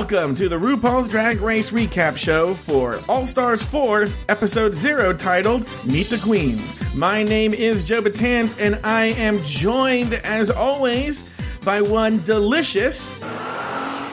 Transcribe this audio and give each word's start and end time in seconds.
Welcome 0.00 0.34
to 0.36 0.48
the 0.48 0.58
RuPaul's 0.58 1.08
Drag 1.10 1.42
Race 1.42 1.70
recap 1.72 2.16
show 2.16 2.54
for 2.54 2.98
All 3.06 3.26
Stars 3.26 3.66
4's 3.66 4.16
episode 4.30 4.74
0 4.74 5.12
titled 5.12 5.68
Meet 5.84 6.06
the 6.06 6.16
Queens. 6.16 6.74
My 6.94 7.22
name 7.22 7.52
is 7.52 7.84
Joe 7.84 8.00
Batans 8.00 8.58
and 8.58 8.80
I 8.82 9.08
am 9.08 9.38
joined 9.40 10.14
as 10.14 10.50
always 10.50 11.28
by 11.66 11.82
one 11.82 12.24
delicious 12.24 13.18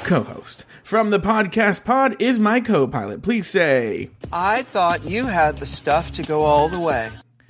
co-host. 0.03 0.65
From 0.83 1.09
the 1.09 1.21
podcast 1.21 1.85
pod 1.85 2.21
is 2.21 2.37
my 2.37 2.59
co-pilot. 2.59 3.21
Please 3.21 3.47
say 3.47 4.09
I 4.33 4.63
thought 4.63 5.05
you 5.05 5.27
had 5.27 5.55
the 5.55 5.65
stuff 5.65 6.11
to 6.11 6.21
go 6.21 6.41
all 6.41 6.67
the 6.67 6.81
way. 6.81 7.09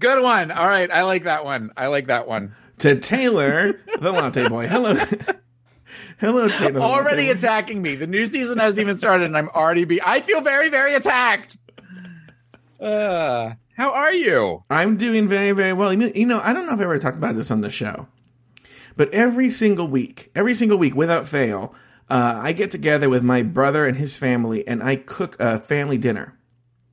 Good 0.00 0.22
one. 0.22 0.50
All 0.50 0.66
right, 0.66 0.90
I 0.90 1.02
like 1.02 1.24
that 1.24 1.44
one. 1.44 1.70
I 1.76 1.86
like 1.86 2.08
that 2.08 2.26
one. 2.26 2.54
to 2.78 2.98
Taylor, 2.98 3.78
the 4.00 4.10
latte 4.10 4.48
boy. 4.48 4.66
Hello. 4.66 4.94
Hello, 6.18 6.48
Taylor. 6.48 6.80
Already 6.80 7.28
Latte 7.28 7.32
Boy. 7.34 7.38
attacking 7.38 7.80
me. 7.82 7.94
The 7.94 8.06
new 8.06 8.26
season 8.26 8.58
hasn't 8.58 8.82
even 8.82 8.96
started, 8.96 9.24
and 9.24 9.36
I'm 9.36 9.48
already 9.50 9.84
be. 9.84 10.02
I 10.02 10.20
feel 10.20 10.40
very, 10.42 10.68
very 10.68 10.94
attacked. 10.94 11.56
Uh, 12.78 13.52
how 13.76 13.92
are 13.92 14.12
you? 14.12 14.64
I'm 14.70 14.96
doing 14.96 15.28
very, 15.28 15.52
very 15.52 15.72
well. 15.72 15.92
You 15.92 15.98
know, 15.98 16.12
you 16.14 16.26
know, 16.26 16.40
I 16.42 16.52
don't 16.52 16.66
know 16.66 16.74
if 16.74 16.80
I 16.80 16.84
ever 16.84 16.98
talked 16.98 17.16
about 17.16 17.36
this 17.36 17.50
on 17.50 17.60
the 17.60 17.70
show, 17.70 18.06
but 18.96 19.12
every 19.12 19.50
single 19.50 19.86
week, 19.88 20.30
every 20.34 20.54
single 20.54 20.78
week 20.78 20.94
without 20.94 21.26
fail, 21.28 21.74
uh, 22.08 22.38
I 22.42 22.52
get 22.52 22.70
together 22.70 23.08
with 23.08 23.22
my 23.22 23.42
brother 23.42 23.86
and 23.86 23.96
his 23.96 24.18
family 24.18 24.66
and 24.66 24.82
I 24.82 24.96
cook 24.96 25.36
a 25.38 25.58
family 25.58 25.98
dinner. 25.98 26.36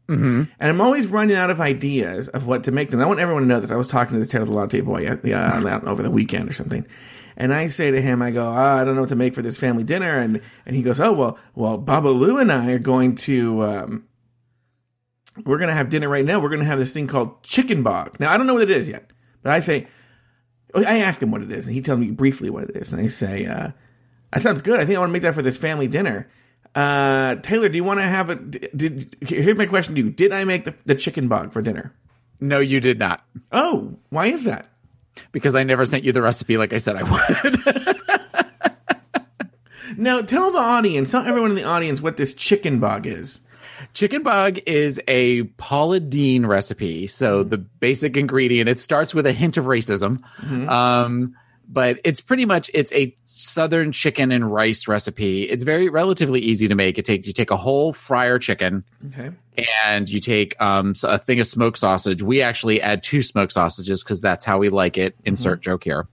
Mm-hmm. 0.08 0.44
And 0.60 0.70
I'm 0.70 0.82
always 0.82 1.08
running 1.08 1.36
out 1.36 1.50
of 1.50 1.60
ideas 1.60 2.28
of 2.30 2.48
what 2.48 2.64
to 2.64 2.72
make 2.72 2.92
them. 2.92 3.02
I 3.02 3.06
want 3.06 3.20
everyone 3.20 3.44
to 3.44 3.48
know 3.48 3.60
this. 3.60 3.72
I 3.72 3.76
was 3.76 3.88
talking 3.88 4.14
to 4.14 4.20
this 4.20 4.30
Taylor 4.30 4.46
Latte 4.46 4.82
boy 4.82 5.06
over 5.08 6.02
the 6.02 6.12
weekend 6.12 6.50
or 6.50 6.54
something. 6.54 6.86
And 7.36 7.54
I 7.54 7.68
say 7.70 7.92
to 7.92 8.02
him, 8.02 8.22
I 8.22 8.32
go, 8.32 8.48
oh, 8.48 8.52
I 8.52 8.84
don't 8.84 8.96
know 8.96 9.02
what 9.02 9.10
to 9.10 9.16
make 9.16 9.36
for 9.36 9.44
this 9.44 9.60
family 9.60 9.84
dinner. 9.84 10.18
And, 10.18 10.42
and 10.66 10.76
he 10.76 10.82
goes, 10.82 11.00
oh, 11.00 11.12
well, 11.14 11.38
well, 11.56 11.78
Babalu 11.78 12.42
and 12.42 12.52
I 12.52 12.72
are 12.72 12.80
going 12.80 13.16
to, 13.16 13.64
um, 13.64 14.08
we're 15.46 15.60
going 15.60 15.70
to 15.70 15.76
have 15.76 15.90
dinner 15.90 16.10
right 16.10 16.26
now. 16.26 16.40
We're 16.40 16.50
going 16.50 16.62
to 16.62 16.66
have 16.66 16.80
this 16.80 16.94
thing 16.94 17.06
called 17.06 17.44
chicken 17.44 17.84
bog. 17.84 18.20
Now, 18.20 18.32
I 18.32 18.38
don't 18.38 18.48
know 18.48 18.56
what 18.56 18.64
it 18.64 18.72
is 18.72 18.88
yet, 18.88 19.12
but 19.44 19.52
I 19.52 19.60
say, 19.60 19.88
I 20.74 21.00
ask 21.00 21.22
him 21.22 21.32
what 21.32 21.44
it 21.44 21.52
is, 21.52 21.66
and 21.68 21.76
he 21.76 21.82
tells 21.82 22.00
me 22.00 22.12
briefly 22.12 22.50
what 22.50 22.66
it 22.66 22.76
is. 22.76 22.92
And 22.92 23.02
I 23.02 23.08
say, 23.08 23.46
uh, 23.46 23.70
that 24.34 24.42
sounds 24.42 24.62
good. 24.62 24.80
I 24.80 24.86
think 24.86 24.98
I 24.98 25.00
want 25.00 25.10
to 25.10 25.14
make 25.14 25.22
that 25.22 25.36
for 25.36 25.42
this 25.42 25.58
family 25.58 25.88
dinner. 25.88 26.30
Uh, 26.76 27.36
Taylor, 27.36 27.70
do 27.70 27.76
you 27.78 27.84
want 27.84 28.00
to 28.00 28.06
have 28.06 28.30
a, 28.30 28.36
did, 28.36 29.16
here's 29.22 29.58
my 29.58 29.66
question 29.66 29.96
to 29.96 30.02
you. 30.02 30.10
Did 30.12 30.32
I 30.32 30.44
make 30.44 30.66
the, 30.66 30.76
the 30.86 30.96
chicken 30.96 31.28
bog 31.28 31.52
for 31.54 31.62
dinner? 31.62 31.94
No, 32.40 32.60
you 32.60 32.80
did 32.80 33.00
not, 33.00 33.24
Oh, 33.52 33.96
why 34.10 34.28
is 34.28 34.44
that? 34.44 34.68
because 35.32 35.56
I 35.56 35.64
never 35.64 35.84
sent 35.86 36.04
you 36.04 36.12
the 36.12 36.22
recipe 36.22 36.58
like 36.58 36.74
I 36.74 36.78
said 36.78 36.96
I 36.96 37.04
would. 37.04 37.98
Now, 40.00 40.22
tell 40.22 40.52
the 40.52 40.60
audience, 40.60 41.10
tell 41.12 41.26
everyone 41.26 41.50
in 41.52 41.56
the 41.56 41.64
audience 41.64 42.02
what 42.02 42.18
this 42.18 42.34
chicken 42.34 42.80
bog 42.80 43.08
is. 43.08 43.40
Chicken 43.94 44.22
bug 44.22 44.60
is 44.68 45.02
a 45.08 45.44
Paula 45.58 46.00
Deen 46.02 46.46
recipe. 46.46 47.08
So 47.08 47.42
the 47.44 47.58
basic 47.58 48.16
ingredient, 48.18 48.70
it 48.70 48.80
starts 48.80 49.16
with 49.16 49.26
a 49.26 49.32
hint 49.32 49.56
of 49.58 49.66
racism. 49.66 50.22
Um, 50.70 51.36
but 51.68 52.00
it's 52.04 52.22
pretty 52.22 52.46
much 52.46 52.72
it's 52.74 52.92
a 52.94 53.14
southern 53.26 53.92
chicken 53.92 54.32
and 54.32 54.50
rice 54.52 54.88
recipe. 54.88 55.44
It's 55.44 55.64
very 55.64 55.90
relatively 55.90 56.40
easy 56.40 56.68
to 56.68 56.76
make. 56.76 56.98
It 56.98 57.06
takes 57.06 57.28
you 57.28 57.34
take 57.34 57.52
a 57.52 57.58
whole 57.58 57.94
fryer 57.94 58.40
chicken 58.40 58.84
Okay. 59.08 59.32
and 59.84 60.10
you 60.10 60.20
take 60.20 60.60
um 60.62 60.94
a 61.04 61.18
thing 61.18 61.40
of 61.40 61.48
smoked 61.48 61.78
sausage. 61.78 62.24
We 62.24 62.42
actually 62.42 62.82
add 62.82 63.04
two 63.04 63.22
smoked 63.22 63.52
sausages 63.54 64.04
because 64.04 64.22
that's 64.22 64.46
how 64.46 64.58
we 64.60 64.70
like 64.70 64.98
it. 64.98 65.16
Insert 65.26 65.62
joke 65.62 65.84
here. 65.84 66.08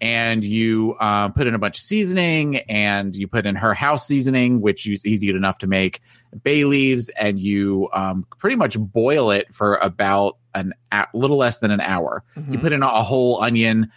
And 0.00 0.44
you 0.44 0.96
um, 1.00 1.32
put 1.32 1.48
in 1.48 1.56
a 1.56 1.58
bunch 1.58 1.78
of 1.78 1.82
seasoning, 1.82 2.58
and 2.68 3.16
you 3.16 3.26
put 3.26 3.46
in 3.46 3.56
her 3.56 3.74
house 3.74 4.06
seasoning, 4.06 4.60
which 4.60 4.88
is 4.88 5.04
easy 5.04 5.28
enough 5.30 5.58
to 5.58 5.66
make. 5.66 6.00
Bay 6.44 6.62
leaves, 6.64 7.08
and 7.08 7.36
you 7.36 7.88
um, 7.92 8.24
pretty 8.38 8.54
much 8.54 8.78
boil 8.78 9.32
it 9.32 9.52
for 9.52 9.74
about 9.76 10.36
an 10.54 10.72
a 10.92 11.08
little 11.14 11.36
less 11.36 11.58
than 11.58 11.72
an 11.72 11.80
hour. 11.80 12.22
You 12.48 12.60
put 12.60 12.72
in 12.72 12.84
a 12.84 13.02
whole 13.02 13.42
onion, 13.42 13.90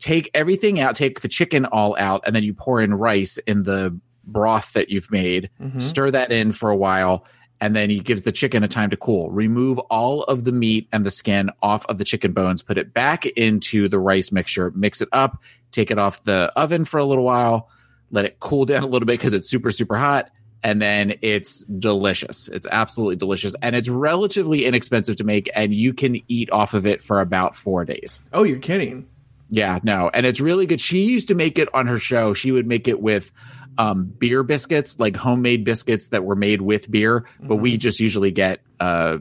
take 0.00 0.30
everything 0.34 0.80
out, 0.80 0.96
take 0.96 1.20
the 1.20 1.28
chicken 1.28 1.64
all 1.66 1.96
out, 1.98 2.22
and 2.26 2.34
then 2.34 2.42
you 2.42 2.52
pour 2.52 2.80
in 2.80 2.92
rice 2.94 3.38
in 3.38 3.62
the 3.62 3.96
broth 4.24 4.72
that 4.72 4.90
you've 4.90 5.10
made. 5.12 5.50
Mm-hmm. 5.60 5.78
Stir 5.78 6.10
that 6.10 6.32
in 6.32 6.50
for 6.50 6.70
a 6.70 6.76
while, 6.76 7.24
and 7.60 7.76
then 7.76 7.90
he 7.90 8.00
gives 8.00 8.22
the 8.22 8.32
chicken 8.32 8.64
a 8.64 8.68
time 8.68 8.90
to 8.90 8.96
cool. 8.96 9.30
Remove 9.30 9.78
all 9.78 10.24
of 10.24 10.44
the 10.44 10.52
meat 10.52 10.88
and 10.90 11.06
the 11.06 11.10
skin 11.10 11.50
off 11.62 11.86
of 11.86 11.98
the 11.98 12.04
chicken 12.04 12.32
bones, 12.32 12.62
put 12.62 12.78
it 12.78 12.92
back 12.92 13.26
into 13.26 13.88
the 13.88 13.98
rice 13.98 14.32
mixture, 14.32 14.72
mix 14.74 15.00
it 15.00 15.08
up, 15.12 15.40
take 15.70 15.90
it 15.90 15.98
off 15.98 16.24
the 16.24 16.50
oven 16.56 16.84
for 16.84 16.98
a 16.98 17.04
little 17.04 17.24
while, 17.24 17.68
let 18.10 18.24
it 18.24 18.40
cool 18.40 18.64
down 18.64 18.82
a 18.82 18.86
little 18.86 19.06
bit 19.06 19.18
because 19.18 19.34
it's 19.34 19.48
super, 19.48 19.70
super 19.70 19.96
hot. 19.96 20.30
And 20.62 20.82
then 20.82 21.14
it's 21.22 21.60
delicious. 21.64 22.48
It's 22.48 22.66
absolutely 22.70 23.16
delicious. 23.16 23.54
And 23.62 23.74
it's 23.74 23.88
relatively 23.88 24.66
inexpensive 24.66 25.16
to 25.16 25.24
make, 25.24 25.48
and 25.54 25.72
you 25.72 25.94
can 25.94 26.20
eat 26.28 26.52
off 26.52 26.74
of 26.74 26.84
it 26.84 27.00
for 27.00 27.22
about 27.22 27.56
four 27.56 27.86
days. 27.86 28.20
Oh, 28.34 28.42
you're 28.42 28.58
kidding. 28.58 29.08
Yeah, 29.50 29.80
no, 29.82 30.10
and 30.14 30.24
it's 30.26 30.40
really 30.40 30.64
good. 30.66 30.80
She 30.80 31.02
used 31.02 31.28
to 31.28 31.34
make 31.34 31.58
it 31.58 31.68
on 31.74 31.86
her 31.88 31.98
show. 31.98 32.34
She 32.34 32.52
would 32.52 32.66
make 32.66 32.86
it 32.88 33.00
with 33.02 33.32
um, 33.78 34.04
beer 34.04 34.42
biscuits, 34.42 34.98
like 35.00 35.16
homemade 35.16 35.64
biscuits 35.64 36.08
that 36.08 36.24
were 36.24 36.36
made 36.36 36.60
with 36.60 36.90
beer, 36.90 37.24
but 37.40 37.56
we 37.56 37.76
just 37.76 37.98
usually 38.00 38.30
get 38.30 38.60
uh, 38.78 39.18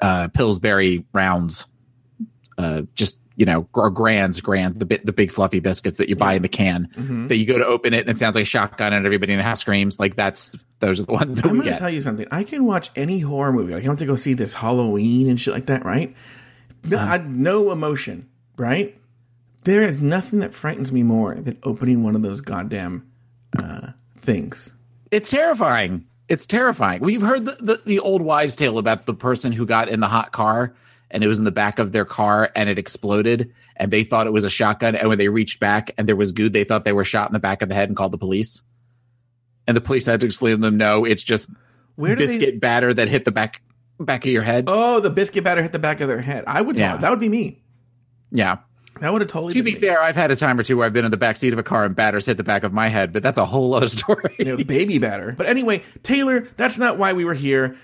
uh, 0.00 0.28
Pillsbury 0.28 1.04
rounds, 1.12 1.66
uh, 2.58 2.82
just 2.94 3.20
you 3.36 3.46
know, 3.46 3.66
or 3.72 3.88
grands, 3.88 4.38
grand, 4.42 4.76
the 4.78 4.84
bit, 4.84 5.06
the 5.06 5.12
big 5.14 5.32
fluffy 5.32 5.60
biscuits 5.60 5.96
that 5.96 6.10
you 6.10 6.16
buy 6.16 6.34
in 6.34 6.42
the 6.42 6.48
can 6.48 7.26
that 7.28 7.36
you 7.36 7.46
go 7.46 7.56
to 7.56 7.64
open 7.64 7.94
it 7.94 8.00
and 8.00 8.10
it 8.10 8.18
sounds 8.18 8.34
like 8.34 8.42
a 8.42 8.44
shotgun 8.44 8.92
and 8.92 9.06
everybody 9.06 9.32
in 9.32 9.38
the 9.38 9.42
house 9.42 9.60
screams. 9.62 9.98
Like 9.98 10.14
that's 10.14 10.54
those 10.80 11.00
are 11.00 11.04
the 11.04 11.12
ones 11.12 11.36
that 11.36 11.46
I'm 11.46 11.52
we 11.56 11.64
to 11.64 11.70
get. 11.70 11.78
tell 11.78 11.88
you 11.88 12.02
something. 12.02 12.26
I 12.30 12.44
can 12.44 12.66
watch 12.66 12.90
any 12.96 13.20
horror 13.20 13.52
movie. 13.52 13.72
Like, 13.72 13.84
I 13.84 13.88
went 13.88 14.00
to 14.00 14.06
go 14.06 14.16
see 14.16 14.34
this 14.34 14.52
Halloween 14.52 15.30
and 15.30 15.40
shit 15.40 15.54
like 15.54 15.66
that, 15.66 15.86
right? 15.86 16.14
No, 16.84 16.98
Uh-huh. 16.98 17.14
I, 17.14 17.18
no 17.18 17.70
emotion, 17.70 18.28
right? 18.60 18.96
There 19.64 19.82
is 19.82 20.00
nothing 20.00 20.40
that 20.40 20.54
frightens 20.54 20.92
me 20.92 21.02
more 21.02 21.34
than 21.34 21.58
opening 21.62 22.02
one 22.02 22.14
of 22.14 22.22
those 22.22 22.40
goddamn 22.40 23.10
uh, 23.58 23.88
things. 24.18 24.72
It's 25.10 25.30
terrifying. 25.30 26.06
It's 26.28 26.46
terrifying. 26.46 27.00
We've 27.00 27.22
heard 27.22 27.44
the, 27.46 27.56
the, 27.60 27.82
the 27.84 27.98
old 27.98 28.22
wives' 28.22 28.54
tale 28.54 28.78
about 28.78 29.06
the 29.06 29.14
person 29.14 29.50
who 29.50 29.66
got 29.66 29.88
in 29.88 30.00
the 30.00 30.08
hot 30.08 30.30
car 30.32 30.74
and 31.10 31.24
it 31.24 31.26
was 31.26 31.38
in 31.38 31.44
the 31.44 31.50
back 31.50 31.78
of 31.78 31.90
their 31.92 32.04
car 32.04 32.50
and 32.54 32.68
it 32.68 32.78
exploded 32.78 33.52
and 33.76 33.90
they 33.90 34.04
thought 34.04 34.26
it 34.26 34.32
was 34.32 34.44
a 34.44 34.50
shotgun. 34.50 34.94
And 34.94 35.08
when 35.08 35.18
they 35.18 35.28
reached 35.28 35.58
back 35.58 35.92
and 35.98 36.06
there 36.06 36.14
was 36.14 36.30
goo, 36.32 36.48
they 36.48 36.64
thought 36.64 36.84
they 36.84 36.92
were 36.92 37.04
shot 37.04 37.28
in 37.28 37.32
the 37.32 37.40
back 37.40 37.62
of 37.62 37.68
the 37.68 37.74
head 37.74 37.88
and 37.88 37.96
called 37.96 38.12
the 38.12 38.18
police. 38.18 38.62
And 39.66 39.76
the 39.76 39.80
police 39.80 40.06
had 40.06 40.20
to 40.20 40.26
explain 40.26 40.56
to 40.56 40.60
them, 40.60 40.76
no, 40.76 41.04
it's 41.04 41.22
just 41.22 41.50
Where 41.96 42.14
biscuit 42.14 42.54
they? 42.54 42.58
batter 42.58 42.94
that 42.94 43.08
hit 43.08 43.24
the 43.24 43.32
back 43.32 43.62
back 43.98 44.24
of 44.24 44.30
your 44.30 44.42
head. 44.42 44.64
Oh, 44.68 45.00
the 45.00 45.10
biscuit 45.10 45.44
batter 45.44 45.62
hit 45.62 45.72
the 45.72 45.78
back 45.78 46.00
of 46.00 46.08
their 46.08 46.20
head. 46.20 46.44
I 46.46 46.60
would. 46.60 46.78
Yeah. 46.78 46.96
That 46.96 47.10
would 47.10 47.20
be 47.20 47.28
me. 47.28 47.62
Yeah. 48.30 48.58
That 49.00 49.12
would 49.12 49.22
have 49.22 49.30
totally. 49.30 49.54
To 49.54 49.62
be 49.62 49.72
me. 49.74 49.78
fair, 49.80 50.02
I've 50.02 50.16
had 50.16 50.30
a 50.30 50.36
time 50.36 50.58
or 50.58 50.62
two 50.62 50.76
where 50.76 50.84
I've 50.86 50.92
been 50.92 51.04
in 51.06 51.10
the 51.10 51.16
back 51.16 51.36
seat 51.36 51.52
of 51.52 51.58
a 51.58 51.62
car 51.62 51.84
and 51.84 51.96
batters 51.96 52.26
hit 52.26 52.36
the 52.36 52.42
back 52.42 52.64
of 52.64 52.72
my 52.72 52.88
head, 52.88 53.12
but 53.12 53.22
that's 53.22 53.38
a 53.38 53.46
whole 53.46 53.72
other 53.74 53.88
story. 53.98 54.34
you 54.38 54.44
know, 54.44 54.56
baby 54.58 54.98
batter. 54.98 55.32
But 55.36 55.46
anyway, 55.46 55.82
Taylor, 56.02 56.48
that's 56.56 56.76
not 56.76 56.98
why 56.98 57.12
we 57.14 57.24
were 57.24 57.34
here. 57.34 57.76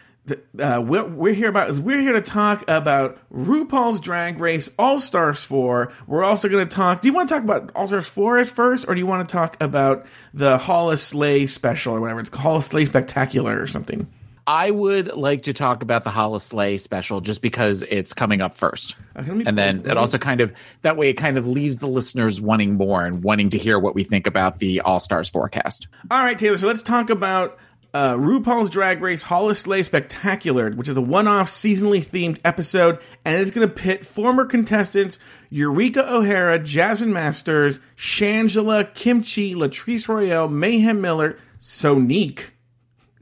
Uh, 0.58 0.80
what 0.80 1.12
we're 1.12 1.32
here 1.32 1.48
about 1.48 1.70
is 1.70 1.80
we're 1.80 2.00
here 2.00 2.12
to 2.12 2.20
talk 2.20 2.64
about 2.68 3.16
RuPaul's 3.32 4.00
Drag 4.00 4.40
Race 4.40 4.68
All 4.76 4.98
Stars 4.98 5.44
4. 5.44 5.92
We're 6.08 6.24
also 6.24 6.48
going 6.48 6.68
to 6.68 6.74
talk. 6.74 7.00
Do 7.00 7.06
you 7.06 7.14
want 7.14 7.28
to 7.28 7.34
talk 7.36 7.44
about 7.44 7.70
All 7.76 7.86
Stars 7.86 8.08
4 8.08 8.38
at 8.38 8.48
first, 8.48 8.86
or 8.88 8.94
do 8.94 8.98
you 8.98 9.06
want 9.06 9.26
to 9.26 9.32
talk 9.32 9.56
about 9.62 10.04
the 10.34 10.58
Holi-slay 10.58 11.46
special 11.46 11.94
or 11.94 12.00
whatever? 12.00 12.18
It's 12.20 12.36
Holi-slay 12.36 12.86
Spectacular 12.86 13.62
or 13.62 13.68
something. 13.68 14.08
I 14.46 14.70
would 14.70 15.12
like 15.14 15.44
to 15.44 15.52
talk 15.52 15.82
about 15.82 16.04
the 16.04 16.10
Holi-slay 16.10 16.78
special 16.78 17.20
just 17.20 17.42
because 17.42 17.82
it's 17.82 18.14
coming 18.14 18.40
up 18.40 18.56
first. 18.56 18.94
Okay, 19.16 19.42
And 19.44 19.58
then 19.58 19.80
it 19.84 19.96
also 19.96 20.18
kind 20.18 20.40
of 20.40 20.52
that 20.82 20.96
way 20.96 21.08
it 21.08 21.14
kind 21.14 21.36
of 21.36 21.46
leaves 21.48 21.78
the 21.78 21.88
listeners 21.88 22.40
wanting 22.40 22.74
more 22.74 23.04
and 23.04 23.24
wanting 23.24 23.50
to 23.50 23.58
hear 23.58 23.78
what 23.78 23.94
we 23.94 24.04
think 24.04 24.26
about 24.26 24.58
the 24.60 24.82
All 24.82 25.00
Stars 25.00 25.28
forecast. 25.28 25.88
All 26.10 26.22
right, 26.22 26.38
Taylor. 26.38 26.58
So 26.58 26.68
let's 26.68 26.82
talk 26.82 27.10
about 27.10 27.58
uh, 27.92 28.14
RuPaul's 28.14 28.70
Drag 28.70 29.00
Race 29.00 29.22
Holi-slay 29.22 29.82
Spectacular, 29.82 30.70
which 30.70 30.88
is 30.88 30.96
a 30.96 31.02
one-off 31.02 31.48
seasonally 31.48 32.04
themed 32.04 32.38
episode, 32.44 32.98
and 33.24 33.40
it's 33.40 33.50
going 33.50 33.66
to 33.66 33.74
pit 33.74 34.04
former 34.04 34.44
contestants 34.44 35.18
Eureka 35.50 36.08
O'Hara, 36.08 36.58
Jasmine 36.58 37.12
Masters, 37.12 37.80
Shangela, 37.96 38.92
Kimchi, 38.94 39.54
Latrice 39.54 40.08
Royale, 40.08 40.48
Mayhem 40.48 41.00
Miller, 41.00 41.38
Sonique, 41.58 42.50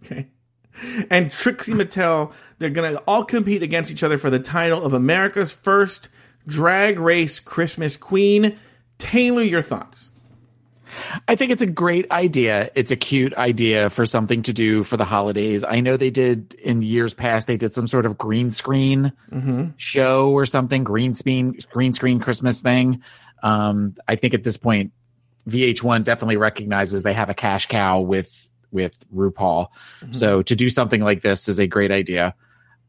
okay, 0.03 0.29
and 1.11 1.31
Trixie 1.31 1.73
Mattel. 1.73 2.33
They're 2.59 2.71
going 2.71 2.95
to 2.95 3.03
all 3.07 3.25
compete 3.25 3.63
against 3.63 3.91
each 3.91 4.03
other 4.03 4.19
for 4.19 4.31
the 4.31 4.39
title 4.39 4.83
of 4.83 4.93
America's 4.93 5.53
first 5.53 6.09
Drag 6.47 6.99
Race 6.99 7.41
Christmas 7.41 7.97
Queen. 7.97 8.59
Taylor, 8.99 9.43
your 9.43 9.63
thoughts? 9.63 10.11
I 11.27 11.35
think 11.35 11.51
it's 11.51 11.63
a 11.63 11.67
great 11.67 12.11
idea. 12.11 12.71
It's 12.75 12.91
a 12.91 12.97
cute 12.97 13.35
idea 13.35 13.91
for 13.91 14.07
something 14.07 14.43
to 14.43 14.53
do 14.53 14.85
for 14.85 14.97
the 14.97 15.05
holidays. 15.05 15.65
I 15.65 15.81
know 15.81 15.97
they 15.97 16.11
did 16.11 16.55
in 16.55 16.83
years 16.83 17.15
past. 17.15 17.47
They 17.47 17.57
did 17.57 17.75
some 17.75 17.87
sort 17.87 18.07
of 18.07 18.17
green 18.17 18.51
screen 18.51 19.13
show 19.77 20.31
or 20.31 20.47
something, 20.47 20.85
green 20.85 21.15
screen 21.15 21.59
green 21.71 21.93
screen 21.93 22.21
Christmas 22.21 22.61
thing. 22.61 23.03
Um, 23.43 23.97
I 24.07 24.17
think 24.17 24.35
at 24.35 24.45
this 24.45 24.57
point, 24.57 24.93
VH1 25.49 26.05
definitely 26.05 26.37
recognizes 26.37 27.03
they 27.03 27.13
have 27.13 27.29
a 27.31 27.35
cash 27.35 27.67
cow 27.67 28.01
with 28.01 28.51
with 28.75 29.07
RuPaul. 29.15 29.69
So 30.11 30.43
to 30.43 30.57
do 30.57 30.69
something 30.69 31.01
like 31.01 31.23
this 31.23 31.49
is 31.49 31.59
a 31.59 31.67
great 31.67 31.91
idea. 31.91 32.35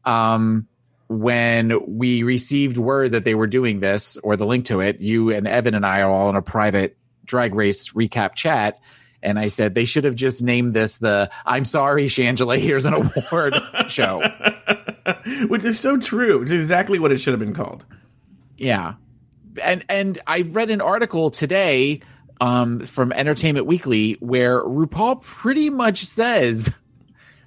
Um, 0.04 0.68
when 1.08 1.72
we 1.86 2.24
received 2.24 2.76
word 2.76 3.12
that 3.12 3.24
they 3.24 3.34
were 3.34 3.46
doing 3.46 3.80
this 3.80 4.16
or 4.18 4.36
the 4.36 4.44
link 4.44 4.66
to 4.66 4.80
it, 4.80 5.00
you 5.00 5.30
and 5.30 5.46
Evan 5.46 5.74
and 5.74 5.86
I 5.86 6.02
are 6.02 6.10
all 6.10 6.28
in 6.28 6.36
a 6.36 6.42
private 6.42 6.96
drag 7.24 7.54
race 7.54 7.92
recap 7.92 8.34
chat. 8.34 8.80
And 9.22 9.38
I 9.38 9.48
said 9.48 9.74
they 9.74 9.84
should 9.84 10.04
have 10.04 10.14
just 10.14 10.42
named 10.42 10.74
this 10.74 10.98
the 10.98 11.30
I'm 11.44 11.64
sorry, 11.64 12.06
Shangela, 12.06 12.58
here's 12.60 12.84
an 12.84 12.94
award 12.94 13.54
show. 13.88 14.22
Which 15.48 15.64
is 15.64 15.78
so 15.78 15.96
true. 15.96 16.42
It's 16.42 16.52
exactly 16.52 16.98
what 16.98 17.12
it 17.12 17.20
should 17.20 17.32
have 17.32 17.40
been 17.40 17.54
called. 17.54 17.84
Yeah. 18.58 18.94
And 19.62 19.84
and 19.88 20.20
I 20.26 20.42
read 20.42 20.70
an 20.70 20.80
article 20.80 21.30
today 21.30 22.02
um, 22.40 22.80
from 22.80 23.12
Entertainment 23.12 23.66
Weekly 23.66 24.12
where 24.20 24.62
RuPaul 24.62 25.22
pretty 25.22 25.70
much 25.70 26.04
says 26.04 26.72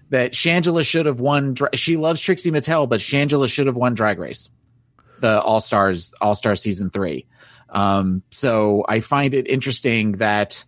that 0.09 0.33
Shangela 0.33 0.85
should 0.85 1.05
have 1.05 1.19
won. 1.19 1.55
She 1.75 1.97
loves 1.97 2.21
Trixie 2.21 2.51
Mattel, 2.51 2.89
but 2.89 2.99
Shangela 2.99 3.49
should 3.49 3.67
have 3.67 3.75
won 3.75 3.93
Drag 3.93 4.19
Race, 4.19 4.49
the 5.19 5.41
All 5.41 5.61
Stars 5.61 6.13
All 6.21 6.35
Star 6.35 6.55
season 6.55 6.89
three. 6.89 7.25
Um, 7.69 8.23
so 8.31 8.83
I 8.89 8.99
find 8.99 9.33
it 9.33 9.47
interesting 9.47 10.13
that 10.13 10.63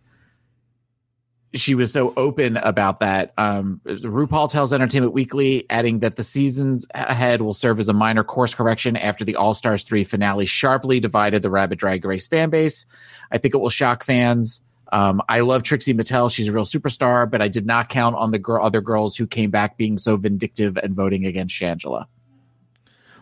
she 1.54 1.76
was 1.76 1.92
so 1.92 2.14
open 2.16 2.56
about 2.58 3.02
that. 3.02 3.34
Um, 3.38 3.82
RuPaul 3.86 4.50
tells 4.50 4.72
Entertainment 4.72 5.14
Weekly, 5.14 5.66
adding 5.70 6.00
that 6.00 6.16
the 6.16 6.24
seasons 6.24 6.88
ahead 6.96 7.42
will 7.42 7.54
serve 7.54 7.80
as 7.80 7.90
a 7.90 7.94
minor 7.94 8.24
course 8.24 8.54
correction 8.56 8.96
after 8.96 9.26
the 9.26 9.36
All 9.36 9.54
Stars 9.54 9.84
3 9.84 10.04
finale 10.06 10.46
sharply 10.46 11.00
divided 11.00 11.42
the 11.42 11.50
Rabbit 11.50 11.78
Drag 11.80 12.06
Race 12.06 12.28
fan 12.28 12.50
base. 12.50 12.86
I 13.32 13.38
think 13.38 13.54
it 13.54 13.58
will 13.58 13.70
shock 13.70 14.04
fans. 14.04 14.62
Um, 14.94 15.22
I 15.30 15.40
love 15.42 15.64
Trixie 15.64 15.94
Mattel. 15.94 16.34
She's 16.34 16.48
a 16.48 16.52
real 16.52 16.66
superstar, 16.66 17.30
but 17.30 17.42
I 17.42 17.48
did 17.48 17.66
not 17.66 17.90
count 17.90 18.16
on 18.16 18.32
the 18.32 18.40
girl, 18.40 18.64
other 18.66 18.82
girls 18.82 19.16
who 19.16 19.26
came 19.28 19.50
back 19.50 19.78
being 19.78 19.98
so 19.98 20.18
vindictive 20.18 20.78
and 20.78 20.96
voting 20.96 21.26
against 21.26 21.56
Shangela. 21.56 22.06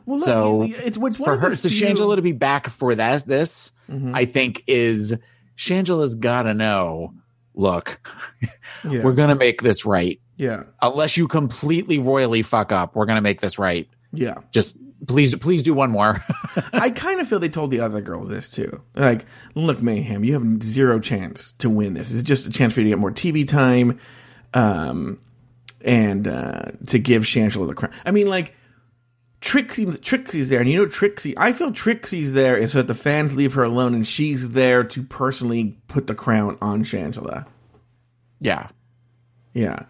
Well, 0.06 0.18
look, 0.18 0.26
So, 0.26 0.64
it's, 0.64 0.80
it's 0.80 0.98
one 0.98 1.14
For 1.14 1.38
her, 1.38 1.56
so 1.56 1.70
few- 1.70 1.86
Shangela 1.88 2.16
to 2.16 2.22
be 2.24 2.31
back 2.31 2.68
for 2.70 2.96
that, 2.96 3.26
this, 3.28 3.72
Mhm. 3.90 4.16
I 4.16 4.26
think 4.26 4.64
is 4.66 5.16
Shangela's 5.58 6.16
gotta 6.16 6.54
know, 6.56 7.14
look, 7.59 8.00
yeah, 8.89 9.03
we're 9.03 9.13
going 9.13 9.29
to 9.29 9.35
make 9.35 9.61
this 9.61 9.85
right. 9.85 10.19
yeah, 10.38 10.63
unless 10.81 11.17
you 11.17 11.27
completely 11.27 12.00
royally 12.00 12.41
fuck 12.41 12.71
up, 12.71 12.95
we're 12.95 13.06
gonna 13.06 13.21
make 13.21 13.41
this 13.41 13.59
right. 13.59 13.88
yeah. 14.13 14.35
Just 14.51 14.77
please, 15.07 15.35
please 15.35 15.63
do 15.63 15.73
one 15.73 15.91
more. 15.91 16.23
I 16.73 16.89
kind 16.89 17.19
of 17.19 17.27
feel 17.27 17.39
they 17.39 17.50
told 17.50 17.71
the 17.71 17.81
other 17.81 18.01
girls 18.01 18.29
this 18.29 18.50
too. 18.50 18.81
Like, 18.95 19.25
look, 19.56 19.81
Mayhem, 19.81 20.23
you 20.23 20.33
have 20.33 20.63
zero 20.63 21.00
chance 21.00 21.51
to 21.53 21.69
win 21.69 21.94
this. 21.94 22.11
It's 22.11 22.23
just 22.23 22.47
a 22.47 22.51
chance 22.51 22.73
for 22.73 22.81
you 22.81 22.85
to 22.85 22.89
get 22.91 23.00
more 23.00 23.11
TV 23.11 23.47
time, 23.47 24.00
um, 24.53 25.19
and 25.81 26.27
uh, 26.27 26.71
to 26.88 27.00
give 27.00 27.23
Shangela 27.23 27.67
the 27.67 27.73
crown. 27.73 27.94
I 28.06 28.11
mean, 28.11 28.27
like 28.27 28.56
Trixie, 29.41 29.86
Trixie's 29.86 30.50
there, 30.50 30.59
and 30.59 30.69
you 30.69 30.77
know 30.77 30.86
Trixie. 30.86 31.38
I 31.38 31.53
feel 31.53 31.71
Trixie's 31.71 32.33
there 32.33 32.57
is 32.57 32.74
so 32.74 32.80
that 32.80 32.88
the 32.88 32.95
fans 32.95 33.36
leave 33.36 33.53
her 33.53 33.63
alone, 33.63 33.94
and 33.94 34.06
she's 34.06 34.51
there 34.51 34.83
to 34.83 35.03
personally 35.03 35.77
put 35.88 36.07
the 36.07 36.15
crown 36.15 36.57
on 36.62 36.83
Shangela. 36.83 37.45
yeah, 38.39 38.68
Yeah. 39.53 39.83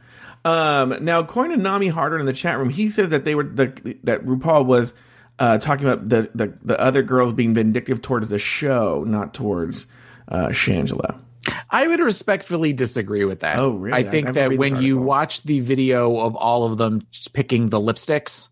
Um, 0.46 1.04
now, 1.04 1.19
according 1.19 1.57
to 1.57 1.62
Nami 1.62 1.88
Harder 1.90 2.18
in 2.18 2.25
the 2.25 2.31
chat 2.34 2.57
room, 2.57 2.69
he 2.69 2.90
says 2.90 3.10
that 3.10 3.25
they 3.25 3.36
were 3.36 3.44
the, 3.44 3.98
that 4.04 4.24
RuPaul 4.25 4.66
was 4.66 4.94
uh, 5.38 5.57
talking 5.57 5.86
about 5.86 6.07
the, 6.07 6.30
the 6.34 6.57
the 6.62 6.80
other 6.80 7.02
girls 7.02 7.34
being 7.34 7.54
vindictive 7.54 8.02
towards 8.02 8.30
the 8.30 8.40
show, 8.40 9.04
not 9.06 9.34
towards 9.34 9.86
uh, 10.30 10.48
Shangela. 10.48 11.22
I 11.69 11.88
would 11.88 12.00
respectfully 12.00 12.72
disagree 12.72 13.25
with 13.25 13.42
that. 13.42 13.57
Oh, 13.60 13.72
really? 13.72 13.95
I 13.95 14.00
I- 14.00 14.04
think 14.04 14.30
I've 14.30 14.34
that 14.36 14.57
when 14.57 14.81
you 14.81 14.98
watch 14.98 15.44
the 15.44 15.60
video 15.60 16.18
of 16.19 16.36
all 16.36 16.66
of 16.66 16.78
them 16.78 17.02
picking 17.34 17.68
the 17.69 17.80
lipsticks, 17.80 18.48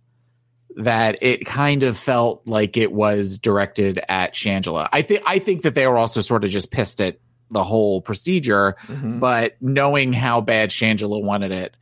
that 0.77 1.17
it 1.21 1.45
kind 1.45 1.83
of 1.83 1.97
felt 1.97 2.43
like 2.45 2.77
it 2.77 2.91
was 2.91 3.37
directed 3.39 3.99
at 4.07 4.33
Shangela. 4.35 4.87
I 4.93 5.01
think 5.01 5.23
I 5.25 5.39
think 5.39 5.63
that 5.63 5.75
they 5.75 5.87
were 5.87 5.97
also 5.97 6.21
sort 6.21 6.43
of 6.43 6.49
just 6.51 6.71
pissed 6.71 7.01
at 7.01 7.19
the 7.49 7.63
whole 7.63 8.01
procedure, 8.01 8.75
Mhm. 8.87 9.19
but 9.19 9.55
knowing 9.61 10.13
how 10.13 10.41
bad 10.41 10.69
Shangela 10.69 11.21
wanted 11.23 11.51
it, 11.51 11.75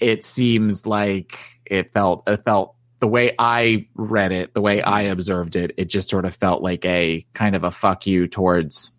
it 0.00 0.24
seems 0.24 0.86
like 0.86 1.38
it 1.66 1.92
felt 1.92 2.28
it 2.28 2.38
felt 2.44 2.74
the 3.00 3.08
way 3.08 3.34
I 3.38 3.88
read 3.94 4.32
it, 4.32 4.54
the 4.54 4.62
way 4.62 4.80
I 4.82 5.02
observed 5.02 5.54
it, 5.56 5.72
it 5.76 5.86
just 5.86 6.08
sort 6.08 6.24
of 6.24 6.34
felt 6.34 6.62
like 6.62 6.84
a 6.86 7.26
kind 7.34 7.54
of 7.54 7.62
a 7.64 7.70
fuck 7.70 8.06
you 8.06 8.26
towards 8.26 8.92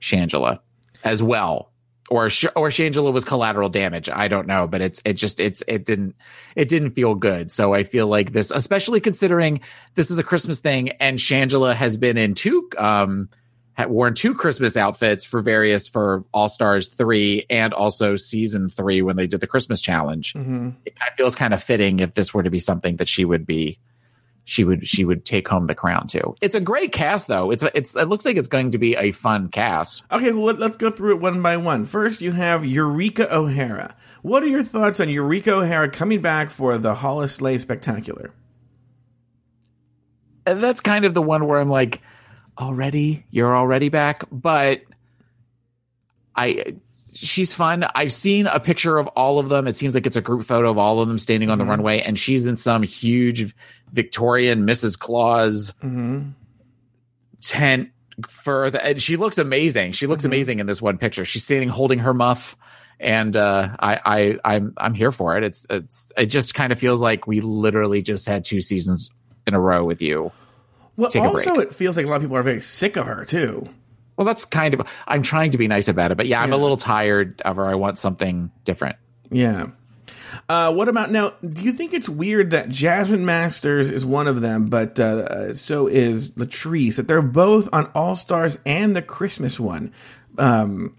Shangela 0.00 0.60
as 1.02 1.20
well. 1.22 1.72
Or 2.10 2.26
or 2.26 2.68
Shangela 2.68 3.12
was 3.12 3.24
collateral 3.24 3.70
damage. 3.70 4.10
I 4.10 4.28
don't 4.28 4.46
know, 4.46 4.66
but 4.66 4.82
it's 4.82 5.00
it 5.06 5.14
just 5.14 5.40
it's 5.40 5.62
it 5.66 5.86
didn't 5.86 6.16
it 6.54 6.68
didn't 6.68 6.90
feel 6.90 7.14
good. 7.14 7.50
So 7.50 7.72
I 7.72 7.82
feel 7.82 8.06
like 8.06 8.32
this, 8.32 8.50
especially 8.50 9.00
considering 9.00 9.60
this 9.94 10.10
is 10.10 10.18
a 10.18 10.22
Christmas 10.22 10.60
thing, 10.60 10.90
and 11.00 11.18
Shangela 11.18 11.74
has 11.74 11.96
been 11.96 12.18
in 12.18 12.34
two 12.34 12.68
um 12.76 13.30
had 13.72 13.88
worn 13.90 14.14
two 14.14 14.34
Christmas 14.34 14.76
outfits 14.76 15.24
for 15.24 15.40
various 15.40 15.88
for 15.88 16.24
All 16.32 16.48
Stars 16.50 16.88
three 16.88 17.46
and 17.48 17.72
also 17.72 18.16
season 18.16 18.68
three 18.68 19.00
when 19.02 19.16
they 19.16 19.26
did 19.26 19.40
the 19.40 19.46
Christmas 19.46 19.80
challenge. 19.80 20.34
Mhm. 20.34 20.74
It 20.84 20.94
feels 21.16 21.34
kind 21.34 21.54
of 21.54 21.62
fitting 21.62 22.00
if 22.00 22.12
this 22.12 22.34
were 22.34 22.42
to 22.42 22.50
be 22.50 22.60
something 22.60 22.96
that 22.96 23.08
she 23.08 23.24
would 23.24 23.46
be 23.46 23.78
she 24.44 24.64
would 24.64 24.86
she 24.86 25.04
would 25.04 25.24
take 25.24 25.48
home 25.48 25.66
the 25.66 25.74
crown 25.74 26.06
too. 26.06 26.34
It's 26.40 26.54
a 26.54 26.60
great 26.60 26.92
cast 26.92 27.28
though. 27.28 27.50
It's 27.50 27.62
a, 27.62 27.76
it's 27.76 27.96
it 27.96 28.08
looks 28.08 28.24
like 28.24 28.36
it's 28.36 28.48
going 28.48 28.70
to 28.72 28.78
be 28.78 28.96
a 28.96 29.10
fun 29.10 29.48
cast. 29.48 30.04
Okay, 30.12 30.32
well, 30.32 30.44
let, 30.44 30.58
let's 30.58 30.76
go 30.76 30.90
through 30.90 31.16
it 31.16 31.20
one 31.20 31.40
by 31.42 31.56
one. 31.56 31.84
First, 31.84 32.20
you 32.20 32.32
have 32.32 32.64
Eureka 32.64 33.34
O'Hara. 33.34 33.96
What 34.22 34.42
are 34.42 34.48
your 34.48 34.62
thoughts 34.62 35.00
on 35.00 35.08
Eureka 35.08 35.54
O'Hara 35.54 35.90
coming 35.90 36.20
back 36.20 36.50
for 36.50 36.78
the 36.78 36.94
Holi-slay 36.94 37.58
Spectacular? 37.58 38.32
And 40.46 40.62
that's 40.62 40.80
kind 40.80 41.04
of 41.04 41.14
the 41.14 41.22
one 41.22 41.46
where 41.46 41.58
I'm 41.58 41.70
like, 41.70 42.02
already 42.58 43.24
you're 43.30 43.56
already 43.56 43.88
back, 43.88 44.24
but 44.30 44.82
I 46.36 46.76
she's 47.14 47.52
fun. 47.54 47.84
I've 47.94 48.12
seen 48.12 48.46
a 48.46 48.60
picture 48.60 48.98
of 48.98 49.06
all 49.08 49.38
of 49.38 49.48
them. 49.48 49.66
It 49.66 49.76
seems 49.76 49.94
like 49.94 50.06
it's 50.06 50.16
a 50.16 50.20
group 50.20 50.44
photo 50.44 50.70
of 50.70 50.78
all 50.78 51.00
of 51.00 51.08
them 51.08 51.18
standing 51.18 51.50
on 51.50 51.58
the 51.58 51.64
runway, 51.64 52.00
and 52.00 52.18
she's 52.18 52.44
in 52.44 52.56
some 52.56 52.82
huge 52.82 53.54
Victorian 53.92 54.66
Mrs. 54.66 54.98
Claus 54.98 55.72
Mm-hmm. 55.82 56.30
tent 57.40 57.90
further 58.28 58.78
and 58.78 59.02
she 59.02 59.16
looks 59.16 59.38
amazing 59.38 59.90
she 59.90 60.06
looks 60.06 60.24
amazing 60.24 60.60
in 60.60 60.66
this 60.66 60.80
one 60.80 60.98
picture 60.98 61.24
she's 61.24 61.42
standing 61.42 61.68
holding 61.68 61.98
her 61.98 62.14
muff 62.14 62.56
and 63.00 63.34
uh 63.34 63.74
i 63.80 63.98
i 64.44 64.54
i'm 64.54 64.72
i'm 64.76 64.94
here 64.94 65.10
for 65.10 65.36
it 65.36 65.42
it's 65.42 65.66
it's 65.68 66.12
it 66.16 66.26
just 66.26 66.54
kind 66.54 66.72
of 66.72 66.78
feels 66.78 67.00
like 67.00 67.26
we 67.26 67.40
literally 67.40 68.02
just 68.02 68.24
had 68.28 68.44
two 68.44 68.60
seasons 68.60 69.10
in 69.48 69.54
a 69.54 69.58
row 69.60 69.84
with 69.84 70.00
you 70.00 70.30
Well, 70.96 71.10
also, 71.18 71.58
it 71.58 71.74
feels 71.74 71.96
like 71.96 72.06
a 72.06 72.08
lot 72.08 72.16
of 72.16 72.22
people 72.22 72.36
are 72.36 72.42
very 72.44 72.60
sick 72.60 72.96
of 72.96 73.04
her 73.06 73.24
too. 73.24 73.68
Well 74.16 74.24
that's 74.24 74.44
kind 74.44 74.74
of 74.74 74.80
i'm 75.06 75.22
trying 75.22 75.50
to 75.50 75.58
be 75.58 75.68
nice 75.68 75.88
about 75.88 76.10
it 76.10 76.16
but 76.16 76.26
yeah 76.26 76.40
i'm 76.40 76.52
a 76.52 76.56
little 76.56 76.76
tired 76.76 77.40
of 77.42 77.56
her 77.56 77.64
i 77.66 77.74
want 77.74 77.98
something 77.98 78.50
different 78.64 78.96
Yeah. 79.30 79.68
Uh, 80.48 80.72
what 80.72 80.88
about 80.88 81.12
now? 81.12 81.32
Do 81.48 81.62
you 81.62 81.70
think 81.72 81.94
it's 81.94 82.08
weird 82.08 82.50
that 82.50 82.68
Jasmine 82.68 83.24
Masters 83.24 83.88
is 83.88 84.04
one 84.04 84.26
of 84.26 84.40
them, 84.40 84.66
but 84.66 84.98
uh, 84.98 85.54
so 85.54 85.86
is 85.86 86.30
Latrice? 86.30 86.96
That 86.96 87.06
they're 87.06 87.22
both 87.22 87.68
on 87.72 87.88
All 87.94 88.16
Stars 88.16 88.58
and 88.66 88.96
the 88.96 89.00
Christmas 89.00 89.60
one. 89.60 89.92
Um, 90.36 90.96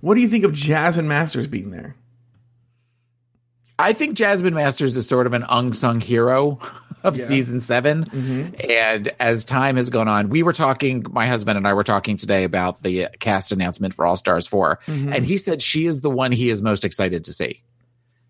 what 0.00 0.14
do 0.14 0.20
you 0.20 0.28
think 0.28 0.44
of 0.44 0.54
Jasmine 0.54 1.06
Masters 1.06 1.46
being 1.46 1.70
there? 1.70 1.96
I 3.78 3.92
think 3.92 4.16
Jasmine 4.16 4.54
Masters 4.54 4.96
is 4.96 5.06
sort 5.06 5.26
of 5.26 5.34
an 5.34 5.44
unsung 5.48 6.00
hero 6.00 6.58
of 7.04 7.16
Yeah. 7.16 7.24
season 7.24 7.60
7 7.60 8.04
mm-hmm. 8.04 8.70
And 8.70 9.12
as 9.20 9.44
time 9.44 9.76
has 9.76 9.90
gone 9.90 10.08
on, 10.08 10.28
we 10.28 10.42
were 10.42 10.52
talking, 10.52 11.04
my 11.10 11.26
husband 11.26 11.56
and 11.58 11.66
I 11.66 11.72
were 11.72 11.84
talking 11.84 12.16
today 12.16 12.44
about 12.44 12.82
the 12.82 13.08
cast 13.20 13.52
announcement 13.52 13.94
for 13.94 14.06
All 14.06 14.16
Stars 14.16 14.46
4. 14.46 14.78
Mm-hmm. 14.86 15.12
And 15.12 15.24
he 15.26 15.36
said 15.36 15.62
she 15.62 15.86
is 15.86 16.00
the 16.00 16.10
one 16.10 16.32
he 16.32 16.50
is 16.50 16.62
most 16.62 16.84
excited 16.84 17.24
to 17.24 17.32
see 17.32 17.62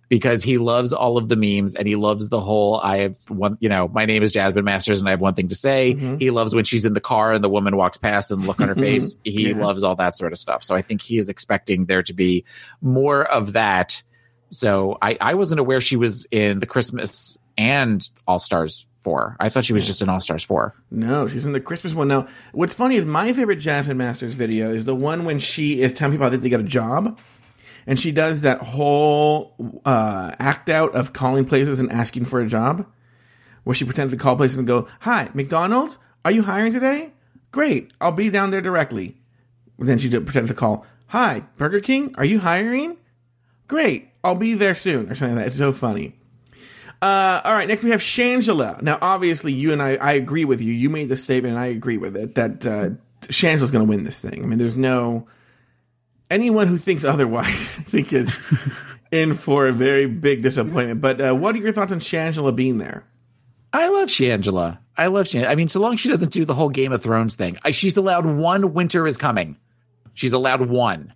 because 0.08 0.42
he 0.42 0.58
loves 0.58 0.92
all 0.92 1.16
of 1.16 1.30
the 1.30 1.36
memes 1.36 1.74
and 1.74 1.88
he 1.88 1.96
loves 1.96 2.28
the 2.28 2.38
whole 2.40 2.78
I 2.80 2.98
have 2.98 3.16
one, 3.28 3.56
you 3.60 3.70
know, 3.70 3.88
my 3.88 4.04
name 4.04 4.22
is 4.22 4.30
Jasmine 4.30 4.64
Masters 4.64 5.00
and 5.00 5.08
I 5.08 5.12
have 5.12 5.22
one 5.22 5.32
thing 5.32 5.48
to 5.48 5.54
say. 5.54 5.94
Mm-hmm. 5.94 6.18
He 6.18 6.30
loves 6.30 6.54
when 6.54 6.64
she's 6.64 6.84
in 6.84 6.92
the 6.92 7.00
car 7.00 7.32
and 7.32 7.42
the 7.42 7.48
woman 7.48 7.76
walks 7.78 7.96
past 7.96 8.30
and 8.30 8.46
look 8.46 8.60
on 8.60 8.68
her 8.68 8.74
face. 8.88 9.16
He 9.24 9.48
Yeah. 9.48 9.56
loves 9.56 9.82
all 9.82 9.96
that 9.96 10.14
sort 10.14 10.32
of 10.32 10.38
stuff. 10.38 10.62
So 10.64 10.74
I 10.74 10.82
think 10.82 11.00
he 11.00 11.16
is 11.16 11.30
expecting 11.30 11.86
there 11.86 12.02
to 12.02 12.12
be 12.12 12.44
more 12.82 13.22
of 13.24 13.54
that. 13.54 14.02
So 14.50 14.98
I, 15.00 15.16
I 15.18 15.32
wasn't 15.32 15.60
aware 15.60 15.80
she 15.80 15.96
was 15.96 16.26
in 16.30 16.58
the 16.58 16.66
Christmas 16.66 17.38
and 17.56 18.08
All 18.26 18.38
Stars 18.38 18.86
four. 19.02 19.36
I 19.40 19.48
thought 19.48 19.64
she 19.64 19.72
was 19.72 19.86
just 19.86 20.02
in 20.02 20.08
All 20.08 20.20
Stars 20.20 20.44
four. 20.44 20.74
No, 20.90 21.26
she's 21.26 21.44
in 21.44 21.52
the 21.52 21.60
Christmas 21.60 21.94
one. 21.94 22.08
Now, 22.08 22.28
what's 22.52 22.74
funny 22.74 22.96
is 22.96 23.04
my 23.04 23.32
favorite 23.32 23.56
Jasmine 23.56 23.96
Masters 23.96 24.34
video 24.34 24.72
is 24.72 24.84
the 24.84 24.94
one 24.94 25.24
when 25.24 25.38
she 25.38 25.82
is 25.82 25.92
telling 25.92 26.12
people 26.12 26.30
that 26.30 26.38
they 26.38 26.48
got 26.48 26.60
a 26.60 26.64
job. 26.64 27.18
And 27.84 27.98
she 27.98 28.12
does 28.12 28.42
that 28.42 28.62
whole 28.62 29.80
uh, 29.84 30.32
act 30.38 30.68
out 30.68 30.94
of 30.94 31.12
calling 31.12 31.44
places 31.44 31.80
and 31.80 31.90
asking 31.90 32.26
for 32.26 32.40
a 32.40 32.46
job, 32.46 32.86
where 33.64 33.74
she 33.74 33.84
pretends 33.84 34.12
to 34.12 34.18
call 34.18 34.36
places 34.36 34.58
and 34.58 34.68
go, 34.68 34.86
Hi, 35.00 35.30
McDonald's, 35.34 35.98
are 36.24 36.30
you 36.30 36.42
hiring 36.44 36.72
today? 36.72 37.10
Great, 37.50 37.92
I'll 38.00 38.12
be 38.12 38.30
down 38.30 38.52
there 38.52 38.60
directly. 38.60 39.16
then 39.78 39.98
she 39.98 40.08
pretends 40.08 40.48
to 40.48 40.54
call, 40.54 40.86
Hi, 41.08 41.42
Burger 41.56 41.80
King, 41.80 42.14
are 42.16 42.24
you 42.24 42.38
hiring? 42.38 42.98
Great, 43.66 44.10
I'll 44.22 44.36
be 44.36 44.54
there 44.54 44.76
soon, 44.76 45.10
or 45.10 45.16
something 45.16 45.34
like 45.34 45.44
that. 45.44 45.48
It's 45.48 45.56
so 45.56 45.72
funny. 45.72 46.14
Uh, 47.02 47.40
all 47.44 47.52
right, 47.52 47.66
next 47.66 47.82
we 47.82 47.90
have 47.90 48.00
Shangela. 48.00 48.80
Now, 48.80 48.96
obviously, 49.02 49.52
you 49.52 49.72
and 49.72 49.82
I, 49.82 49.96
I 49.96 50.12
agree 50.12 50.44
with 50.44 50.60
you. 50.60 50.72
You 50.72 50.88
made 50.88 51.08
the 51.08 51.16
statement, 51.16 51.54
and 51.54 51.58
I 51.62 51.66
agree 51.66 51.96
with 51.96 52.16
it, 52.16 52.36
that 52.36 52.64
uh, 52.64 52.90
Shangela's 53.22 53.72
going 53.72 53.84
to 53.84 53.90
win 53.90 54.04
this 54.04 54.20
thing. 54.20 54.42
I 54.42 54.46
mean, 54.46 54.58
there's 54.58 54.76
no. 54.76 55.26
Anyone 56.30 56.68
who 56.68 56.76
thinks 56.78 57.04
otherwise, 57.04 57.46
I 57.78 57.82
think, 57.82 58.12
is 58.12 58.32
in 59.10 59.34
for 59.34 59.66
a 59.66 59.72
very 59.72 60.06
big 60.06 60.42
disappointment. 60.42 61.00
But 61.00 61.20
uh, 61.20 61.34
what 61.34 61.54
are 61.56 61.58
your 61.58 61.72
thoughts 61.72 61.92
on 61.92 61.98
Shangela 61.98 62.54
being 62.54 62.78
there? 62.78 63.04
I 63.72 63.88
love 63.88 64.08
Shangela. 64.08 64.78
I 64.96 65.08
love 65.08 65.26
Shangela. 65.26 65.48
I 65.48 65.54
mean, 65.56 65.68
so 65.68 65.80
long 65.80 65.94
as 65.94 66.00
she 66.00 66.08
doesn't 66.08 66.32
do 66.32 66.44
the 66.44 66.54
whole 66.54 66.68
Game 66.68 66.92
of 66.92 67.02
Thrones 67.02 67.34
thing. 67.34 67.58
I, 67.64 67.72
she's 67.72 67.96
allowed 67.96 68.26
one 68.26 68.74
winter 68.74 69.06
is 69.08 69.16
coming. 69.18 69.56
She's 70.14 70.32
allowed 70.34 70.68
one. 70.68 71.14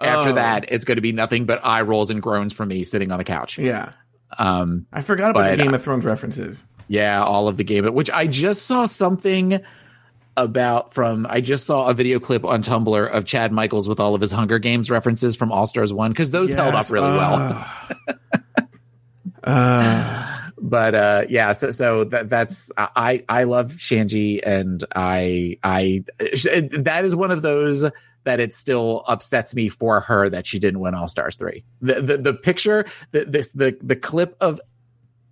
After 0.00 0.30
Oh. 0.30 0.34
that, 0.34 0.66
it's 0.72 0.84
going 0.84 0.96
to 0.96 1.02
be 1.02 1.12
nothing 1.12 1.44
but 1.44 1.64
eye 1.64 1.82
rolls 1.82 2.10
and 2.10 2.20
groans 2.20 2.52
from 2.52 2.68
me 2.68 2.82
sitting 2.82 3.12
on 3.12 3.18
the 3.18 3.24
couch. 3.24 3.58
Yeah. 3.58 3.92
Um, 4.36 4.86
I 4.92 5.02
forgot 5.02 5.30
about 5.30 5.50
the 5.50 5.62
Game 5.62 5.72
uh, 5.72 5.76
of 5.76 5.82
Thrones 5.82 6.04
references. 6.04 6.64
Yeah, 6.88 7.22
all 7.22 7.48
of 7.48 7.56
the 7.56 7.64
game, 7.64 7.84
which 7.94 8.10
I 8.10 8.26
just 8.26 8.66
saw 8.66 8.86
something 8.86 9.60
about 10.36 10.94
from. 10.94 11.26
I 11.28 11.40
just 11.40 11.66
saw 11.66 11.88
a 11.88 11.94
video 11.94 12.18
clip 12.18 12.44
on 12.44 12.62
Tumblr 12.62 13.10
of 13.10 13.24
Chad 13.24 13.52
Michaels 13.52 13.88
with 13.88 14.00
all 14.00 14.14
of 14.14 14.20
his 14.20 14.32
Hunger 14.32 14.58
Games 14.58 14.90
references 14.90 15.36
from 15.36 15.52
All 15.52 15.66
Stars 15.66 15.92
One 15.92 16.10
because 16.10 16.30
those 16.30 16.52
held 16.52 16.74
up 16.74 16.90
really 16.90 17.10
well. 17.10 17.66
Ugh. 18.08 18.18
Ugh. 19.44 20.24
But 20.60 20.94
uh, 20.94 21.24
yeah, 21.28 21.52
so 21.52 21.70
so 21.70 22.04
that 22.04 22.28
that's 22.28 22.70
I 22.76 23.22
I 23.28 23.44
love 23.44 23.74
Shanji 23.74 24.40
and 24.44 24.82
I 24.94 25.56
I 25.62 26.04
that 26.18 27.02
is 27.04 27.14
one 27.14 27.30
of 27.30 27.42
those 27.42 27.84
that 28.28 28.40
it 28.40 28.52
still 28.52 29.04
upsets 29.08 29.54
me 29.54 29.70
for 29.70 30.00
her 30.00 30.28
that 30.28 30.46
she 30.46 30.58
didn't 30.58 30.80
win 30.80 30.94
All 30.94 31.08
Stars 31.08 31.36
three. 31.36 31.64
The 31.80 31.94
the, 32.02 32.16
the 32.18 32.34
picture 32.34 32.84
the 33.10 33.24
this 33.24 33.52
the 33.52 33.74
the 33.82 33.96
clip 33.96 34.36
of 34.38 34.60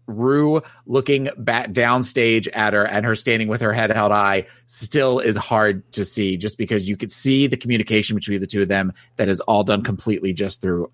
Rue 0.06 0.62
looking 0.86 1.28
back 1.36 1.72
downstage 1.72 2.48
at 2.56 2.72
her 2.72 2.86
and 2.86 3.04
her 3.04 3.14
standing 3.14 3.48
with 3.48 3.60
her 3.60 3.74
head 3.74 3.90
held 3.90 4.12
high 4.12 4.46
still 4.66 5.18
is 5.18 5.36
hard 5.36 5.92
to 5.92 6.06
see 6.06 6.38
just 6.38 6.56
because 6.56 6.88
you 6.88 6.96
could 6.96 7.12
see 7.12 7.46
the 7.48 7.56
communication 7.58 8.14
between 8.16 8.40
the 8.40 8.46
two 8.46 8.62
of 8.62 8.68
them 8.68 8.94
that 9.16 9.28
is 9.28 9.40
all 9.40 9.62
done 9.62 9.82
completely 9.82 10.32
just 10.32 10.62
through 10.62 10.90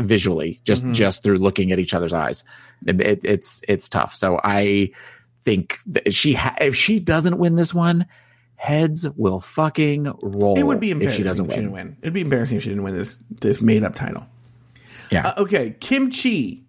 visually 0.00 0.60
just 0.64 0.84
Mhm. 0.84 0.94
just 0.94 1.22
through 1.22 1.38
looking 1.38 1.70
at 1.72 1.78
each 1.78 1.92
other's 1.94 2.12
eyes 2.12 2.44
it- 2.86 3.24
it's 3.24 3.62
it's 3.68 3.88
tough 3.88 4.14
so 4.14 4.40
i 4.44 4.90
think 5.42 5.78
that 5.86 6.14
she 6.14 6.34
ha- 6.34 6.54
if 6.60 6.74
she 6.76 6.98
doesn't 7.00 7.36
win 7.38 7.56
this 7.56 7.74
one 7.74 8.06
heads 8.58 9.08
will 9.16 9.40
fucking 9.40 10.12
roll 10.20 10.58
It 10.58 10.64
would 10.64 10.80
be 10.80 10.90
embarrassing 10.90 11.20
if 11.20 11.26
she 11.26 11.28
doesn't 11.28 11.46
didn't 11.46 11.70
win 11.72 11.86
win. 11.88 11.96
It'd 12.02 12.12
be 12.12 12.20
embarrassing 12.20 12.56
if 12.58 12.64
she 12.64 12.68
didn't 12.70 12.82
win 12.84 12.94
this 12.94 13.18
this 13.40 13.60
made 13.62 13.84
up 13.84 13.94
title. 13.94 14.26
yeah 15.10 15.28
Uh, 15.28 15.42
okay, 15.42 15.76
Kimchi. 15.80 16.64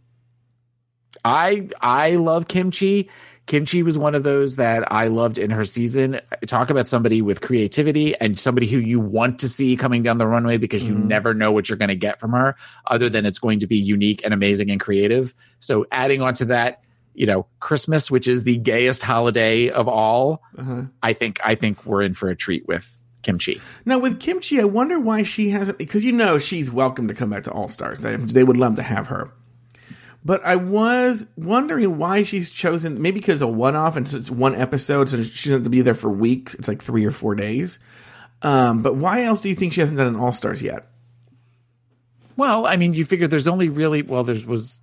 I 1.25 1.67
I 1.81 2.11
love 2.15 2.47
kimchi. 2.47 3.09
Kimchi 3.47 3.81
was 3.81 3.97
one 3.97 4.13
of 4.13 4.23
those 4.23 4.57
that 4.57 4.91
I 4.91 5.07
loved 5.07 5.39
in 5.39 5.49
her 5.49 5.65
season. 5.65 6.21
Talk 6.45 6.69
about 6.69 6.87
somebody 6.87 7.23
with 7.23 7.41
creativity 7.41 8.15
and 8.21 8.37
somebody 8.37 8.67
who 8.67 8.77
you 8.77 8.99
want 8.99 9.39
to 9.39 9.49
see 9.49 9.75
coming 9.75 10.03
down 10.03 10.19
the 10.19 10.27
runway 10.27 10.57
because 10.57 10.83
you 10.87 10.93
Mhm. 10.93 11.07
never 11.07 11.33
know 11.33 11.51
what 11.51 11.67
you're 11.67 11.77
going 11.79 11.89
to 11.89 11.95
get 11.95 12.19
from 12.19 12.31
her, 12.33 12.55
other 12.85 13.09
than 13.09 13.25
it's 13.25 13.39
going 13.39 13.57
to 13.59 13.67
be 13.67 13.75
unique 13.77 14.21
and 14.23 14.35
amazing 14.35 14.69
and 14.69 14.79
creative. 14.79 15.33
So 15.59 15.87
adding 15.91 16.21
on 16.21 16.35
to 16.35 16.45
that, 16.45 16.83
you 17.19 17.25
know, 17.25 17.45
Christmas, 17.59 18.09
which 18.09 18.29
is 18.29 18.45
the 18.45 18.55
gayest 18.55 19.03
holiday 19.03 19.69
of 19.69 19.89
all, 19.89 20.41
Uh-huh. 20.57 20.83
I 21.03 21.11
think 21.11 21.41
I 21.43 21.53
think 21.53 21.85
we're 21.85 22.01
in 22.01 22.13
for 22.13 22.29
a 22.29 22.35
treat 22.35 22.65
with 22.65 22.97
kimchi. 23.23 23.59
Now 23.83 23.99
with 23.99 24.21
Kimchi, 24.21 24.61
I 24.61 24.63
wonder 24.63 24.97
why 24.97 25.23
she 25.23 25.49
hasn't 25.49 25.77
because 25.77 26.05
you 26.05 26.13
know 26.13 26.39
she's 26.39 26.71
welcome 26.71 27.09
to 27.09 27.13
come 27.13 27.29
back 27.29 27.43
to 27.43 27.51
All 27.51 27.67
Stars. 27.67 27.99
They, 27.99 28.15
they 28.15 28.45
would 28.45 28.55
love 28.55 28.77
to 28.77 28.81
have 28.83 29.07
her. 29.07 29.31
But 30.23 30.43
I 30.45 30.55
was 30.55 31.25
wondering 31.35 31.97
why 31.97 32.23
she's 32.23 32.51
chosen. 32.51 33.01
Maybe 33.01 33.19
because 33.19 33.41
a 33.41 33.47
one 33.47 33.75
off 33.75 33.97
and 33.97 34.11
it's 34.13 34.31
one 34.31 34.55
episode, 34.55 35.09
so 35.09 35.21
she 35.21 35.49
doesn't 35.49 35.51
have 35.59 35.63
to 35.65 35.69
be 35.69 35.81
there 35.81 35.93
for 35.95 36.09
weeks. 36.09 36.55
It's 36.55 36.69
like 36.69 36.81
three 36.81 37.03
or 37.05 37.11
four 37.11 37.35
days. 37.35 37.79
Um, 38.41 38.81
but 38.81 38.95
why 38.95 39.23
else 39.23 39.41
do 39.41 39.49
you 39.49 39.55
think 39.55 39.73
she 39.73 39.81
hasn't 39.81 39.97
done 39.97 40.07
an 40.07 40.15
All 40.15 40.31
Stars 40.31 40.61
yet? 40.61 40.87
Well, 42.37 42.65
I 42.65 42.77
mean, 42.77 42.93
you 42.93 43.03
figure 43.03 43.27
there's 43.27 43.47
only 43.49 43.67
really 43.67 44.03
well, 44.03 44.23
there's 44.23 44.45
was 44.45 44.79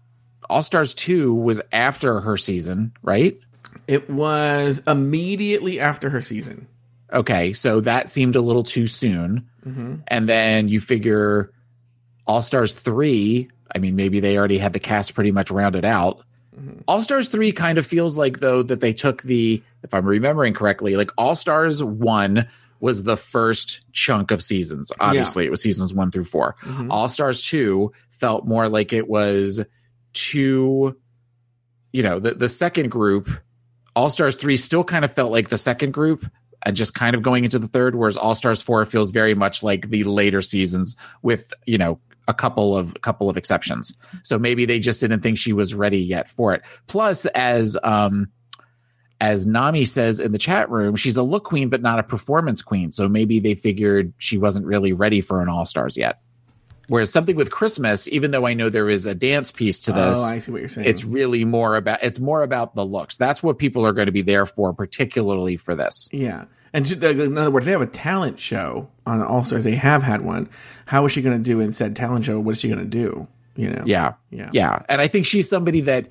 All 0.49 0.63
Stars 0.63 0.95
two 0.95 1.35
was 1.35 1.61
after 1.73 2.21
her 2.21 2.37
season, 2.37 2.93
right? 3.03 3.39
It 3.87 4.11
was 4.11 4.83
immediately 4.87 5.81
after 5.81 6.11
her 6.11 6.23
season. 6.23 6.67
Okay, 7.13 7.53
so 7.53 7.81
that 7.81 8.11
seemed 8.11 8.37
a 8.37 8.41
little 8.41 8.65
too 8.65 8.87
soon. 8.87 9.49
Mm-hmm. 9.65 9.97
And 10.09 10.29
then 10.29 10.69
you 10.69 10.81
figure 10.81 11.53
All 12.27 12.43
Stars 12.43 12.75
3, 12.75 13.49
I 13.75 13.79
mean, 13.79 13.97
maybe 13.97 14.21
they 14.21 14.37
already 14.37 14.59
had 14.59 14.73
the 14.73 14.81
cast 14.81 15.15
pretty 15.15 15.31
much 15.31 15.51
rounded 15.51 15.85
out. 15.85 16.23
Mm-hmm. 16.59 16.81
All 16.89 17.01
Stars 17.01 17.29
3 17.29 17.53
kind 17.53 17.79
of 17.79 17.87
feels 17.87 18.17
like, 18.17 18.41
though, 18.41 18.63
that 18.63 18.81
they 18.81 18.93
took 18.93 19.23
the, 19.23 19.63
if 19.83 19.95
I'm 19.95 20.07
remembering 20.07 20.53
correctly, 20.55 20.97
like 20.97 21.11
All 21.17 21.37
Stars 21.37 21.83
1 21.83 22.49
was 22.81 23.05
the 23.05 23.17
first 23.17 23.81
chunk 23.93 24.31
of 24.31 24.43
seasons. 24.43 24.93
Obviously, 25.01 25.45
it 25.47 25.51
was 25.51 25.63
seasons 25.63 25.95
1 25.95 26.11
through 26.11 26.25
4. 26.25 26.57
Mm-hmm. 26.63 26.91
All 26.91 27.09
Stars 27.09 27.41
2 27.43 27.93
felt 28.11 28.47
more 28.47 28.69
like 28.69 28.93
it 28.93 29.09
was 29.09 29.65
two, 30.17 30.97
you 31.93 32.03
know, 32.03 32.19
the, 32.19 32.35
the 32.35 32.49
second 32.49 32.91
group. 32.91 33.29
All 33.95 34.11
Stars 34.11 34.37
3 34.37 34.57
still 34.57 34.85
kind 34.85 35.05
of 35.05 35.13
felt 35.13 35.33
like 35.33 35.49
the 35.49 35.57
second 35.57 35.93
group 35.93 36.27
and 36.65 36.77
just 36.77 36.95
kind 36.95 37.15
of 37.15 37.23
going 37.23 37.45
into 37.45 37.59
the 37.59 37.69
third, 37.69 37.95
whereas 37.95 38.17
All 38.17 38.35
Stars 38.35 38.61
4 38.61 38.85
feels 38.85 39.11
very 39.11 39.35
much 39.35 39.63
like 39.63 39.89
the 39.89 40.05
later 40.05 40.43
seasons 40.43 40.97
with, 41.23 41.53
you 41.65 41.79
know, 41.79 41.99
a 42.29 42.35
couple 42.35 42.77
of 42.77 43.01
couple 43.03 43.31
of 43.31 43.37
exceptions. 43.37 43.97
So 44.25 44.39
maybe 44.39 44.65
they 44.65 44.81
just 44.81 45.01
didn't 45.01 45.21
think 45.21 45.39
she 45.39 45.53
was 45.53 45.75
ready 45.75 46.01
yet 46.01 46.29
for 46.29 46.53
it. 46.55 46.63
Plus, 46.89 47.25
as 47.27 47.79
um 47.85 48.29
as 49.21 49.47
Nami 49.47 49.85
says 49.85 50.21
in 50.21 50.33
the 50.33 50.39
chat 50.39 50.69
room, 50.69 50.97
she's 50.97 51.17
a 51.17 51.23
look 51.23 51.45
queen, 51.45 51.69
but 51.69 51.81
not 51.81 51.99
a 51.99 52.03
performance 52.03 52.63
queen. 52.63 52.93
So 52.93 53.09
maybe 53.09 53.39
they 53.39 53.55
figured 53.55 54.13
she 54.19 54.37
wasn't 54.37 54.67
really 54.67 54.93
ready 54.93 55.21
for 55.21 55.41
an 55.41 55.49
All 55.49 55.65
Stars 55.65 55.97
yet. 55.97 56.21
Whereas 56.89 57.11
something 57.11 57.35
with 57.35 57.51
Christmas, 57.51 58.07
even 58.09 58.31
though 58.31 58.47
I 58.47 58.55
know 58.55 58.69
there 58.69 58.89
is 58.89 59.07
a 59.07 59.15
dance 59.15 59.51
piece 59.51 59.81
to 59.83 59.93
this, 59.93 60.19
oh, 60.19 60.23
I 60.23 60.39
see 60.39 60.53
what 60.53 60.61
you're 60.61 60.69
saying. 60.69 60.87
it's 60.87 61.05
really 61.05 61.45
more 61.45 61.77
about 61.77 62.03
it's 62.03 62.21
more 62.21 62.43
about 62.43 62.75
the 62.75 62.85
looks. 62.85 63.17
That's 63.17 63.43
what 63.43 63.59
people 63.59 63.85
are 63.87 63.93
going 63.93 64.07
to 64.07 64.13
be 64.13 64.23
there 64.23 64.47
for, 64.47 64.73
particularly 64.73 65.57
for 65.57 65.75
this. 65.75 66.09
Yeah. 66.13 66.45
And 66.73 67.03
uh, 67.03 67.09
in 67.09 67.39
other 67.39 67.51
words, 67.51 67.67
they 67.67 67.73
have 67.73 67.81
a 67.81 67.87
talent 67.87 68.39
show 68.39 68.89
on 69.07 69.23
All 69.23 69.45
Stars. 69.45 69.65
They 69.65 69.77
have 69.77 70.03
had 70.03 70.23
one. 70.23 70.49
How 70.85 71.07
is 71.07 71.13
she 71.13 71.23
going 71.23 71.37
to 71.37 71.43
do 71.43 71.61
in 71.61 71.73
said 71.73 71.97
talent 71.97 72.25
show? 72.25 72.39
What 72.39 72.53
is 72.53 72.61
she 72.61 72.69
going 72.69 72.81
to 72.81 72.85
do? 72.85 73.27
You 73.57 73.71
know? 73.71 73.83
Yeah. 73.87 74.15
Yeah. 74.31 74.51
Yeah. 74.53 74.83
And 74.89 75.01
I 75.01 75.09
think 75.09 75.27
she's 75.27 75.49
somebody 75.49 75.83
that, 75.83 76.09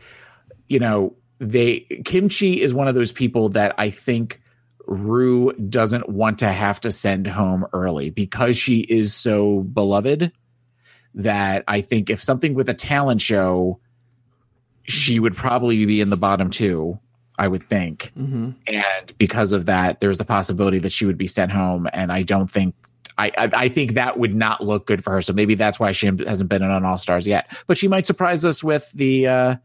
you 0.67 0.79
know, 0.79 1.15
they 1.39 1.81
Kimchi 2.03 2.61
is 2.61 2.73
one 2.73 2.87
of 2.87 2.95
those 2.95 3.11
people 3.11 3.49
that 3.49 3.75
I 3.77 3.89
think 3.89 4.41
Rue 4.87 5.53
doesn't 5.53 6.09
want 6.09 6.39
to 6.39 6.47
have 6.47 6.79
to 6.81 6.91
send 6.91 7.27
home 7.27 7.65
early 7.73 8.09
because 8.09 8.57
she 8.57 8.79
is 8.79 9.13
so 9.13 9.61
beloved 9.61 10.31
that 11.15 11.63
I 11.67 11.81
think 11.81 12.09
if 12.09 12.21
something 12.21 12.53
with 12.53 12.69
a 12.69 12.73
talent 12.73 13.21
show, 13.21 13.79
she 14.83 15.19
would 15.19 15.35
probably 15.35 15.85
be 15.85 16.01
in 16.01 16.09
the 16.09 16.17
bottom 16.17 16.49
two, 16.49 16.99
I 17.37 17.47
would 17.47 17.63
think. 17.63 18.11
hmm 18.15 18.51
and 18.67 19.17
because 19.17 19.51
of 19.51 19.65
that, 19.65 19.99
there's 19.99 20.17
the 20.17 20.25
possibility 20.25 20.79
that 20.79 20.91
she 20.91 21.05
would 21.05 21.17
be 21.17 21.27
sent 21.27 21.51
home. 21.51 21.87
And 21.93 22.11
I 22.11 22.23
don't 22.23 22.51
think. 22.51 22.75
I, 23.17 23.31
I 23.37 23.49
I 23.53 23.69
think 23.69 23.93
that 23.93 24.19
would 24.19 24.35
not 24.35 24.61
look 24.61 24.85
good 24.85 25.01
for 25.03 25.11
her. 25.11 25.21
So 25.21 25.31
maybe 25.31 25.55
that's 25.55 25.79
why 25.79 25.93
she 25.93 26.07
hasn't 26.07 26.49
been 26.49 26.61
in 26.61 26.69
on 26.69 26.83
All 26.83 26.97
Stars 26.97 27.25
yet. 27.25 27.49
But 27.65 27.77
she 27.77 27.87
might 27.87 28.05
surprise 28.05 28.43
us 28.43 28.61
with 28.61 28.91
the 28.91 29.27
uh, 29.27 29.55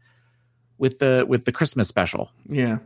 with 0.77 0.99
the 0.99 1.25
with 1.27 1.43
the 1.43 1.51
Christmas 1.51 1.89
special. 1.89 2.31
Yeah. 2.47 2.77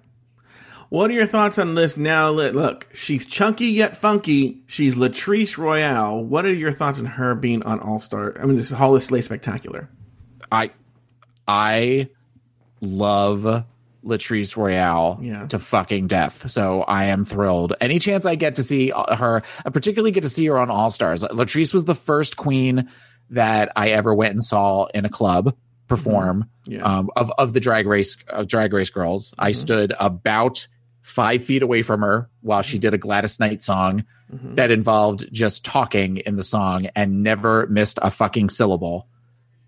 What 0.90 1.10
are 1.10 1.14
your 1.14 1.26
thoughts 1.26 1.58
on 1.58 1.76
this 1.76 1.98
now? 1.98 2.30
Look, 2.30 2.54
look, 2.54 2.88
she's 2.94 3.26
chunky 3.26 3.66
yet 3.68 3.98
funky. 3.98 4.62
She's 4.68 4.96
Latrice 4.96 5.58
Royale. 5.58 6.24
What 6.24 6.46
are 6.46 6.54
your 6.54 6.72
thoughts 6.72 7.00
on 7.00 7.06
her 7.06 7.36
being 7.36 7.64
on 7.64 7.80
All 7.80 8.00
Star? 8.00 8.36
I 8.42 8.46
mean, 8.46 8.56
this 8.56 8.70
Holi-slay 8.70 9.22
Spectacular. 9.22 9.90
I 10.52 10.72
I 11.48 12.10
love 12.82 13.64
Latrice 14.04 14.56
Royale 14.56 15.20
Yeah. 15.22 15.48
to 15.48 15.58
fucking 15.60 16.08
death. 16.08 16.50
So 16.52 16.84
I 16.84 17.06
am 17.06 17.26
thrilled. 17.26 17.74
Any 17.82 17.98
chance 18.00 18.26
I 18.26 18.36
get 18.36 18.58
to 18.58 18.64
see 18.64 18.92
uh, 18.92 19.16
her, 19.16 19.42
I 19.66 19.70
particularly 19.72 20.12
get 20.12 20.24
to 20.24 20.30
see 20.30 20.46
her 20.46 20.58
on 20.58 20.70
All 20.70 20.92
Stars. 20.92 21.24
Latrice 21.24 21.74
was 21.74 21.86
the 21.86 21.96
first 21.96 22.38
queen 22.38 22.90
that 23.32 23.72
I 23.76 23.90
ever 23.90 24.14
went 24.14 24.34
and 24.34 24.44
saw 24.44 24.86
in 24.94 25.06
a 25.06 25.10
club. 25.10 25.56
perform 25.88 26.50
Yeah. 26.66 26.82
um, 26.84 27.10
of 27.16 27.32
of 27.38 27.54
the 27.54 27.60
drag 27.60 27.86
race 27.86 28.18
of 28.28 28.48
drag 28.48 28.74
race 28.74 28.90
girls. 28.90 29.34
I 29.38 29.52
stood 29.52 29.94
about 30.00 30.68
five 31.06 31.46
feet 31.46 31.62
away 31.62 31.84
from 31.84 32.02
her 32.02 32.28
while 32.42 32.64
she 32.64 32.80
did 32.80 32.96
a 32.96 32.98
Gladys 32.98 33.40
Knight 33.40 33.62
song 33.62 34.06
Mhm. 34.34 34.56
that 34.56 34.72
involved 34.72 35.32
just 35.32 35.64
talking 35.64 36.18
in 36.18 36.36
the 36.36 36.42
song 36.44 36.88
and 36.96 37.22
never 37.22 37.68
missed 37.68 38.00
a 38.02 38.10
fucking 38.10 38.50
syllable. 38.50 39.08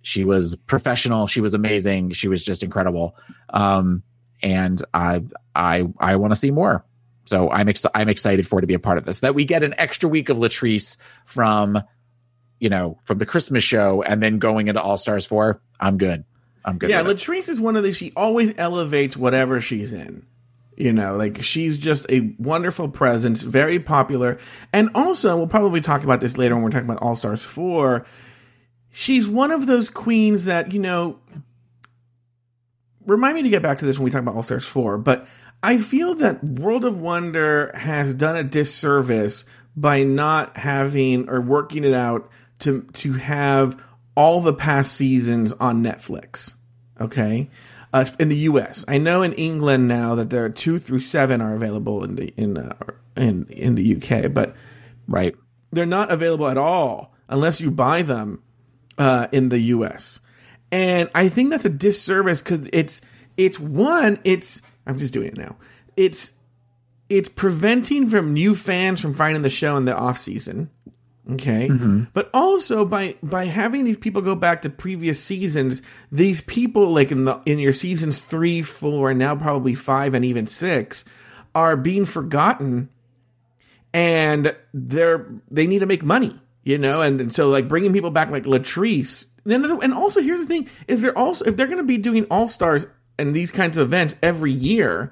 She 0.01 0.25
was 0.25 0.55
professional. 0.65 1.27
She 1.27 1.39
was 1.39 1.53
amazing. 1.53 2.13
She 2.13 2.27
was 2.27 2.43
just 2.43 2.63
incredible. 2.63 3.15
Um, 3.51 4.01
and 4.41 4.81
I, 4.95 5.21
I, 5.55 5.83
I 5.99 6.15
want 6.15 6.33
to 6.33 6.39
see 6.39 6.49
more. 6.49 6.83
So 7.25 7.51
I'm 7.51 7.69
ex- 7.69 7.85
I'm 7.93 8.09
excited 8.09 8.47
for 8.47 8.55
her 8.57 8.61
to 8.61 8.67
be 8.67 8.73
a 8.73 8.79
part 8.79 8.97
of 8.97 9.03
this. 9.05 9.19
That 9.19 9.35
we 9.35 9.45
get 9.45 9.61
an 9.61 9.75
extra 9.77 10.09
week 10.09 10.29
of 10.29 10.37
Latrice 10.37 10.97
from, 11.25 11.79
you 12.59 12.69
know, 12.69 12.97
from 13.03 13.19
the 13.19 13.27
Christmas 13.27 13.63
show 13.63 14.01
and 14.01 14.23
then 14.23 14.39
going 14.39 14.69
into 14.69 14.81
All 14.81 14.97
Stars 14.97 15.27
four. 15.27 15.61
I'm 15.79 15.99
good. 15.99 16.23
I'm 16.65 16.79
good. 16.79 16.89
yeah. 16.89 17.03
Latrice 17.03 17.47
is 17.47 17.59
one 17.61 17.75
of 17.75 17.83
the. 17.83 17.93
She 17.93 18.11
always 18.15 18.53
elevates 18.57 19.15
whatever 19.15 19.61
she's 19.61 19.93
in. 19.93 20.25
You 20.77 20.93
know, 20.93 21.15
like 21.15 21.41
she's 21.41 21.79
just 21.79 22.05
a 22.07 22.35
wonderful 22.37 22.87
presence, 22.87 23.41
very 23.41 23.79
popular, 23.79 24.37
and 24.71 24.91
also 24.93 25.35
we'll 25.35 25.47
probably 25.47 25.81
talk 25.81 26.03
about 26.03 26.21
this 26.21 26.37
later 26.37 26.53
when 26.53 26.63
we're 26.63 26.69
talking 26.69 26.87
about 26.87 27.01
All 27.01 27.15
Stars 27.15 27.43
four. 27.43 28.05
She's 28.91 29.27
one 29.27 29.51
of 29.51 29.65
those 29.65 29.89
queens 29.89 30.45
that 30.45 30.71
you 30.71 30.79
know. 30.79 31.19
Remind 33.07 33.35
me 33.35 33.41
to 33.41 33.49
get 33.49 33.63
back 33.63 33.79
to 33.79 33.85
this 33.85 33.97
when 33.97 34.05
we 34.05 34.11
talk 34.11 34.21
about 34.21 34.35
All 34.35 34.43
Stars 34.43 34.65
four, 34.65 34.99
but 34.99 35.27
I 35.63 35.79
feel 35.79 36.13
that 36.15 36.43
World 36.43 36.85
of 36.85 36.99
Wonder 37.01 37.71
has 37.73 38.13
done 38.13 38.35
a 38.35 38.43
disservice 38.43 39.45
by 39.75 40.03
not 40.03 40.57
having 40.57 41.27
or 41.27 41.41
working 41.41 41.83
it 41.83 41.93
out 41.93 42.29
to 42.59 42.83
to 42.93 43.13
have 43.13 43.81
all 44.15 44.41
the 44.41 44.53
past 44.53 44.93
seasons 44.93 45.53
on 45.53 45.83
Netflix. 45.83 46.53
Okay, 47.01 47.49
uh, 47.93 48.05
in 48.19 48.29
the 48.29 48.35
U.S. 48.37 48.83
I 48.87 48.97
know 48.97 49.21
in 49.21 49.33
England 49.33 49.87
now 49.87 50.15
that 50.15 50.29
there 50.29 50.43
are 50.45 50.49
two 50.49 50.79
through 50.79 50.99
seven 50.99 51.41
are 51.41 51.55
available 51.55 52.03
in 52.03 52.15
the 52.15 52.33
in 52.37 52.57
uh, 52.57 52.75
in 53.15 53.45
in 53.49 53.75
the 53.75 53.95
UK, 53.95 54.31
but 54.33 54.55
right. 55.07 55.35
they're 55.71 55.85
not 55.85 56.11
available 56.11 56.47
at 56.47 56.57
all 56.57 57.13
unless 57.29 57.61
you 57.61 57.71
buy 57.71 58.01
them 58.01 58.43
uh, 58.97 59.27
in 59.31 59.49
the 59.49 59.59
U.S. 59.59 60.19
And 60.71 61.09
I 61.15 61.29
think 61.29 61.49
that's 61.49 61.65
a 61.65 61.69
disservice 61.69 62.41
because 62.41 62.69
it's 62.73 63.01
it's 63.37 63.59
one 63.59 64.19
it's 64.23 64.61
I'm 64.85 64.97
just 64.97 65.13
doing 65.13 65.27
it 65.27 65.37
now. 65.37 65.55
It's 65.95 66.31
it's 67.09 67.29
preventing 67.29 68.09
from 68.09 68.33
new 68.33 68.53
fans 68.53 68.99
from 68.99 69.13
finding 69.13 69.43
the 69.43 69.49
show 69.49 69.77
in 69.77 69.85
the 69.85 69.95
off 69.95 70.17
season. 70.17 70.69
Okay, 71.29 71.67
mm-hmm. 71.67 72.03
but 72.13 72.29
also 72.33 72.85
by 72.85 73.15
by 73.21 73.45
having 73.45 73.83
these 73.83 73.97
people 73.97 74.21
go 74.21 74.35
back 74.35 74.61
to 74.61 74.69
previous 74.69 75.21
seasons, 75.21 75.81
these 76.11 76.41
people 76.41 76.91
like 76.91 77.11
in 77.11 77.25
the 77.25 77.41
in 77.45 77.59
your 77.59 77.73
seasons 77.73 78.21
three, 78.21 78.61
four, 78.61 79.09
and 79.09 79.19
now 79.19 79.35
probably 79.35 79.75
five 79.75 80.13
and 80.13 80.23
even 80.23 80.47
six 80.47 81.03
are 81.53 81.75
being 81.75 82.05
forgotten 82.05 82.89
and 83.93 84.55
they're 84.73 85.27
they 85.49 85.67
need 85.67 85.79
to 85.79 85.85
make 85.85 86.03
money, 86.03 86.39
you 86.63 86.77
know, 86.77 87.01
and, 87.01 87.19
and 87.19 87.33
so 87.33 87.49
like 87.49 87.67
bringing 87.67 87.93
people 87.93 88.11
back 88.11 88.29
like 88.29 88.43
Latrice, 88.43 89.25
and, 89.43 89.53
another, 89.53 89.79
and 89.81 89.93
also 89.93 90.21
here's 90.21 90.39
the 90.39 90.45
thing: 90.45 90.69
is 90.87 91.01
they're 91.01 91.17
also 91.17 91.45
if 91.45 91.55
they're 91.55 91.67
going 91.67 91.77
to 91.77 91.83
be 91.83 91.97
doing 91.97 92.25
All 92.29 92.47
Stars 92.47 92.85
and 93.17 93.35
these 93.35 93.51
kinds 93.51 93.77
of 93.77 93.87
events 93.87 94.15
every 94.21 94.51
year, 94.51 95.11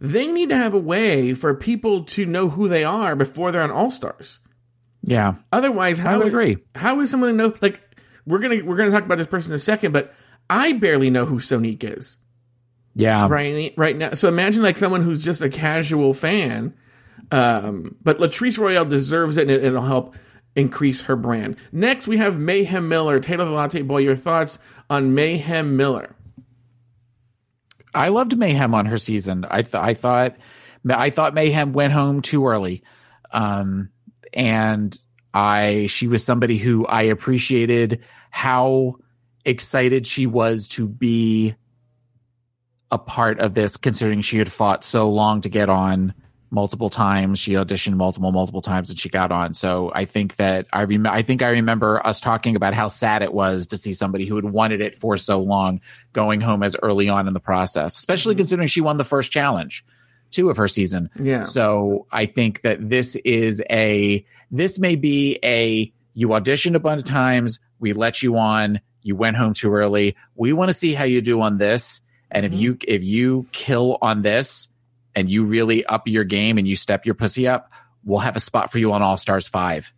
they 0.00 0.26
need 0.26 0.48
to 0.48 0.56
have 0.56 0.74
a 0.74 0.78
way 0.78 1.34
for 1.34 1.54
people 1.54 2.04
to 2.04 2.24
know 2.24 2.48
who 2.48 2.66
they 2.66 2.84
are 2.84 3.14
before 3.14 3.52
they're 3.52 3.62
on 3.62 3.70
All 3.70 3.90
Stars. 3.90 4.38
Yeah. 5.06 5.34
Otherwise, 5.52 5.98
how 5.98 6.18
would 6.18 6.28
agree. 6.28 6.56
How 6.74 7.00
is 7.00 7.10
someone 7.10 7.30
to 7.30 7.36
know? 7.36 7.54
Like 7.60 7.80
we're 8.26 8.38
gonna 8.38 8.64
we're 8.64 8.76
gonna 8.76 8.90
talk 8.90 9.04
about 9.04 9.18
this 9.18 9.26
person 9.26 9.52
in 9.52 9.56
a 9.56 9.58
second, 9.58 9.92
but 9.92 10.14
I 10.48 10.72
barely 10.72 11.10
know 11.10 11.26
who 11.26 11.40
Sonique 11.40 11.84
is 11.84 12.16
Yeah. 12.94 13.28
right 13.28 13.74
right 13.76 13.96
now. 13.96 14.14
So 14.14 14.28
imagine 14.28 14.62
like 14.62 14.76
someone 14.78 15.02
who's 15.02 15.20
just 15.22 15.42
a 15.42 15.50
casual 15.50 16.14
fan, 16.14 16.74
um, 17.30 17.96
but 18.02 18.18
Latrice 18.18 18.58
Royale 18.58 18.84
deserves 18.86 19.36
it, 19.36 19.42
and 19.42 19.50
it, 19.50 19.64
it'll 19.64 19.82
help 19.82 20.14
increase 20.56 21.02
her 21.02 21.16
brand. 21.16 21.56
Next, 21.72 22.06
we 22.06 22.16
have 22.18 22.38
Mayhem 22.38 22.88
Miller, 22.88 23.20
Taylor 23.20 23.44
the 23.44 23.50
Latte 23.50 23.82
Boy. 23.82 23.98
Your 23.98 24.16
thoughts 24.16 24.58
on 24.88 25.14
Mayhem 25.14 25.76
Miller? 25.76 26.14
I 27.94 28.08
loved 28.08 28.36
Mayhem 28.38 28.74
on 28.74 28.86
her 28.86 28.98
season. 28.98 29.44
I 29.50 29.62
th- 29.62 29.74
I 29.74 29.94
thought 29.94 30.36
I 30.88 31.10
thought 31.10 31.34
Mayhem 31.34 31.72
went 31.72 31.92
home 31.92 32.22
too 32.22 32.46
early, 32.46 32.82
um, 33.30 33.90
and 34.34 34.98
I 35.32 35.86
she 35.88 36.06
was 36.06 36.24
somebody 36.24 36.58
who 36.58 36.86
I 36.86 37.02
appreciated 37.02 38.04
how 38.30 38.96
excited 39.44 40.06
she 40.06 40.26
was 40.26 40.68
to 40.68 40.88
be 40.88 41.54
a 42.90 42.98
part 42.98 43.40
of 43.40 43.54
this, 43.54 43.76
considering 43.76 44.20
she 44.20 44.38
had 44.38 44.50
fought 44.50 44.84
so 44.84 45.10
long 45.10 45.40
to 45.42 45.48
get 45.48 45.68
on 45.68 46.14
multiple 46.50 46.88
times. 46.88 47.38
She 47.38 47.52
auditioned 47.52 47.94
multiple, 47.94 48.30
multiple 48.30 48.62
times, 48.62 48.88
and 48.88 48.98
she 48.98 49.08
got 49.08 49.32
on. 49.32 49.54
So 49.54 49.90
I 49.94 50.04
think 50.04 50.36
that 50.36 50.66
I 50.72 50.84
rem- 50.84 51.06
I 51.06 51.22
think 51.22 51.42
I 51.42 51.50
remember 51.50 52.04
us 52.06 52.20
talking 52.20 52.54
about 52.54 52.74
how 52.74 52.88
sad 52.88 53.22
it 53.22 53.34
was 53.34 53.66
to 53.68 53.78
see 53.78 53.92
somebody 53.92 54.26
who 54.26 54.36
had 54.36 54.44
wanted 54.44 54.80
it 54.80 54.94
for 54.94 55.16
so 55.16 55.40
long 55.40 55.80
going 56.12 56.40
home 56.40 56.62
as 56.62 56.76
early 56.82 57.08
on 57.08 57.26
in 57.26 57.34
the 57.34 57.40
process, 57.40 57.98
especially 57.98 58.34
mm-hmm. 58.34 58.42
considering 58.42 58.68
she 58.68 58.80
won 58.80 58.96
the 58.98 59.04
first 59.04 59.32
challenge 59.32 59.84
two 60.34 60.50
of 60.50 60.56
her 60.56 60.68
season. 60.68 61.10
Yeah. 61.16 61.44
So 61.44 62.06
I 62.10 62.26
think 62.26 62.62
that 62.62 62.88
this 62.88 63.16
is 63.16 63.62
a 63.70 64.24
this 64.50 64.78
may 64.78 64.96
be 64.96 65.38
a 65.42 65.92
you 66.14 66.28
auditioned 66.28 66.74
a 66.74 66.80
bunch 66.80 67.00
of 67.00 67.06
times, 67.06 67.58
we 67.78 67.92
let 67.92 68.22
you 68.22 68.36
on, 68.36 68.80
you 69.02 69.16
went 69.16 69.36
home 69.36 69.54
too 69.54 69.72
early. 69.72 70.16
We 70.34 70.52
want 70.52 70.70
to 70.70 70.74
see 70.74 70.94
how 70.94 71.04
you 71.04 71.20
do 71.20 71.40
on 71.40 71.58
this. 71.58 72.00
And 72.30 72.44
if 72.44 72.52
mm-hmm. 72.52 72.60
you 72.60 72.78
if 72.86 73.02
you 73.04 73.46
kill 73.52 73.98
on 74.02 74.22
this 74.22 74.68
and 75.14 75.30
you 75.30 75.44
really 75.44 75.84
up 75.86 76.08
your 76.08 76.24
game 76.24 76.58
and 76.58 76.66
you 76.66 76.76
step 76.76 77.06
your 77.06 77.14
pussy 77.14 77.46
up, 77.46 77.70
we'll 78.04 78.20
have 78.20 78.36
a 78.36 78.40
spot 78.40 78.72
for 78.72 78.78
you 78.78 78.92
on 78.92 79.02
All 79.02 79.16
Stars 79.16 79.48
5. 79.48 79.92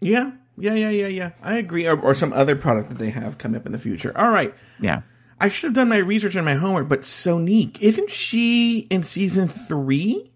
Yeah, 0.00 0.32
yeah, 0.58 0.74
yeah, 0.74 0.90
yeah, 0.90 1.06
yeah. 1.06 1.30
I 1.42 1.56
agree. 1.56 1.86
Or, 1.86 1.98
or 2.00 2.14
some 2.14 2.32
other 2.32 2.56
product 2.56 2.88
that 2.88 2.98
they 2.98 3.10
have 3.10 3.38
coming 3.38 3.60
up 3.60 3.66
in 3.66 3.72
the 3.72 3.78
future. 3.78 4.16
All 4.16 4.30
right. 4.30 4.54
Yeah. 4.80 5.02
I 5.40 5.48
should 5.48 5.64
have 5.68 5.74
done 5.74 5.88
my 5.88 5.98
research 5.98 6.34
and 6.34 6.44
my 6.44 6.54
homework, 6.54 6.88
but 6.88 7.02
Sonique 7.02 7.80
isn't 7.80 8.10
she 8.10 8.80
in 8.90 9.02
season 9.02 9.48
three? 9.48 10.30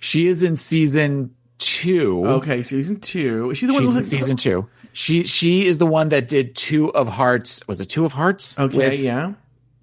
She 0.00 0.26
is 0.26 0.42
in 0.42 0.56
season 0.56 1.34
2. 1.58 2.26
Okay, 2.26 2.62
season 2.62 2.98
two. 2.98 3.50
Is 3.50 3.58
she 3.58 3.66
the 3.66 3.72
one 3.74 3.82
She's 3.84 3.94
in 3.94 4.02
season 4.04 4.36
2. 4.36 4.66
She 4.94 5.22
she 5.24 5.64
is 5.66 5.78
the 5.78 5.86
one 5.86 6.08
that 6.08 6.26
did 6.28 6.56
2 6.56 6.92
of 6.94 7.08
Hearts. 7.08 7.66
Was 7.68 7.80
it 7.80 7.86
2 7.86 8.04
of 8.04 8.12
Hearts? 8.12 8.58
Okay, 8.58 8.96
yeah. 8.96 9.34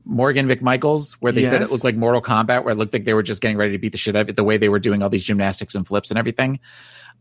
Morgan 0.06 0.48
McMichaels, 0.48 1.14
where 1.20 1.32
they 1.32 1.44
said 1.44 1.62
it 1.62 1.72
looked 1.72 1.84
like 1.84 1.96
Mortal 1.96 2.22
Kombat, 2.22 2.64
where 2.64 2.74
it 2.74 2.78
looked 2.78 2.94
like 2.94 3.06
they 3.06 3.14
were 3.14 3.24
just 3.24 3.42
getting 3.42 3.58
ready 3.58 3.72
to 3.74 3.78
beat 3.78 3.92
the 3.92 3.98
shit 3.98 4.16
out 4.16 4.22
of 4.24 4.30
it, 4.30 4.36
the 4.36 4.44
way 4.44 4.58
they 4.58 4.70
were 4.70 4.80
doing 4.80 5.02
all 5.04 5.10
these 5.10 5.24
gymnastics 5.24 5.76
and 5.76 5.88
flips 5.88 6.10
and 6.10 6.18
everything. 6.18 6.60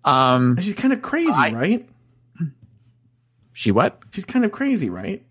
Um, 0.04 0.52
And 0.56 0.64
she's 0.64 0.74
kind 0.74 0.92
of 0.92 1.02
crazy, 1.02 1.30
I- 1.30 1.52
right? 1.52 1.88
she 3.52 3.70
what? 3.70 4.00
She's 4.12 4.24
kind 4.24 4.44
of 4.44 4.52
crazy, 4.52 4.88
right? 4.88 5.22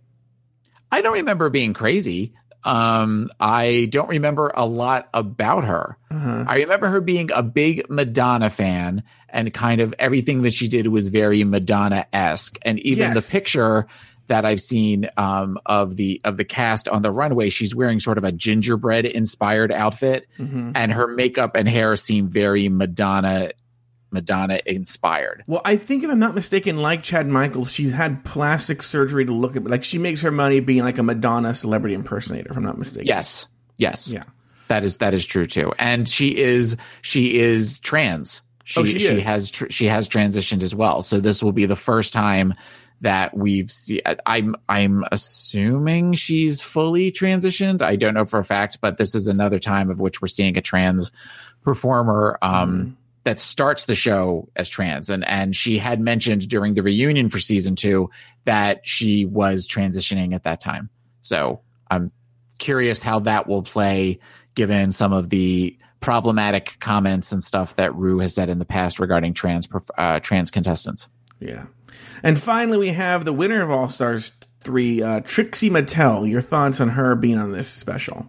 I 0.92 1.02
don't 1.02 1.14
remember 1.14 1.50
being 1.50 1.74
crazy. 1.74 2.34
Um, 2.64 3.30
I 3.40 3.88
don't 3.92 4.10
remember 4.10 4.52
a 4.54 4.66
lot 4.66 5.10
about 5.14 5.64
her. 5.64 5.98
Uh-huh. 6.12 6.46
I 6.48 6.58
remember 6.60 6.88
her 6.90 7.02
being 7.02 7.30
a 7.34 7.44
big 7.44 7.90
Madonna 7.90 8.50
fan 8.50 9.04
and 9.30 9.54
kind 9.54 9.80
of 9.80 9.94
everything 10.00 10.42
that 10.42 10.54
she 10.54 10.68
did 10.68 10.88
was 10.88 11.08
very 11.10 11.44
Madonna 11.44 12.06
esque. 12.12 12.58
And 12.64 12.80
even 12.80 13.14
Yes. 13.14 13.26
the 13.28 13.32
picture 13.32 13.88
that 14.28 14.44
I've 14.44 14.60
seen 14.60 15.10
um, 15.16 15.58
of 15.66 15.96
the 15.96 16.20
of 16.26 16.36
the 16.36 16.44
cast 16.44 16.90
on 16.90 17.02
the 17.02 17.12
runway, 17.12 17.50
she's 17.50 17.74
wearing 17.74 18.02
sort 18.02 18.18
of 18.18 18.26
a 18.26 18.32
gingerbread 18.34 19.06
inspired 19.06 19.72
outfit, 19.72 20.28
Mhm. 20.38 20.74
and 20.76 20.92
her 20.92 21.08
makeup 21.08 21.56
and 21.56 21.70
hair 21.70 21.96
seem 21.96 22.28
very 22.28 22.68
Madonna 22.68 23.52
Madonna 24.12 24.60
inspired. 24.66 25.44
Well, 25.48 25.62
I 25.66 25.76
think 25.76 26.04
if 26.04 26.10
I'm 26.10 26.20
not 26.20 26.34
mistaken, 26.36 26.78
like 26.78 27.04
Chad 27.04 27.28
Michaels, 27.28 27.72
she's 27.72 27.92
had 27.92 28.24
plastic 28.24 28.82
surgery 28.82 29.26
to 29.26 29.34
look 29.34 29.56
at, 29.56 29.64
like 29.66 29.84
she 29.84 29.98
makes 29.98 30.22
her 30.22 30.32
money 30.32 30.60
being 30.60 30.84
like 30.84 30.98
a 30.98 31.04
Madonna 31.04 31.54
celebrity 31.54 31.94
impersonator. 31.96 32.52
If 32.52 32.58
I'm 32.58 32.64
not 32.64 32.78
mistaken. 32.78 33.08
Yes, 33.08 33.48
yes, 33.78 34.10
Yeah. 34.12 34.24
that 34.70 34.84
is 34.84 34.98
that 34.98 35.14
is 35.14 35.26
true 35.26 35.46
too. 35.46 35.74
And 35.78 36.08
she 36.08 36.38
is 36.38 36.78
she 37.02 37.38
is 37.38 37.80
trans. 37.82 38.42
She 38.64 38.80
Oh, 38.82 38.84
she 38.86 39.06
is. 39.06 39.24
has 39.24 39.52
tr- 39.52 39.70
she 39.70 39.86
has 39.86 40.08
transitioned 40.10 40.64
as 40.64 40.74
well. 40.76 41.02
So 41.02 41.20
this 41.20 41.42
will 41.44 41.54
be 41.54 41.66
the 41.66 41.76
first 41.78 42.12
time 42.14 42.54
that 43.02 43.36
we've 43.38 43.72
seen. 43.72 44.02
I'm 44.26 44.56
I'm 44.68 45.04
assuming 45.12 46.14
she's 46.16 46.62
fully 46.62 47.12
transitioned. 47.12 47.82
I 47.82 47.96
don't 47.96 48.14
know 48.14 48.26
for 48.26 48.40
a 48.40 48.44
fact, 48.44 48.80
but 48.82 48.98
this 48.98 49.14
is 49.16 49.28
another 49.28 49.60
time 49.60 49.90
of 49.90 50.00
which 50.00 50.22
we're 50.22 50.28
seeing 50.28 50.58
a 50.58 50.62
trans 50.62 51.12
performer. 51.64 52.38
Um, 52.42 52.98
That 53.28 53.42
starts 53.42 53.84
the 53.84 53.94
show 53.94 54.48
as 54.56 54.70
trans, 54.70 55.10
and 55.10 55.28
and 55.28 55.54
she 55.54 55.80
had 55.80 56.00
mentioned 56.00 56.48
during 56.48 56.76
the 56.76 56.82
reunion 56.82 57.28
for 57.28 57.40
season 57.40 57.76
two 57.76 58.10
that 58.46 58.88
she 58.88 59.26
was 59.26 59.68
transitioning 59.68 60.34
at 60.34 60.44
that 60.44 60.62
time. 60.62 60.90
So 61.24 61.60
I'm 61.92 62.14
curious 62.58 63.02
how 63.02 63.20
that 63.20 63.46
will 63.46 63.64
play 63.64 64.20
given 64.56 64.94
some 64.94 65.12
of 65.12 65.30
the 65.30 65.78
problematic 66.00 66.78
comments 66.80 67.34
and 67.34 67.44
stuff 67.44 67.76
that 67.76 67.94
Rue 67.96 68.20
has 68.20 68.34
said 68.34 68.48
in 68.48 68.60
the 68.60 68.66
past 68.66 68.98
regarding 68.98 69.34
trans 69.34 69.68
uh, 69.98 70.22
trans 70.22 70.50
contestants. 70.50 71.10
Yeah. 71.42 71.66
And 72.24 72.42
finally, 72.42 72.78
we 72.78 72.94
have 72.94 73.26
the 73.26 73.34
winner 73.34 73.62
of 73.62 73.70
All 73.70 73.90
Stars 73.90 74.32
three. 74.62 75.04
Uh, 75.04 75.20
Trixie 75.20 75.70
Mattel, 75.70 76.30
your 76.30 76.40
thoughts 76.42 76.80
on 76.80 76.88
her 76.88 77.14
being 77.14 77.38
on 77.38 77.52
this 77.52 77.68
special? 77.68 78.26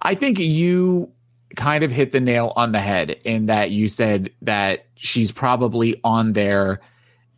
I 0.00 0.14
think 0.14 0.38
you 0.38 1.12
kind 1.56 1.84
of 1.84 1.90
hit 1.90 2.12
the 2.12 2.20
nail 2.20 2.52
on 2.56 2.72
the 2.72 2.80
head 2.80 3.20
in 3.24 3.46
that 3.46 3.70
you 3.70 3.88
said 3.88 4.30
that 4.42 4.86
she's 4.94 5.32
probably 5.32 6.00
on 6.04 6.32
there 6.32 6.80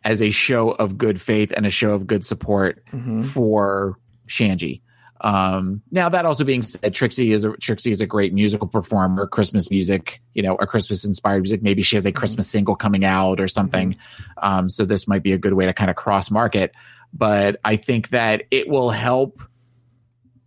as 0.03 0.21
a 0.21 0.31
show 0.31 0.71
of 0.71 0.97
good 0.97 1.19
faith 1.19 1.51
and 1.55 1.65
a 1.65 1.71
show 1.71 1.93
of 1.93 2.05
good 2.05 2.25
support 2.25 2.83
for 3.23 3.97
Shanji. 4.27 4.81
Um, 5.21 5.81
now 5.89 6.09
that 6.09 6.25
also 6.25 6.43
being 6.43 6.61
said, 6.61 6.93
Trixie 6.93 7.31
is 7.31 7.45
a 7.45 7.55
Trixie 7.57 7.91
is 7.91 8.01
a 8.01 8.05
great 8.05 8.33
musical 8.33 8.67
performer, 8.67 9.25
Christmas 9.25 9.71
music, 9.71 10.21
you 10.33 10.43
know, 10.43 10.55
a 10.55 10.67
Christmas 10.67 11.05
inspired 11.05 11.43
music. 11.43 11.63
Maybe 11.63 11.81
she 11.81 11.95
has 11.95 12.05
a 12.05 12.11
Christmas 12.11 12.49
single 12.49 12.75
coming 12.75 13.05
out 13.05 13.39
or 13.39 13.47
something. 13.47 13.97
Um, 14.39 14.67
so 14.67 14.83
this 14.83 15.07
might 15.07 15.23
be 15.23 15.31
a 15.31 15.37
good 15.37 15.53
way 15.53 15.65
to 15.65 15.73
kind 15.73 15.89
of 15.89 15.95
cross 15.95 16.29
market. 16.29 16.73
But 17.13 17.59
I 17.63 17.77
think 17.77 18.09
that 18.09 18.43
it 18.51 18.67
will 18.67 18.89
help. 18.89 19.41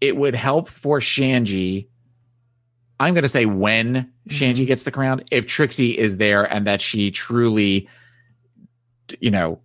It 0.02 0.14
would 0.14 0.34
help 0.34 0.68
for 0.68 1.00
Shanji. 1.00 1.88
I'm 2.98 3.14
going 3.14 3.22
to 3.22 3.28
say 3.28 3.46
when 3.46 3.94
mm-hmm. 3.94 4.30
Shanji 4.30 4.66
gets 4.66 4.84
the 4.84 4.90
crown, 4.90 5.22
if 5.30 5.46
Trixie 5.46 5.96
is 5.96 6.16
there 6.16 6.44
and 6.44 6.66
that 6.66 6.80
she 6.80 7.10
truly, 7.10 7.88
you 9.20 9.30
know, 9.30 9.60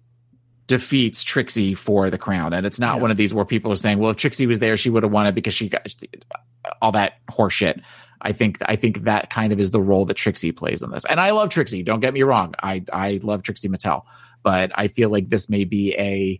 defeats 0.67 1.23
Trixie 1.23 1.73
for 1.73 2.09
the 2.09 2.17
crown. 2.17 2.53
And 2.53 2.65
it's 2.65 2.79
not 2.79 2.95
Yeah. 2.95 3.01
one 3.01 3.11
of 3.11 3.17
these 3.17 3.33
where 3.33 3.45
people 3.45 3.71
are 3.71 3.77
saying, 3.77 3.99
well, 3.99 4.11
if 4.11 4.17
Trixie 4.17 4.47
was 4.47 4.59
there, 4.59 4.77
she 4.77 4.89
would 4.89 5.03
have 5.03 5.11
won 5.11 5.27
it 5.27 5.35
because 5.35 5.53
she 5.53 5.69
got 5.69 5.87
all 6.81 6.91
that 6.93 7.13
horseshit. 7.29 7.81
I 8.21 8.31
think 8.31 8.57
I 8.67 8.75
think 8.75 9.01
that 9.01 9.29
kind 9.29 9.51
of 9.51 9.59
is 9.59 9.71
the 9.71 9.81
role 9.81 10.05
that 10.05 10.13
Trixie 10.13 10.51
plays 10.51 10.83
in 10.83 10.91
this. 10.91 11.05
And 11.05 11.19
I 11.19 11.31
love 11.31 11.49
Trixie. 11.49 11.83
Don't 11.83 12.01
get 12.01 12.13
me 12.13 12.23
wrong. 12.23 12.53
I 12.61 12.83
I 12.93 13.19
love 13.23 13.43
Trixie 13.43 13.67
Mattel, 13.67 14.03
but 14.43 14.71
I 14.75 14.87
feel 14.87 15.09
like 15.09 15.29
this 15.29 15.49
may 15.49 15.63
be 15.65 15.95
a 15.97 16.39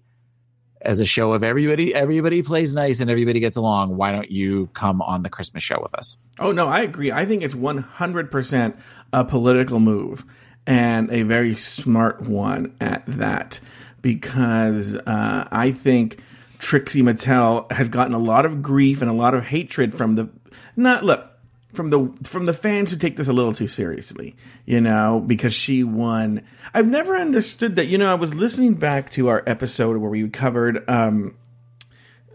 as 0.81 0.99
a 0.99 1.05
show 1.05 1.33
of 1.33 1.43
everybody 1.43 1.93
everybody 1.93 2.41
plays 2.41 2.73
nice 2.73 2.99
and 2.99 3.09
everybody 3.09 3.39
gets 3.39 3.55
along. 3.55 3.95
Why 3.95 4.11
don't 4.11 4.31
you 4.31 4.67
come 4.73 5.01
on 5.01 5.23
the 5.23 5.29
Christmas 5.29 5.63
show 5.63 5.79
with 5.81 5.93
us? 5.93 6.17
Oh 6.39 6.51
no, 6.51 6.67
I 6.67 6.81
agree. 6.81 7.11
I 7.11 7.25
think 7.25 7.43
it's 7.43 7.55
one 7.55 7.77
hundred 7.77 8.31
percent 8.31 8.75
a 9.13 9.23
political 9.23 9.79
move 9.79 10.25
and 10.67 11.11
a 11.11 11.23
very 11.23 11.55
smart 11.55 12.21
one 12.21 12.75
at 12.79 13.03
that, 13.07 13.59
because 14.01 14.95
uh, 14.95 15.47
I 15.51 15.71
think 15.71 16.19
Trixie 16.59 17.01
Mattel 17.01 17.71
has 17.71 17.89
gotten 17.89 18.13
a 18.13 18.19
lot 18.19 18.45
of 18.45 18.61
grief 18.61 19.01
and 19.01 19.09
a 19.09 19.13
lot 19.13 19.33
of 19.33 19.45
hatred 19.45 19.93
from 19.95 20.15
the 20.15 20.29
not 20.75 21.03
look 21.03 21.30
from 21.73 21.89
the 21.89 22.13
from 22.23 22.45
the 22.45 22.53
fans 22.53 22.91
who 22.91 22.97
take 22.97 23.17
this 23.17 23.27
a 23.27 23.33
little 23.33 23.53
too 23.53 23.67
seriously, 23.67 24.35
you 24.65 24.81
know, 24.81 25.23
because 25.25 25.53
she 25.53 25.83
won. 25.83 26.43
I've 26.73 26.87
never 26.87 27.15
understood 27.15 27.75
that. 27.77 27.87
You 27.87 27.97
know, 27.97 28.11
I 28.11 28.15
was 28.15 28.33
listening 28.33 28.75
back 28.75 29.11
to 29.11 29.27
our 29.29 29.43
episode 29.47 29.97
where 29.97 30.09
we 30.09 30.27
covered 30.29 30.89
um, 30.89 31.35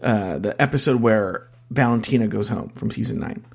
uh, 0.01 0.39
the 0.39 0.59
episode 0.61 1.01
where 1.01 1.47
Valentina 1.69 2.27
goes 2.27 2.47
home 2.47 2.69
from 2.75 2.91
season 2.91 3.19
nine. 3.19 3.45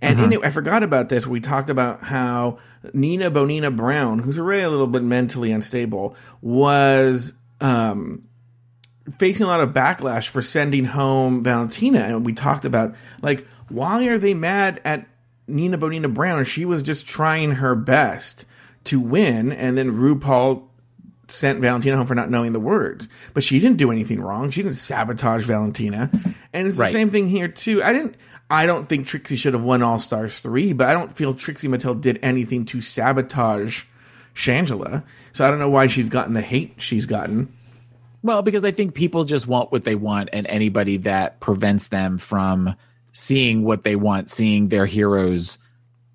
And 0.00 0.32
it, 0.32 0.44
I 0.44 0.50
forgot 0.50 0.82
about 0.82 1.08
this. 1.08 1.26
We 1.26 1.40
talked 1.40 1.70
about 1.70 2.02
how 2.02 2.58
Nina 2.92 3.30
Bo'nina 3.30 3.74
Brown, 3.74 4.18
who's 4.18 4.38
already 4.38 4.62
a 4.62 4.70
little 4.70 4.86
bit 4.86 5.02
mentally 5.02 5.52
unstable, 5.52 6.16
was 6.40 7.32
um, 7.60 8.28
facing 9.18 9.44
a 9.44 9.48
lot 9.48 9.60
of 9.60 9.70
backlash 9.70 10.28
for 10.28 10.42
sending 10.42 10.84
home 10.84 11.42
Valentina. 11.42 12.00
And 12.00 12.26
we 12.26 12.32
talked 12.32 12.64
about, 12.64 12.94
like, 13.22 13.46
why 13.68 14.06
are 14.06 14.18
they 14.18 14.34
mad 14.34 14.80
at 14.84 15.06
Nina 15.46 15.78
Bo'nina 15.78 16.12
Brown? 16.12 16.44
She 16.44 16.64
was 16.64 16.82
just 16.82 17.06
trying 17.06 17.52
her 17.52 17.74
best 17.74 18.44
to 18.84 19.00
win. 19.00 19.52
And 19.52 19.76
then 19.76 19.92
RuPaul 19.92 20.64
sent 21.28 21.60
Valentina 21.60 21.96
home 21.96 22.06
for 22.06 22.14
not 22.14 22.30
knowing 22.30 22.52
the 22.52 22.60
words. 22.60 23.08
But 23.34 23.44
she 23.44 23.58
didn't 23.58 23.78
do 23.78 23.90
anything 23.90 24.20
wrong. 24.20 24.50
She 24.50 24.62
didn't 24.62 24.76
sabotage 24.76 25.44
Valentina. 25.44 26.10
And 26.52 26.66
it's 26.66 26.76
the 26.76 26.88
same 26.88 27.10
thing 27.10 27.28
here 27.28 27.48
too. 27.48 27.82
I 27.82 27.92
didn't 27.92 28.16
I 28.52 28.66
don't 28.66 28.86
think 28.86 29.06
Trixie 29.06 29.36
should 29.36 29.54
have 29.54 29.62
won 29.62 29.82
All 29.82 29.98
Stars 29.98 30.38
3, 30.40 30.74
but 30.74 30.86
I 30.86 30.92
don't 30.92 31.10
feel 31.10 31.32
Trixie 31.32 31.68
Mattel 31.68 31.98
did 31.98 32.18
anything 32.22 32.66
to 32.66 32.82
sabotage 32.82 33.84
Shangela. 34.34 35.04
So 35.32 35.46
I 35.46 35.48
don't 35.48 35.58
know 35.58 35.70
why 35.70 35.86
she's 35.86 36.10
gotten 36.10 36.34
the 36.34 36.42
hate 36.42 36.74
she's 36.76 37.06
gotten. 37.06 37.50
Well, 38.22 38.42
because 38.42 38.62
I 38.62 38.70
think 38.70 38.94
people 38.94 39.24
just 39.24 39.46
want 39.46 39.72
what 39.72 39.84
they 39.84 39.94
want, 39.94 40.28
and 40.34 40.46
anybody 40.46 40.98
that 40.98 41.40
prevents 41.40 41.88
them 41.88 42.18
from 42.18 42.76
seeing 43.12 43.64
what 43.64 43.84
they 43.84 43.96
want, 43.96 44.30
seeing 44.30 44.68
their 44.68 44.86
heroes 44.86 45.58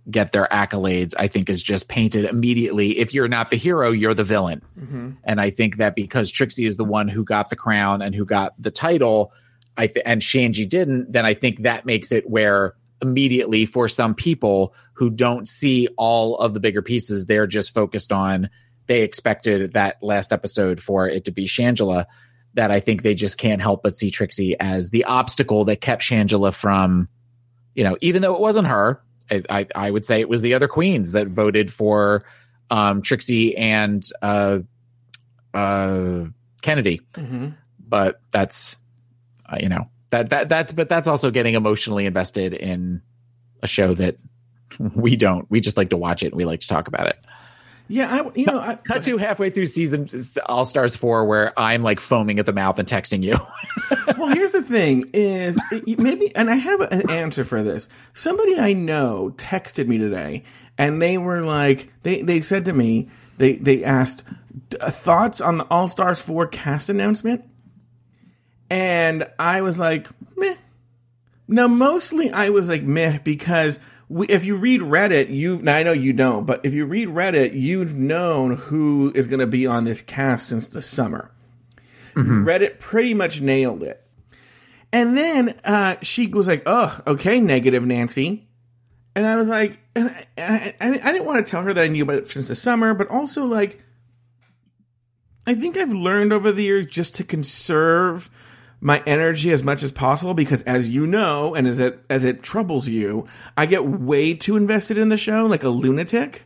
get 0.10 0.32
their 0.32 0.48
accolades, 0.52 1.14
I 1.18 1.28
think 1.28 1.50
is 1.50 1.62
just 1.62 1.90
painted 1.90 2.26
immediately. 2.26 2.98
If 2.98 3.14
you're 3.14 3.28
not 3.28 3.50
the 3.50 3.58
hero, 3.58 3.92
you're 3.92 4.14
the 4.14 4.24
villain. 4.24 4.62
Mm-hmm. 4.80 5.12
And 5.24 5.42
I 5.42 5.50
think 5.50 5.78
that 5.78 5.96
because 5.96 6.32
Trixie 6.32 6.66
is 6.66 6.78
the 6.78 6.86
one 6.86 7.08
who 7.08 7.24
got 7.24 7.50
the 7.50 7.56
crown 7.56 8.02
and 8.02 8.16
who 8.16 8.26
got 8.26 8.54
the 8.62 8.72
title, 8.72 9.34
I 9.76 9.88
th- 9.88 10.04
and 10.06 10.22
Shanji 10.22 10.68
didn't, 10.68 11.12
then 11.12 11.26
I 11.26 11.34
think 11.34 11.64
that 11.64 11.86
makes 11.86 12.12
it 12.12 12.30
where 12.30 12.76
immediately 13.02 13.66
for 13.66 13.88
some 13.88 14.16
people 14.16 14.74
who 14.94 15.10
don't 15.10 15.48
see 15.48 15.88
all 15.98 16.38
of 16.38 16.54
the 16.54 16.60
bigger 16.60 16.82
pieces, 16.82 17.26
they're 17.26 17.48
just 17.48 17.74
focused 17.74 18.12
on 18.12 18.50
they 18.88 19.02
expected 19.02 19.74
that 19.74 20.02
last 20.02 20.32
episode 20.32 20.80
for 20.80 21.08
it 21.08 21.26
to 21.26 21.32
be 21.32 21.46
Shangela. 21.46 22.06
That 22.58 22.72
I 22.72 22.82
think 22.82 23.04
they 23.04 23.16
just 23.16 23.38
can't 23.38 23.62
help 23.62 23.84
but 23.84 23.96
see 23.96 24.12
Trixie 24.12 24.60
as 24.60 24.90
the 24.90 25.06
obstacle 25.06 25.64
that 25.66 25.80
kept 25.80 26.02
Shangela 26.02 26.54
from, 26.54 27.08
you 27.76 27.84
know, 27.84 27.96
even 28.02 28.22
though 28.22 28.34
it 28.36 28.42
wasn't 28.42 28.68
her, 28.68 29.02
I, 29.32 29.44
I, 29.50 29.68
I 29.76 29.92
would 29.92 30.06
say 30.06 30.20
it 30.20 30.28
was 30.28 30.42
the 30.42 30.56
other 30.56 30.68
queens 30.68 31.12
that 31.14 31.28
voted 31.28 31.72
for 31.72 32.26
um, 32.70 33.02
Trixie 33.02 33.56
and 33.56 34.04
uh, 34.22 34.60
uh, 35.54 36.26
Kennedy. 36.62 37.02
But 37.80 38.20
that's, 38.32 38.78
uh, 39.46 39.58
you 39.60 39.70
know, 39.70 39.90
that 40.10 40.30
that 40.32 40.50
that, 40.50 40.76
but 40.76 40.90
that's 40.90 41.08
also 41.08 41.32
getting 41.32 41.54
emotionally 41.54 42.06
invested 42.06 42.54
in 42.54 43.02
a 43.62 43.68
show 43.68 43.94
that 43.94 44.18
we 44.80 45.16
don't. 45.16 45.50
We 45.50 45.62
just 45.62 45.78
like 45.78 45.92
to 45.92 45.98
watch 45.98 46.24
it. 46.24 46.28
and 46.28 46.36
We 46.36 46.46
like 46.46 46.62
to 46.62 46.68
talk 46.68 46.88
about 46.88 47.08
it. 47.08 47.18
Yeah, 47.90 48.14
I 48.14 48.32
you 48.36 48.46
know, 48.46 48.60
I, 48.60 48.76
Cut 48.76 49.04
to 49.04 49.18
halfway 49.18 49.50
through 49.50 49.66
season 49.68 50.08
All 50.46 50.66
Stars 50.66 50.96
four, 50.96 51.26
where 51.26 51.58
I'm 51.58 51.84
like 51.84 52.00
foaming 52.00 52.40
at 52.40 52.46
the 52.46 52.54
mouth 52.54 52.80
and 52.80 52.88
texting 52.88 53.24
you. 53.24 53.38
well, 54.18 54.34
here's 54.34 54.52
the 54.52 54.62
thing: 54.62 55.10
is 55.14 55.58
maybe, 55.72 56.36
and 56.36 56.50
I 56.50 56.56
have 56.56 56.82
an 56.82 57.10
answer 57.10 57.44
for 57.46 57.64
this. 57.64 57.88
Somebody 58.14 58.60
I 58.60 58.74
know 58.74 59.34
texted 59.38 59.88
me 59.88 59.98
today, 59.98 60.44
and 60.78 61.02
they 61.02 61.18
were 61.18 61.44
like, 61.44 61.92
they 62.04 62.22
they 62.22 62.42
said 62.42 62.66
to 62.66 62.74
me, 62.74 63.10
they 63.38 63.56
they 63.56 63.84
asked 63.84 64.24
uh, 64.82 64.92
thoughts 64.92 65.40
on 65.40 65.58
the 65.58 65.66
All 65.66 65.88
Stars 65.88 66.20
four 66.20 66.46
cast 66.46 66.90
announcement, 66.90 67.46
and 68.70 69.30
I 69.40 69.62
was 69.62 69.80
like, 69.80 70.08
meh. 70.36 70.56
Now, 71.48 71.70
mostly 71.70 72.32
I 72.32 72.50
was 72.50 72.68
like 72.68 72.84
meh 72.84 73.20
because 73.20 73.80
we, 74.10 74.28
if 74.28 74.46
you 74.46 74.56
read 74.56 74.82
Reddit, 74.82 75.34
you 75.34 75.58
now 75.62 75.76
I 75.76 75.84
know 75.84 75.92
you 75.92 76.14
don't, 76.14 76.46
but 76.46 76.62
if 76.64 76.74
you 76.74 76.86
read 76.86 77.10
Reddit, 77.10 77.60
you've 77.60 77.96
known 77.96 78.56
who 78.56 79.12
is 79.16 79.28
going 79.28 79.40
to 79.40 79.48
be 79.48 79.68
on 79.68 79.84
this 79.84 80.02
cast 80.02 80.48
since 80.48 80.68
the 80.68 80.82
summer. 80.82 81.32
Reddit 82.16 82.80
pretty 82.80 83.14
much 83.14 83.42
nailed 83.42 83.84
it. 83.84 84.04
And 84.92 85.16
then 85.18 85.60
uh, 85.64 85.98
she 86.02 86.28
was 86.28 86.48
like, 86.48 86.64
"Oh, 86.66 87.00
okay, 87.06 87.40
negative 87.40 87.86
Nancy," 87.86 88.48
and 89.16 89.28
I 89.28 89.36
was 89.36 89.48
like, 89.48 89.80
and 89.96 90.10
I, 90.10 90.26
I, 90.38 90.76
I 90.80 90.88
I 91.04 91.12
didn't 91.12 91.26
want 91.26 91.46
to 91.46 91.50
tell 91.50 91.64
her 91.64 91.74
that 91.74 91.84
I 91.84 91.88
knew 91.88 92.04
about 92.04 92.20
it 92.20 92.28
since 92.30 92.48
the 92.48 92.56
summer, 92.56 92.94
but 92.94 93.10
also 93.10 93.46
like, 93.46 93.84
I 95.46 95.54
think 95.54 95.78
I've 95.78 95.92
learned 95.94 96.32
over 96.32 96.52
the 96.52 96.64
years 96.64 96.86
just 96.86 97.14
to 97.16 97.24
conserve 97.24 98.30
my 98.80 99.02
energy 99.06 99.52
as 99.52 99.64
much 99.64 99.84
as 99.84 99.92
possible 99.92 100.34
because, 100.34 100.62
as 100.64 100.88
you 100.90 101.08
know, 101.08 101.56
and 101.56 101.68
as 101.68 101.80
it 101.80 102.00
as 102.10 102.24
it 102.24 102.44
troubles 102.44 102.88
you, 102.88 103.26
I 103.56 103.66
get 103.66 103.86
way 103.86 104.34
too 104.34 104.56
invested 104.56 104.98
in 104.98 105.10
the 105.10 105.18
show, 105.18 105.46
like 105.46 105.64
a 105.64 105.70
lunatic. 105.70 106.46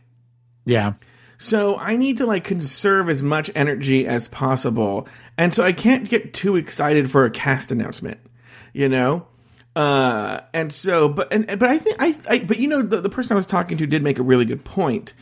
yeah, 0.64 0.94
So 1.36 1.76
I 1.76 1.96
need 1.96 2.18
to 2.18 2.26
like 2.26 2.44
conserve 2.44 3.08
as 3.08 3.22
much 3.22 3.50
energy 3.54 4.06
as 4.06 4.28
possible. 4.28 5.08
And 5.36 5.52
so 5.52 5.64
I 5.64 5.72
can't 5.72 6.08
get 6.08 6.32
too 6.32 6.56
excited 6.56 7.10
for 7.10 7.24
a 7.24 7.30
cast 7.30 7.70
announcement, 7.72 8.20
you 8.72 8.88
know? 8.88 9.26
Uh, 9.74 10.40
and 10.52 10.72
so, 10.72 11.08
but, 11.08 11.32
and, 11.32 11.46
but 11.46 11.64
I 11.64 11.78
think, 11.78 11.96
I, 11.98 12.14
I 12.28 12.38
but 12.40 12.58
you 12.58 12.68
know, 12.68 12.82
the, 12.82 13.00
the 13.00 13.08
person 13.10 13.34
I 13.34 13.36
was 13.36 13.46
talking 13.46 13.76
to 13.78 13.86
did 13.86 14.02
make 14.02 14.18
a 14.18 14.22
really 14.22 14.44
good 14.44 14.64
point 14.64 15.14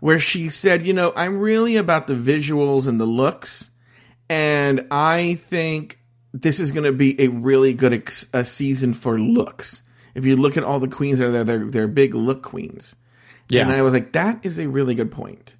where 0.00 0.18
she 0.18 0.48
said, 0.48 0.84
you 0.84 0.92
know, 0.92 1.12
I'm 1.14 1.38
really 1.38 1.76
about 1.76 2.06
the 2.06 2.14
visuals 2.14 2.88
and 2.88 3.00
the 3.00 3.06
looks. 3.06 3.70
And 4.28 4.86
I 4.90 5.34
think 5.34 5.99
this 6.32 6.60
is 6.60 6.70
going 6.70 6.84
to 6.84 6.92
be 6.92 7.20
a 7.20 7.28
really 7.28 7.72
good 7.74 7.92
ex- 7.92 8.26
a 8.32 8.44
season 8.44 8.94
for 8.94 9.18
looks. 9.18 9.82
If 10.14 10.24
you 10.24 10.36
look 10.36 10.56
at 10.56 10.64
all 10.64 10.80
the 10.80 10.88
queens 10.88 11.18
that 11.18 11.28
are 11.28 11.32
there, 11.32 11.44
they're, 11.44 11.64
they're 11.70 11.88
big 11.88 12.14
look 12.14 12.42
queens. 12.42 12.94
yeah. 13.48 13.62
And 13.62 13.72
I 13.72 13.82
was 13.82 13.92
like, 13.92 14.12
that 14.12 14.40
is 14.42 14.58
a 14.58 14.66
really 14.68 14.94
good 14.94 15.10
point. 15.10 15.54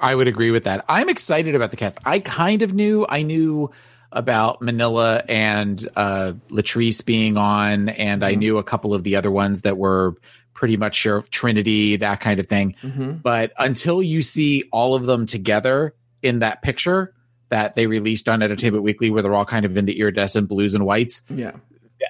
I 0.00 0.14
would 0.14 0.28
agree 0.28 0.50
with 0.50 0.64
that. 0.64 0.84
I'm 0.88 1.08
excited 1.08 1.54
about 1.54 1.70
the 1.72 1.76
cast. 1.76 1.98
I 2.04 2.20
kind 2.20 2.62
of 2.62 2.72
knew. 2.72 3.06
I 3.08 3.22
knew 3.22 3.70
about 4.12 4.60
Manila 4.62 5.22
and 5.28 5.86
uh, 5.96 6.32
Latrice 6.50 7.04
being 7.04 7.36
on, 7.36 7.88
and 7.88 8.24
I 8.24 8.34
knew 8.34 8.58
a 8.58 8.64
couple 8.64 8.94
of 8.94 9.04
the 9.04 9.16
other 9.16 9.30
ones 9.30 9.62
that 9.62 9.76
were 9.78 10.14
pretty 10.54 10.76
much 10.76 10.94
sure 10.94 11.22
Trinity, 11.30 11.96
that 11.96 12.20
kind 12.20 12.38
of 12.40 12.46
thing. 12.46 12.74
But 13.22 13.52
until 13.58 14.02
you 14.02 14.22
see 14.22 14.64
all 14.72 14.94
of 14.94 15.06
them 15.06 15.26
together 15.26 15.94
in 16.22 16.40
that 16.40 16.62
picture, 16.62 17.14
that 17.50 17.74
they 17.74 17.86
released 17.86 18.28
on 18.28 18.42
Entertainment 18.42 18.82
Weekly, 18.82 19.10
where 19.10 19.22
they're 19.22 19.34
all 19.34 19.44
kind 19.44 19.66
of 19.66 19.76
in 19.76 19.84
the 19.84 20.00
iridescent 20.00 20.48
blues 20.48 20.74
and 20.74 20.86
whites. 20.86 21.22
Yeah. 21.28 21.52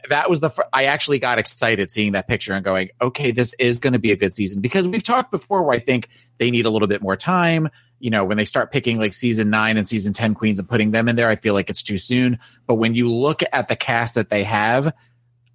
That 0.08 0.30
was 0.30 0.38
the 0.38 0.50
fir- 0.50 0.68
I 0.72 0.84
actually 0.84 1.18
got 1.18 1.38
excited 1.38 1.90
seeing 1.90 2.12
that 2.12 2.28
picture 2.28 2.52
and 2.52 2.64
going, 2.64 2.90
okay, 3.02 3.32
this 3.32 3.54
is 3.54 3.78
going 3.78 3.94
to 3.94 3.98
be 3.98 4.12
a 4.12 4.16
good 4.16 4.36
season 4.36 4.60
because 4.60 4.86
we've 4.86 5.02
talked 5.02 5.32
before 5.32 5.64
where 5.64 5.74
I 5.74 5.80
think 5.80 6.08
they 6.38 6.50
need 6.52 6.64
a 6.64 6.70
little 6.70 6.86
bit 6.86 7.02
more 7.02 7.16
time. 7.16 7.68
You 7.98 8.10
know, 8.10 8.24
when 8.24 8.36
they 8.36 8.44
start 8.44 8.70
picking 8.70 8.98
like 8.98 9.12
season 9.12 9.50
nine 9.50 9.76
and 9.76 9.88
season 9.88 10.12
10 10.12 10.34
queens 10.34 10.60
and 10.60 10.68
putting 10.68 10.92
them 10.92 11.08
in 11.08 11.16
there, 11.16 11.28
I 11.28 11.34
feel 11.34 11.54
like 11.54 11.68
it's 11.70 11.82
too 11.82 11.98
soon. 11.98 12.38
But 12.66 12.76
when 12.76 12.94
you 12.94 13.12
look 13.12 13.42
at 13.52 13.66
the 13.66 13.76
cast 13.76 14.14
that 14.14 14.30
they 14.30 14.44
have, 14.44 14.94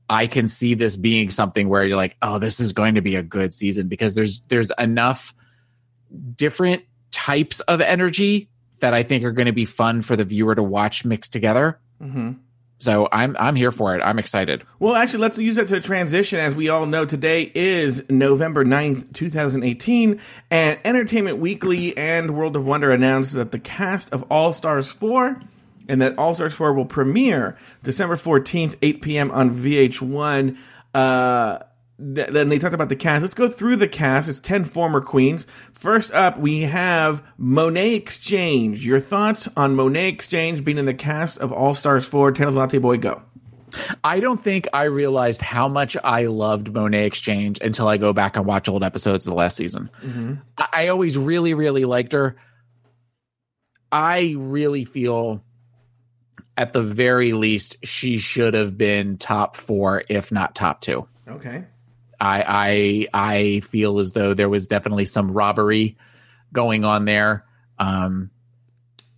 I 0.10 0.28
can 0.28 0.48
see 0.48 0.74
this 0.74 0.96
being 0.98 1.30
something 1.30 1.70
where 1.70 1.86
you're 1.86 1.98
like, 1.98 2.18
oh, 2.22 2.38
this 2.38 2.60
is 2.60 2.74
going 2.74 2.96
to 2.96 3.02
be 3.02 3.16
a 3.16 3.24
good 3.24 3.54
season 3.54 3.88
because 3.88 4.16
there's 4.16 4.42
there's 4.50 4.72
enough 4.78 5.34
different 6.36 6.84
types 7.12 7.62
of 7.62 7.82
energy 7.82 8.50
that 8.80 8.94
I 8.94 9.04
think 9.04 9.24
are 9.24 9.32
going 9.32 9.46
to 9.48 9.54
be 9.54 9.66
fun 9.66 10.02
for 10.02 10.16
the 10.16 10.24
viewer 10.24 10.56
to 10.56 10.64
watch 10.64 11.06
mixed 11.06 11.34
together. 11.34 11.80
Mm-hmm. 12.02 12.34
So 12.78 13.08
I'm 13.12 13.36
I'm 13.40 13.56
here 13.56 13.72
for 13.72 13.96
it. 13.96 14.02
I'm 14.02 14.20
excited. 14.20 14.64
Well, 14.80 14.96
actually, 14.96 15.20
let's 15.20 15.38
use 15.38 15.56
that 15.56 15.70
to 15.70 15.80
transition. 15.80 16.40
As 16.40 16.56
we 16.56 16.68
all 16.68 16.86
know, 16.86 17.06
today 17.06 17.52
is 17.56 18.08
November 18.10 18.66
9th, 18.66 19.14
2018, 19.14 20.20
and 20.52 20.80
Entertainment 20.84 21.38
Weekly 21.38 21.96
and 21.96 22.36
World 22.36 22.56
of 22.56 22.66
Wonder 22.66 22.92
announced 22.92 23.34
that 23.34 23.52
the 23.52 23.60
cast 23.60 24.12
of 24.12 24.24
All 24.24 24.52
Stars 24.52 24.92
4 24.92 25.40
and 25.88 26.02
that 26.02 26.18
All 26.18 26.36
Stars 26.36 26.54
4 26.54 26.74
will 26.74 26.86
premiere 26.86 27.58
December 27.82 28.18
14th, 28.18 28.76
8 28.82 29.02
p.m. 29.02 29.32
on 29.32 29.56
VH1. 29.56 30.58
Uh, 30.94 31.60
th- 31.98 32.30
then 32.30 32.50
they 32.50 32.60
talked 32.60 32.74
about 32.74 32.90
the 32.90 32.96
cast. 32.96 33.22
Let's 33.22 33.34
go 33.34 33.50
through 33.50 33.78
the 33.78 33.88
cast. 33.88 34.30
It's 34.30 34.40
10 34.40 34.66
former 34.66 35.02
queens. 35.02 35.46
First 35.74 36.14
up, 36.14 36.38
we 36.38 36.62
have 36.62 37.24
Monét 37.40 37.98
X 37.98 38.18
Change. 38.18 38.86
Your 38.86 39.00
thoughts 39.00 39.48
on 39.56 39.76
Monét 39.76 40.14
X 40.14 40.28
Change 40.28 40.64
being 40.64 40.78
in 40.78 40.86
the 40.86 40.94
cast 40.94 41.38
of 41.40 41.52
All 41.52 41.76
Stars 41.76 42.06
4? 42.06 42.32
Taylor 42.32 42.52
Latte 42.52 42.78
Boy, 42.78 42.98
go. 42.98 43.22
I 44.04 44.20
don't 44.20 44.40
think 44.40 44.68
I 44.74 44.84
realized 44.84 45.42
how 45.42 45.68
much 45.68 45.98
I 46.04 46.26
loved 46.28 46.68
Monét 46.68 47.08
X 47.08 47.20
Change 47.20 47.60
until 47.62 47.88
I 47.88 47.98
go 47.98 48.14
back 48.14 48.38
and 48.38 48.46
watch 48.46 48.70
old 48.70 48.84
episodes 48.84 49.28
of 49.28 49.32
the 49.32 49.38
last 49.38 49.58
season. 49.58 49.90
Mm-hmm. 50.02 50.34
I, 50.58 50.68
I 50.74 50.88
always 50.88 51.18
really, 51.18 51.54
really 51.54 51.86
liked 51.86 52.14
her. 52.14 52.36
I 53.92 54.36
really 54.38 54.86
feel 54.86 55.44
at 56.58 56.74
the 56.74 56.84
very 56.84 57.34
least 57.34 57.78
she 57.84 58.18
should 58.18 58.54
have 58.54 58.78
been 58.78 59.18
top 59.18 59.58
four, 59.58 60.04
if 60.10 60.32
not 60.32 60.56
top 60.56 60.82
two. 60.82 61.08
Okay. 61.28 61.66
I 62.26 63.08
I 63.14 63.32
I 63.34 63.60
feel 63.62 64.00
as 64.00 64.12
though 64.12 64.34
there 64.34 64.50
was 64.50 64.68
definitely 64.68 65.06
some 65.06 65.32
robbery 65.32 65.98
going 66.52 66.84
on 66.84 67.06
there. 67.06 67.46
Um 67.78 68.32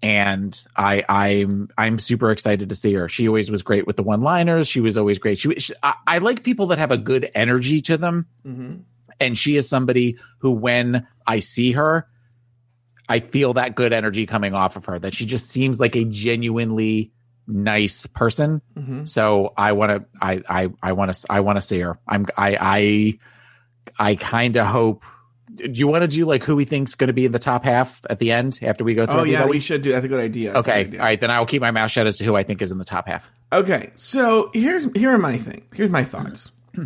and 0.03 0.65
I 0.75 1.03
I'm 1.07 1.69
I'm 1.77 1.99
super 1.99 2.31
excited 2.31 2.69
to 2.69 2.75
see 2.75 2.93
her. 2.93 3.07
She 3.09 3.27
always 3.27 3.49
was 3.49 3.63
great 3.63 3.87
with 3.87 3.95
the 3.95 4.03
one-liners. 4.03 4.67
She 4.67 4.81
was 4.81 4.97
always 4.97 5.19
great. 5.19 5.39
She, 5.39 5.55
she 5.55 5.73
I, 5.81 5.95
I 6.05 6.17
like 6.19 6.43
people 6.43 6.67
that 6.67 6.77
have 6.77 6.91
a 6.91 6.97
good 6.97 7.31
energy 7.33 7.81
to 7.83 7.97
them. 7.97 8.27
Mm-hmm. 8.45 8.75
And 9.19 9.37
she 9.37 9.55
is 9.55 9.67
somebody 9.67 10.17
who 10.39 10.51
when 10.51 11.07
I 11.25 11.39
see 11.39 11.71
her 11.71 12.07
I 13.09 13.21
feel 13.21 13.53
that 13.53 13.75
good 13.75 13.93
energy 13.93 14.25
coming 14.25 14.53
off 14.53 14.75
of 14.75 14.85
her 14.85 14.99
that 14.99 15.13
she 15.13 15.25
just 15.25 15.49
seems 15.49 15.79
like 15.79 15.95
a 15.95 16.03
genuinely 16.03 17.13
nice 17.47 18.05
person. 18.07 18.61
Mm-hmm. 18.77 19.05
So 19.05 19.53
I 19.57 19.71
want 19.73 19.91
to, 19.91 20.05
I, 20.21 20.41
I, 20.49 20.69
I 20.83 20.91
want 20.93 21.13
to, 21.13 21.25
I 21.29 21.39
want 21.39 21.57
to 21.57 21.61
see 21.61 21.79
her. 21.79 21.97
I'm, 22.07 22.25
I, 22.37 23.19
I, 23.99 24.09
I 24.11 24.15
kind 24.15 24.55
of 24.57 24.67
hope. 24.67 25.03
Do 25.55 25.71
you 25.71 25.87
want 25.87 26.03
to 26.03 26.07
do 26.07 26.25
like 26.25 26.43
who 26.43 26.55
we 26.55 26.65
think's 26.65 26.93
going 26.93 27.07
to 27.07 27.13
be 27.13 27.25
in 27.25 27.31
the 27.31 27.39
top 27.39 27.63
half 27.63 28.01
at 28.09 28.19
the 28.19 28.31
end 28.31 28.59
after 28.61 28.83
we 28.83 28.93
go 28.93 29.07
through? 29.07 29.21
Oh 29.21 29.23
yeah, 29.23 29.45
we 29.45 29.59
should 29.59 29.81
do. 29.81 29.91
That's 29.91 30.05
a 30.05 30.07
good 30.07 30.19
idea. 30.23 30.53
That's 30.53 30.67
Okay, 30.67 30.83
good 30.83 30.87
idea. 30.89 30.99
all 30.99 31.05
right. 31.07 31.19
Then 31.21 31.31
I 31.31 31.39
will 31.39 31.47
keep 31.47 31.61
my 31.61 31.71
mouth 31.71 31.89
shut 31.89 32.05
as 32.05 32.17
to 32.17 32.25
who 32.25 32.35
I 32.35 32.43
think 32.43 32.61
is 32.61 32.71
in 32.71 32.77
the 32.77 32.85
top 32.85 33.07
half. 33.07 33.31
Okay, 33.51 33.91
so 33.95 34.51
here's 34.53 34.85
here 34.93 35.11
are 35.13 35.17
my 35.17 35.37
thing. 35.37 35.65
Here's 35.73 35.89
my 35.89 36.03
thoughts. 36.03 36.51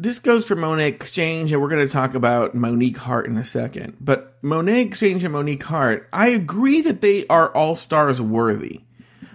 this 0.00 0.18
goes 0.18 0.46
for 0.46 0.56
Monét 0.56 0.94
X 0.94 1.10
Change, 1.10 1.52
and 1.52 1.60
we're 1.60 1.68
going 1.68 1.86
to 1.86 1.92
talk 1.92 2.14
about 2.14 2.54
Monique 2.54 2.96
Heart 2.96 3.26
in 3.26 3.36
a 3.36 3.44
second. 3.44 3.98
But 4.00 4.40
Monét 4.42 4.86
X 4.86 5.00
Change 5.00 5.24
and 5.24 5.32
Monique 5.32 5.62
Heart, 5.64 6.08
I 6.12 6.28
agree 6.28 6.80
that 6.80 7.02
they 7.02 7.26
are 7.26 7.54
all 7.54 7.74
stars 7.74 8.20
worthy. 8.20 8.80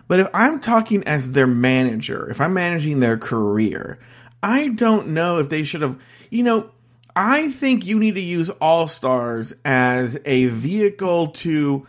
But 0.08 0.20
if 0.20 0.28
I'm 0.34 0.60
talking 0.60 1.04
as 1.04 1.32
their 1.32 1.48
manager, 1.48 2.30
if 2.30 2.42
I'm 2.42 2.54
managing 2.54 3.00
their 3.00 3.18
career, 3.18 4.00
I 4.42 4.70
don't 4.70 5.10
know 5.10 5.38
if 5.38 5.50
they 5.50 5.64
should 5.64 5.82
have, 5.82 6.00
you 6.30 6.44
know, 6.44 6.72
I 7.16 7.50
think 7.52 7.86
you 7.86 8.00
need 8.00 8.16
to 8.16 8.22
use 8.22 8.50
All 8.50 8.88
Stars 8.88 9.54
as 9.64 10.20
a 10.26 10.46
vehicle 10.48 11.28
to 11.28 11.88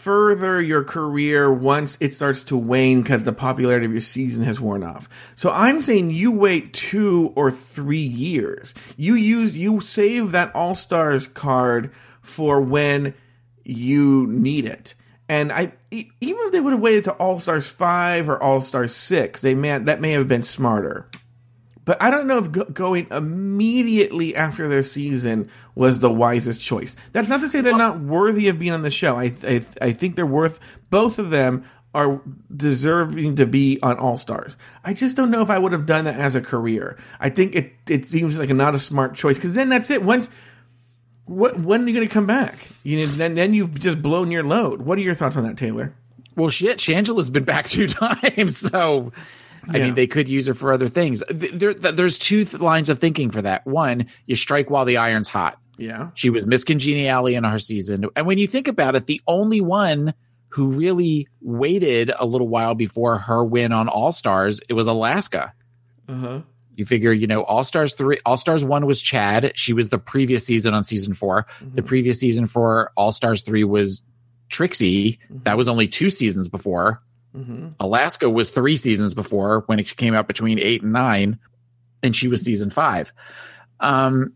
further 0.00 0.62
your 0.62 0.82
career 0.82 1.52
once 1.52 1.98
it 2.00 2.14
starts 2.14 2.42
to 2.44 2.56
wane 2.56 3.02
because 3.02 3.24
the 3.24 3.32
popularity 3.34 3.84
of 3.84 3.92
your 3.92 4.00
season 4.00 4.42
has 4.42 4.58
worn 4.58 4.82
off. 4.82 5.10
So 5.34 5.50
I'm 5.50 5.82
saying 5.82 6.10
you 6.10 6.30
wait 6.30 6.72
two 6.72 7.32
or 7.36 7.50
three 7.50 7.98
years. 7.98 8.72
You 8.96 9.14
use, 9.14 9.54
you 9.54 9.80
save 9.80 10.32
that 10.32 10.54
All 10.54 10.74
Stars 10.74 11.26
card 11.26 11.92
for 12.22 12.62
when 12.62 13.12
you 13.62 14.26
need 14.26 14.64
it. 14.64 14.94
And 15.28 15.52
I, 15.52 15.74
even 15.90 16.10
if 16.20 16.52
they 16.52 16.60
would 16.60 16.72
have 16.72 16.80
waited 16.80 17.04
to 17.04 17.12
All 17.12 17.38
Stars 17.38 17.68
five 17.68 18.30
or 18.30 18.42
All 18.42 18.62
Stars 18.62 18.94
six, 18.96 19.42
they 19.42 19.54
may 19.54 19.76
that 19.78 20.00
may 20.00 20.12
have 20.12 20.28
been 20.28 20.42
smarter. 20.42 21.09
But 21.84 22.00
I 22.02 22.10
don't 22.10 22.26
know 22.26 22.38
if 22.38 22.52
go- 22.52 22.64
going 22.64 23.06
immediately 23.10 24.36
after 24.36 24.68
their 24.68 24.82
season 24.82 25.50
was 25.74 25.98
the 25.98 26.10
wisest 26.10 26.60
choice. 26.60 26.94
That's 27.12 27.28
not 27.28 27.40
to 27.40 27.48
say 27.48 27.60
they're 27.60 27.76
not 27.76 28.00
worthy 28.00 28.48
of 28.48 28.58
being 28.58 28.72
on 28.72 28.82
the 28.82 28.90
show. 28.90 29.16
I 29.16 29.32
I, 29.80 29.92
think 29.92 30.16
they're 30.16 30.26
worth. 30.26 30.60
Both 30.90 31.18
of 31.18 31.30
them 31.30 31.64
are 31.94 32.20
deserving 32.54 33.36
to 33.36 33.46
be 33.46 33.78
on 33.82 33.98
All 33.98 34.16
Stars. 34.16 34.56
I 34.84 34.94
just 34.94 35.16
don't 35.16 35.30
know 35.30 35.42
if 35.42 35.50
I 35.50 35.58
would 35.58 35.72
have 35.72 35.86
done 35.86 36.04
that 36.04 36.20
as 36.20 36.34
a 36.34 36.40
career. 36.40 36.98
I 37.18 37.30
think 37.30 37.54
it 37.54 37.72
it 37.88 38.06
seems 38.06 38.38
like 38.38 38.50
a 38.50 38.54
not 38.54 38.74
a 38.74 38.78
smart 38.78 39.14
choice 39.14 39.36
because 39.36 39.54
then 39.54 39.68
that's 39.68 39.90
it. 39.90 40.02
Once 40.02 40.30
what 41.24 41.60
when 41.60 41.84
are 41.84 41.88
you 41.88 41.94
going 41.94 42.06
to 42.06 42.12
come 42.12 42.26
back? 42.26 42.68
You 42.82 42.98
know, 42.98 43.06
then 43.06 43.34
then 43.34 43.54
you've 43.54 43.78
just 43.78 44.02
blown 44.02 44.30
your 44.30 44.44
load. 44.44 44.82
What 44.82 44.98
are 44.98 45.02
your 45.02 45.14
thoughts 45.14 45.36
on 45.36 45.44
that, 45.44 45.56
Taylor? 45.56 45.94
Well, 46.36 46.50
shit, 46.50 46.78
Shangela's 46.78 47.30
been 47.30 47.44
back 47.44 47.66
two 47.66 47.86
times, 47.88 48.58
so 48.58 49.12
I 49.68 49.76
Yeah. 49.78 49.84
mean, 49.84 49.94
they 49.94 50.06
could 50.06 50.28
use 50.28 50.46
her 50.46 50.54
for 50.54 50.72
other 50.72 50.88
things. 50.88 51.22
There, 51.30 51.74
there's 51.74 52.18
two 52.18 52.44
th- 52.44 52.60
lines 52.62 52.88
of 52.88 52.98
thinking 52.98 53.30
for 53.30 53.42
that. 53.42 53.66
One, 53.66 54.06
you 54.26 54.36
strike 54.36 54.70
while 54.70 54.84
the 54.84 54.96
iron's 54.96 55.28
hot. 55.28 55.58
Yeah. 55.78 56.10
She 56.14 56.30
was 56.30 56.46
Miss 56.46 56.64
Congeniality 56.64 57.34
in 57.36 57.44
her 57.44 57.58
season, 57.58 58.06
and 58.16 58.26
when 58.26 58.38
you 58.38 58.46
think 58.46 58.68
about 58.68 58.96
it, 58.96 59.06
the 59.06 59.20
only 59.26 59.60
one 59.60 60.14
who 60.48 60.72
really 60.72 61.28
waited 61.40 62.10
a 62.18 62.26
little 62.26 62.48
while 62.48 62.74
before 62.74 63.18
her 63.18 63.44
win 63.44 63.72
on 63.72 63.88
All 63.88 64.12
Stars, 64.12 64.60
it 64.68 64.72
was 64.74 64.86
Alaska. 64.86 65.52
Uh 66.08 66.14
huh. 66.16 66.40
You 66.76 66.84
figure, 66.84 67.12
you 67.12 67.26
know, 67.26 67.42
All 67.42 67.62
Stars 67.64 67.94
three, 67.94 68.18
All 68.26 68.36
Stars 68.36 68.64
one 68.64 68.84
was 68.86 69.00
Chad. 69.00 69.52
She 69.54 69.72
was 69.72 69.90
the 69.90 69.98
previous 69.98 70.44
season 70.46 70.72
on 70.74 70.82
season 70.82 71.12
4 71.14 71.46
The 71.74 71.82
previous 71.82 72.18
season 72.18 72.46
for 72.46 72.90
All 72.96 73.12
Stars 73.12 73.42
three 73.42 73.64
was 73.64 74.02
Trixie. 74.48 75.18
That 75.44 75.56
was 75.56 75.68
only 75.68 75.88
two 75.88 76.10
seasons 76.10 76.48
before. 76.48 77.00
Mm-hmm. 77.36 77.68
Alaska 77.78 78.28
was 78.28 78.50
three 78.50 78.76
seasons 78.76 79.14
before 79.14 79.64
when 79.66 79.78
it 79.78 79.96
came 79.96 80.14
out 80.14 80.26
between 80.26 80.58
eight 80.58 80.82
and 80.82 80.92
nine, 80.92 81.38
and 82.02 82.14
she 82.14 82.28
was 82.28 82.42
season 82.42 82.70
five. 82.70 83.12
Um, 83.78 84.34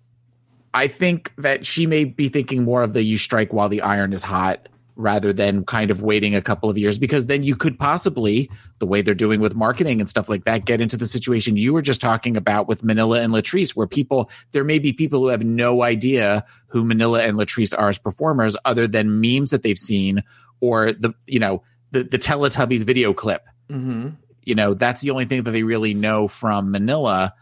I 0.73 0.89
think 0.89 1.33
that 1.39 1.65
she 1.65 1.87
may 1.87 2.05
be 2.05 2.29
thinking 2.29 2.65
more 2.65 2.83
of 2.83 2.93
the 2.93 3.03
you 3.03 3.19
strike 3.19 3.53
while 3.53 3.69
the 3.69 3.83
iron 3.83 4.13
is 4.13 4.23
hot 4.23 4.69
rather 4.97 5.33
than 5.33 5.65
kind 5.65 5.91
of 5.91 6.03
waiting 6.03 6.35
a 6.35 6.43
couple 6.43 6.71
of 6.71 6.79
years 6.79 6.99
because 6.99 7.27
then 7.27 7.43
you 7.43 7.57
could 7.57 7.79
possibly 7.79 8.49
the 8.79 8.87
way 8.87 9.03
they're 9.03 9.15
doing 9.15 9.41
with 9.41 9.55
marketing 9.55 10.01
and 10.01 10.09
stuff 10.09 10.29
like 10.29 10.45
that 10.45 10.65
get 10.65 10.81
into 10.81 10.97
the 10.97 11.07
situation 11.07 11.57
you 11.57 11.73
were 11.73 11.83
just 11.83 12.01
talking 12.01 12.37
about 12.37 12.69
with 12.69 12.85
Manila 12.85 13.21
and 13.21 13.33
Latrice 13.33 13.75
where 13.75 13.89
people 13.89 14.31
there 14.53 14.63
may 14.63 14.79
be 14.79 14.93
people 14.93 15.21
who 15.21 15.29
have 15.29 15.45
no 15.45 15.83
idea 15.83 16.45
who 16.69 16.85
Manila 16.85 17.25
and 17.25 17.37
Latrice 17.37 17.77
are 17.77 17.89
as 17.89 17.99
performers 17.99 18.57
other 18.65 18.87
than 18.87 19.21
memes 19.21 19.51
that 19.51 19.65
they've 19.65 19.79
seen 19.79 20.23
or 20.61 20.93
the 20.93 21.13
you 21.27 21.41
know 21.41 21.63
the 21.95 22.05
the 22.05 22.19
Teletubbies 22.19 22.85
video 22.85 23.15
clip 23.15 23.43
Mm-hmm. 23.71 24.11
you 24.43 24.55
know 24.55 24.75
that's 24.75 25.01
the 25.01 25.11
only 25.11 25.25
thing 25.25 25.43
that 25.45 25.51
they 25.53 25.63
really 25.63 25.95
know 25.95 26.29
from 26.29 26.71
manila 26.71 27.33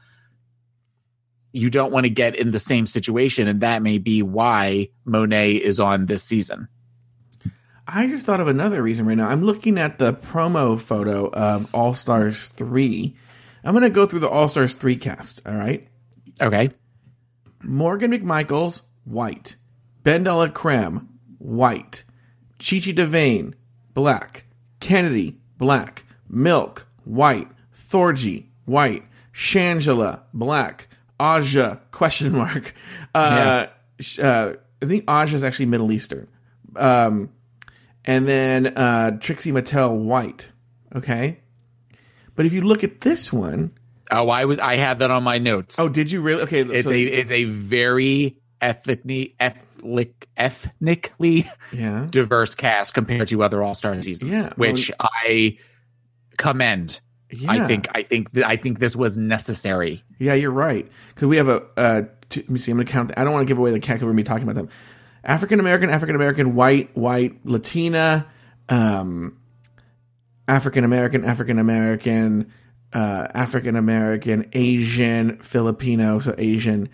you 1.50 1.68
don't 1.68 1.90
want 1.92 2.04
to 2.04 2.10
get 2.10 2.36
in 2.36 2.52
the 2.52 2.60
same 2.60 2.86
situation 2.86 3.48
and 3.48 3.60
that 3.62 3.82
may 3.82 3.98
be 3.98 4.22
why 4.22 4.88
monet 5.04 5.54
is 5.54 5.80
on 5.80 6.06
this 6.06 6.22
season 6.22 6.68
I 7.84 8.06
just 8.06 8.24
thought 8.24 8.40
of 8.40 8.46
another 8.46 8.80
reason 8.80 9.06
right 9.06 9.16
now. 9.16 9.28
I'm 9.28 9.42
looking 9.42 9.76
at 9.76 9.98
the 9.98 10.14
promo 10.14 10.80
photo 10.80 11.28
of 11.30 11.68
All 11.74 11.94
Stars 11.94 12.46
3. 12.48 13.14
I'm 13.64 13.72
going 13.72 13.82
to 13.82 13.90
go 13.90 14.06
through 14.06 14.20
the 14.20 14.28
All 14.30 14.46
Stars 14.46 14.74
3 14.74 14.94
cast, 14.96 15.42
all 15.46 15.56
right? 15.56 15.88
okay 16.40 16.70
Morgan 17.62 18.12
McMichaels, 18.12 18.82
white. 19.04 19.56
BenDeLaCreme, 20.04 21.06
white. 21.38 22.04
Chi 22.58 22.78
Chi 22.78 22.92
DeVayne, 22.92 23.54
black. 23.94 24.46
Kennedy, 24.81 25.38
black. 25.59 26.05
Milk, 26.28 26.87
white. 27.05 27.48
Thorgy, 27.74 28.46
white. 28.64 29.05
Shangela, 29.35 30.20
black. 30.33 30.88
Aja, 31.20 31.81
question 31.90 32.33
mark. 32.37 32.74
Uh, 33.14 33.66
sh- 34.00 34.18
uh, 34.18 34.55
I 34.83 34.87
think 34.87 35.05
Aja 35.09 35.37
is 35.37 35.44
actually 35.44 35.66
Middle 35.66 35.92
Eastern. 35.92 36.26
Um, 36.76 37.31
and 38.05 38.26
then 38.26 38.66
uh, 38.76 39.12
Trixie 39.20 39.52
Mattel 39.52 39.94
white. 39.96 40.50
Okay, 40.96 41.38
but 42.35 42.44
if 42.46 42.52
you 42.52 42.61
look 42.62 42.83
at 42.85 43.00
this 43.02 43.33
one, 43.33 43.72
Oh, 44.11 44.28
I 44.28 44.44
was 44.44 44.59
I 44.59 44.76
had 44.76 44.98
that 44.98 45.11
on 45.11 45.22
my 45.22 45.38
notes. 45.38 45.78
oh, 45.78 45.88
did 45.88 46.11
you 46.11 46.20
really? 46.20 46.42
Okay, 46.42 46.61
it's 46.62 46.85
so- 46.87 46.92
a 46.92 47.00
it's 47.02 47.31
a 47.31 47.44
very 47.44 48.37
ethnically 48.61 49.35
ethnic 49.83 50.29
ethnically 50.37 51.47
yeah. 51.73 52.07
diverse 52.11 52.55
cast 52.55 52.95
compared 52.95 53.29
to 53.29 53.42
other 53.42 53.62
All 53.62 53.75
Star 53.75 54.01
seasons, 54.03 54.31
Yeah, 54.31 54.53
which 54.57 54.90
I 55.01 55.59
commend. 56.37 57.01
Yeah. 57.31 57.51
I 57.51 57.66
think 57.66 57.88
I 57.95 58.03
think 58.03 58.33
th- 58.33 58.47
I 58.47 58.57
think 58.57 58.79
this 58.79 58.95
was 58.95 59.16
necessary. 59.16 60.03
Yeah, 60.18 60.35
you're 60.35 60.51
right. 60.51 60.90
Because 61.14 61.29
we 61.29 61.38
have 61.38 61.49
a. 61.49 61.62
Uh, 61.77 62.03
two, 62.29 62.40
let 62.40 62.51
me 62.51 62.59
see. 62.59 62.71
I'm 62.73 62.77
going 62.77 62.87
to 62.87 62.92
count. 62.92 63.12
I 63.16 63.25
don't 63.25 63.33
want 63.33 63.47
to 63.47 63.51
give 63.51 63.59
away 63.59 63.71
the 63.71 63.81
category. 63.81 64.11
We're 64.11 64.12
to 64.12 64.16
be 64.16 64.23
talking 64.23 64.42
about 64.45 64.55
them. 64.55 64.68
African 65.25 65.61
American, 65.61 65.88
African 65.88 66.14
American, 66.14 66.55
white, 66.55 66.95
white, 66.97 67.38
Latina, 67.45 68.27
um, 68.68 69.38
African 70.47 70.85
American, 70.85 71.25
African 71.25 71.59
American, 71.59 72.53
uh, 72.92 73.29
African 73.33 73.77
American, 73.77 74.49
Asian, 74.53 75.38
Filipino, 75.38 76.18
so 76.18 76.35
Asian. 76.38 76.88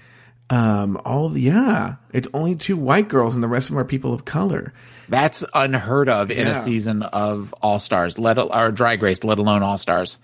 Um, 0.50 0.98
all 1.04 1.36
yeah, 1.36 1.96
it's 2.12 2.26
only 2.32 2.54
two 2.56 2.76
white 2.76 3.08
girls, 3.08 3.34
and 3.34 3.42
the 3.44 3.48
rest 3.48 3.68
of 3.68 3.74
them 3.74 3.80
are 3.80 3.84
people 3.84 4.14
of 4.14 4.24
color. 4.24 4.72
That's 5.08 5.44
unheard 5.54 6.08
of 6.08 6.30
in 6.30 6.46
Yeah. 6.46 6.52
a 6.52 6.54
season 6.54 7.02
of 7.02 7.54
All 7.60 7.78
Stars, 7.80 8.18
let 8.18 8.38
or 8.38 8.72
Drag 8.72 9.02
Race, 9.02 9.24
let 9.24 9.38
alone 9.38 9.62
All 9.62 9.76
Stars. 9.78 10.16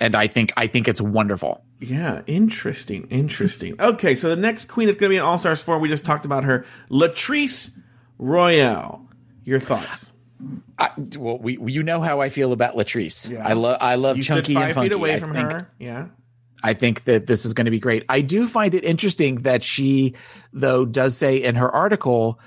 And 0.00 0.14
I 0.16 0.26
think 0.26 0.52
I 0.56 0.66
think 0.66 0.88
it's 0.88 1.00
wonderful. 1.00 1.62
Yeah, 1.78 2.22
interesting, 2.26 3.06
interesting. 3.08 3.80
Okay, 3.80 4.14
so 4.14 4.28
the 4.30 4.36
next 4.36 4.64
queen 4.66 4.88
is 4.88 4.96
going 4.96 5.10
to 5.10 5.14
be 5.14 5.16
in 5.16 5.22
All 5.22 5.38
Stars 5.38 5.62
4. 5.62 5.78
We 5.78 5.88
just 5.88 6.04
talked 6.04 6.24
about 6.24 6.44
her, 6.44 6.64
Latrice 6.90 7.70
Royale. 8.18 9.02
Your 9.44 9.60
thoughts? 9.60 10.10
I, 10.78 10.90
well, 11.16 11.38
we 11.38 11.58
you 11.72 11.82
know 11.82 12.00
how 12.00 12.20
I 12.20 12.28
feel 12.30 12.52
about 12.52 12.74
Latrice. 12.74 13.30
Yeah. 13.30 13.46
I 13.46 13.52
love 13.54 13.78
I 13.80 13.94
love 13.94 14.16
You 14.18 14.24
chunky 14.24 14.54
five 14.54 14.64
and 14.66 14.74
funky. 14.74 14.88
feet 14.88 14.94
away 14.94 15.18
from 15.20 15.32
think- 15.32 15.52
her. 15.52 15.70
Yeah. 15.78 16.06
I 16.62 16.74
think 16.74 17.04
that 17.04 17.26
this 17.26 17.44
is 17.44 17.52
going 17.52 17.66
to 17.66 17.70
be 17.70 17.78
great. 17.78 18.04
I 18.08 18.20
do 18.20 18.48
find 18.48 18.74
it 18.74 18.84
interesting 18.84 19.42
that 19.42 19.62
she, 19.62 20.14
though, 20.52 20.84
does 20.84 21.16
say 21.16 21.42
in 21.42 21.54
her 21.54 21.70
article, 21.70 22.40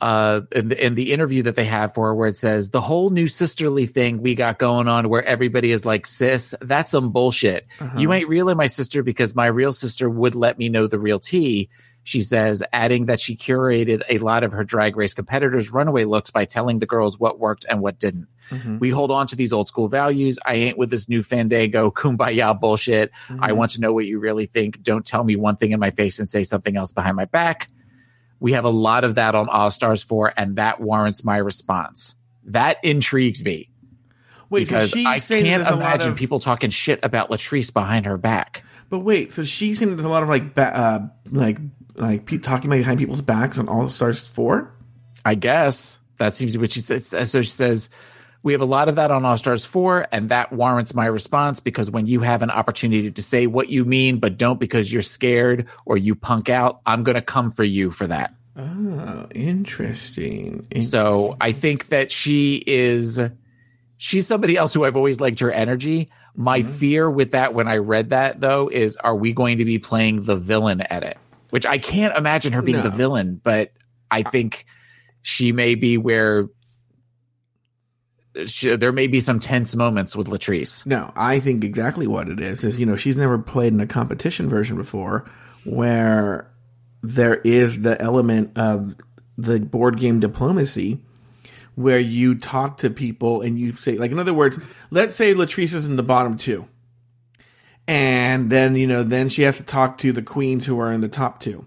uh, 0.00 0.42
in 0.52 0.68
the, 0.68 0.84
in 0.84 0.94
the 0.96 1.12
interview 1.12 1.42
that 1.44 1.54
they 1.54 1.64
have 1.64 1.94
for 1.94 2.08
her, 2.08 2.14
where 2.14 2.28
it 2.28 2.36
says 2.36 2.70
the 2.70 2.80
whole 2.80 3.10
new 3.10 3.28
sisterly 3.28 3.86
thing 3.86 4.20
we 4.20 4.34
got 4.34 4.58
going 4.58 4.88
on, 4.88 5.08
where 5.08 5.24
everybody 5.24 5.70
is 5.70 5.86
like 5.86 6.04
sis, 6.04 6.54
that's 6.60 6.90
some 6.90 7.10
bullshit. 7.10 7.66
Uh-huh. 7.80 7.98
You 7.98 8.12
ain't 8.12 8.28
really 8.28 8.54
my 8.54 8.66
sister 8.66 9.02
because 9.02 9.34
my 9.34 9.46
real 9.46 9.72
sister 9.72 10.10
would 10.10 10.34
let 10.34 10.58
me 10.58 10.68
know 10.68 10.86
the 10.86 10.98
real 10.98 11.20
tea. 11.20 11.70
She 12.06 12.20
says, 12.20 12.62
adding 12.72 13.06
that 13.06 13.18
she 13.18 13.34
curated 13.34 14.02
a 14.10 14.18
lot 14.18 14.44
of 14.44 14.52
her 14.52 14.62
drag 14.62 14.94
race 14.96 15.14
competitors' 15.14 15.70
runaway 15.72 16.04
looks 16.04 16.30
by 16.30 16.44
telling 16.44 16.78
the 16.78 16.86
girls 16.86 17.18
what 17.18 17.38
worked 17.38 17.64
and 17.68 17.80
what 17.80 17.98
didn't. 17.98 18.26
Mhm. 18.50 18.78
We 18.78 18.90
hold 18.90 19.10
on 19.10 19.26
to 19.28 19.36
these 19.36 19.54
old 19.54 19.68
school 19.68 19.88
values. 19.88 20.38
I 20.44 20.54
ain't 20.54 20.76
with 20.76 20.90
this 20.90 21.08
new 21.08 21.22
Fandango 21.22 21.90
kumbaya 21.90 22.60
bullshit. 22.60 23.10
I 23.40 23.50
Mhm. 23.52 23.56
want 23.56 23.70
to 23.72 23.80
know 23.80 23.92
what 23.94 24.04
you 24.04 24.18
really 24.18 24.44
think. 24.44 24.82
Don't 24.82 25.04
tell 25.06 25.24
me 25.24 25.34
one 25.34 25.56
thing 25.56 25.72
in 25.72 25.80
my 25.80 25.90
face 25.90 26.18
and 26.18 26.28
say 26.28 26.44
something 26.44 26.76
else 26.76 26.92
behind 26.92 27.16
my 27.16 27.24
back. 27.24 27.68
We 28.38 28.52
have 28.52 28.66
a 28.66 28.70
lot 28.70 29.04
of 29.04 29.14
that 29.14 29.34
on 29.34 29.48
All 29.48 29.70
Stars 29.70 30.02
4, 30.02 30.34
and 30.36 30.56
that 30.56 30.80
warrants 30.82 31.24
my 31.24 31.38
response. 31.38 32.16
That 32.44 32.76
intrigues 32.84 33.42
me 33.42 33.70
Wait, 34.50 34.60
because 34.68 34.92
I 34.94 35.18
can't 35.18 35.28
there's 35.44 35.66
a 35.66 35.70
lot 35.70 35.74
imagine 35.76 36.10
of, 36.10 36.16
people 36.18 36.38
talking 36.38 36.68
shit 36.68 37.00
about 37.02 37.30
Latrice 37.30 37.72
behind 37.72 38.04
her 38.04 38.18
back. 38.18 38.62
But 38.90 38.98
wait, 38.98 39.32
so 39.32 39.42
she's 39.44 39.78
saying 39.78 39.90
there's 39.90 40.04
a 40.04 40.10
lot 40.10 40.22
of 40.22 40.28
like, 40.28 40.54
ba- 40.54 40.76
uh, 40.76 41.06
like, 41.30 41.58
like 41.96 42.26
pe- 42.26 42.38
talking 42.38 42.70
behind 42.70 42.98
people's 42.98 43.22
backs 43.22 43.58
on 43.58 43.68
All 43.68 43.88
Stars 43.88 44.26
4? 44.26 44.72
I 45.24 45.34
guess 45.34 45.98
that 46.18 46.34
seems 46.34 46.52
to 46.52 46.58
be 46.58 46.62
what 46.62 46.72
she 46.72 46.80
says. 46.80 47.08
So 47.30 47.42
she 47.42 47.50
says, 47.50 47.90
we 48.44 48.52
have 48.52 48.60
a 48.60 48.66
lot 48.66 48.90
of 48.90 48.96
that 48.96 49.10
on 49.10 49.24
All 49.24 49.38
Stars 49.38 49.64
4, 49.64 50.08
and 50.12 50.28
that 50.28 50.52
warrants 50.52 50.94
my 50.94 51.06
response 51.06 51.60
because 51.60 51.90
when 51.90 52.06
you 52.06 52.20
have 52.20 52.42
an 52.42 52.50
opportunity 52.50 53.10
to 53.10 53.22
say 53.22 53.46
what 53.46 53.70
you 53.70 53.86
mean, 53.86 54.18
but 54.18 54.36
don't 54.36 54.60
because 54.60 54.92
you're 54.92 55.00
scared 55.00 55.66
or 55.86 55.96
you 55.96 56.14
punk 56.14 56.50
out, 56.50 56.80
I'm 56.84 57.04
going 57.04 57.14
to 57.14 57.22
come 57.22 57.50
for 57.50 57.64
you 57.64 57.90
for 57.90 58.06
that. 58.06 58.34
Oh, 58.54 59.26
interesting. 59.34 60.66
In- 60.70 60.82
So 60.82 61.36
I 61.40 61.52
think 61.52 61.88
that 61.88 62.12
she 62.12 62.62
is, 62.66 63.18
she's 63.96 64.26
somebody 64.26 64.58
else 64.58 64.74
who 64.74 64.84
I've 64.84 64.96
always 64.96 65.20
liked 65.20 65.40
her 65.40 65.50
energy. 65.50 66.10
My 66.36 66.60
mm-hmm. 66.60 66.70
fear 66.70 67.10
with 67.10 67.30
that 67.30 67.54
when 67.54 67.66
I 67.66 67.78
read 67.78 68.10
that 68.10 68.40
though 68.40 68.68
is, 68.68 68.96
are 68.98 69.16
we 69.16 69.32
going 69.32 69.58
to 69.58 69.64
be 69.64 69.78
playing 69.78 70.22
the 70.22 70.36
villain 70.36 70.84
edit? 70.90 71.16
Which 71.54 71.66
I 71.66 71.78
can't 71.78 72.16
imagine 72.18 72.52
her 72.52 72.62
being 72.62 72.78
No. 72.78 72.82
the 72.82 72.90
villain, 72.90 73.40
but 73.40 73.70
I 74.10 74.24
think 74.24 74.66
she 75.22 75.52
may 75.52 75.76
be 75.76 75.96
where 75.96 76.48
she, 78.46 78.74
there 78.74 78.90
may 78.90 79.06
be 79.06 79.20
some 79.20 79.38
tense 79.38 79.76
moments 79.76 80.16
with 80.16 80.26
Latrice. 80.26 80.84
No, 80.84 81.12
I 81.14 81.38
think 81.38 81.62
exactly 81.62 82.08
what 82.08 82.28
it 82.28 82.40
is 82.40 82.64
is 82.64 82.80
you 82.80 82.86
know 82.86 82.96
she's 82.96 83.14
never 83.14 83.38
played 83.38 83.72
in 83.72 83.78
a 83.78 83.86
competition 83.86 84.48
version 84.48 84.76
before 84.76 85.30
where 85.62 86.50
there 87.04 87.36
is 87.36 87.82
the 87.82 88.02
element 88.02 88.58
of 88.58 88.96
the 89.38 89.60
board 89.60 90.00
game 90.00 90.18
diplomacy 90.18 90.98
where 91.76 92.00
you 92.00 92.34
talk 92.34 92.78
to 92.78 92.90
people 92.90 93.42
and 93.42 93.60
you 93.60 93.74
say 93.74 93.96
like 93.96 94.10
in 94.10 94.18
other 94.18 94.34
words, 94.34 94.58
let's 94.90 95.14
say 95.14 95.32
Latrice 95.34 95.72
is 95.72 95.86
in 95.86 95.94
the 95.94 96.02
bottom 96.02 96.36
two. 96.36 96.66
And 97.86 98.50
then, 98.50 98.76
you 98.76 98.86
know, 98.86 99.02
then 99.02 99.28
she 99.28 99.42
has 99.42 99.58
to 99.58 99.62
talk 99.62 99.98
to 99.98 100.12
the 100.12 100.22
queens 100.22 100.64
who 100.66 100.80
are 100.80 100.90
in 100.92 101.00
the 101.02 101.08
top 101.08 101.40
two. 101.40 101.66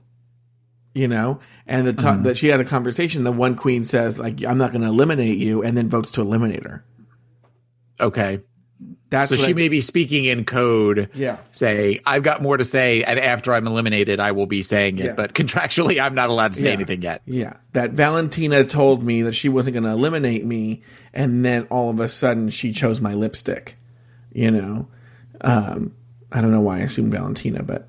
You 0.93 1.07
know, 1.07 1.39
and 1.67 1.85
the 1.85 1.93
top 1.93 2.23
that 2.23 2.37
she 2.37 2.47
had 2.47 2.59
a 2.59 2.65
conversation. 2.65 3.23
The 3.23 3.31
one 3.31 3.55
queen 3.55 3.83
says, 3.83 4.17
like, 4.17 4.43
I'm 4.43 4.57
not 4.57 4.71
going 4.71 4.81
to 4.81 4.87
eliminate 4.87 5.37
you, 5.37 5.61
and 5.61 5.77
then 5.77 5.89
votes 5.89 6.09
to 6.11 6.21
eliminate 6.21 6.65
her. 6.65 6.83
Okay. 7.99 8.39
That's 9.11 9.29
So 9.29 9.35
she 9.35 9.51
I- 9.51 9.53
may 9.53 9.69
be 9.69 9.79
speaking 9.79 10.25
in 10.25 10.43
code. 10.43 11.09
Yeah. 11.13 11.37
Say, 11.51 11.99
I've 12.03 12.23
got 12.23 12.41
more 12.41 12.57
to 12.57 12.65
say, 12.65 13.03
and 13.03 13.19
after 13.19 13.53
I'm 13.53 13.67
eliminated, 13.67 14.19
I 14.19 14.31
will 14.31 14.47
be 14.47 14.63
saying 14.63 14.97
it. 14.97 15.05
Yeah. 15.05 15.13
But 15.13 15.33
contractually, 15.35 16.01
I'm 16.01 16.15
not 16.15 16.29
allowed 16.29 16.53
to 16.53 16.59
say 16.59 16.67
Yeah. 16.69 16.73
anything 16.73 17.03
yet. 17.03 17.21
Yeah, 17.25 17.53
that 17.73 17.91
Valentina 17.91 18.63
told 18.63 19.03
me 19.03 19.21
that 19.21 19.33
she 19.33 19.49
wasn't 19.49 19.75
going 19.75 19.83
to 19.83 19.91
eliminate 19.91 20.45
me, 20.45 20.81
and 21.13 21.45
then 21.45 21.63
all 21.69 21.91
of 21.91 21.99
a 21.99 22.09
sudden 22.09 22.49
she 22.49 22.71
chose 22.73 22.99
my 22.99 23.13
lipstick. 23.13 23.77
You 24.33 24.49
know, 24.51 24.87
um, 25.41 25.93
I 26.31 26.41
don't 26.41 26.51
know 26.51 26.61
why 26.61 26.77
I 26.77 26.81
assumed 26.81 27.11
Valentina, 27.11 27.63
but 27.63 27.87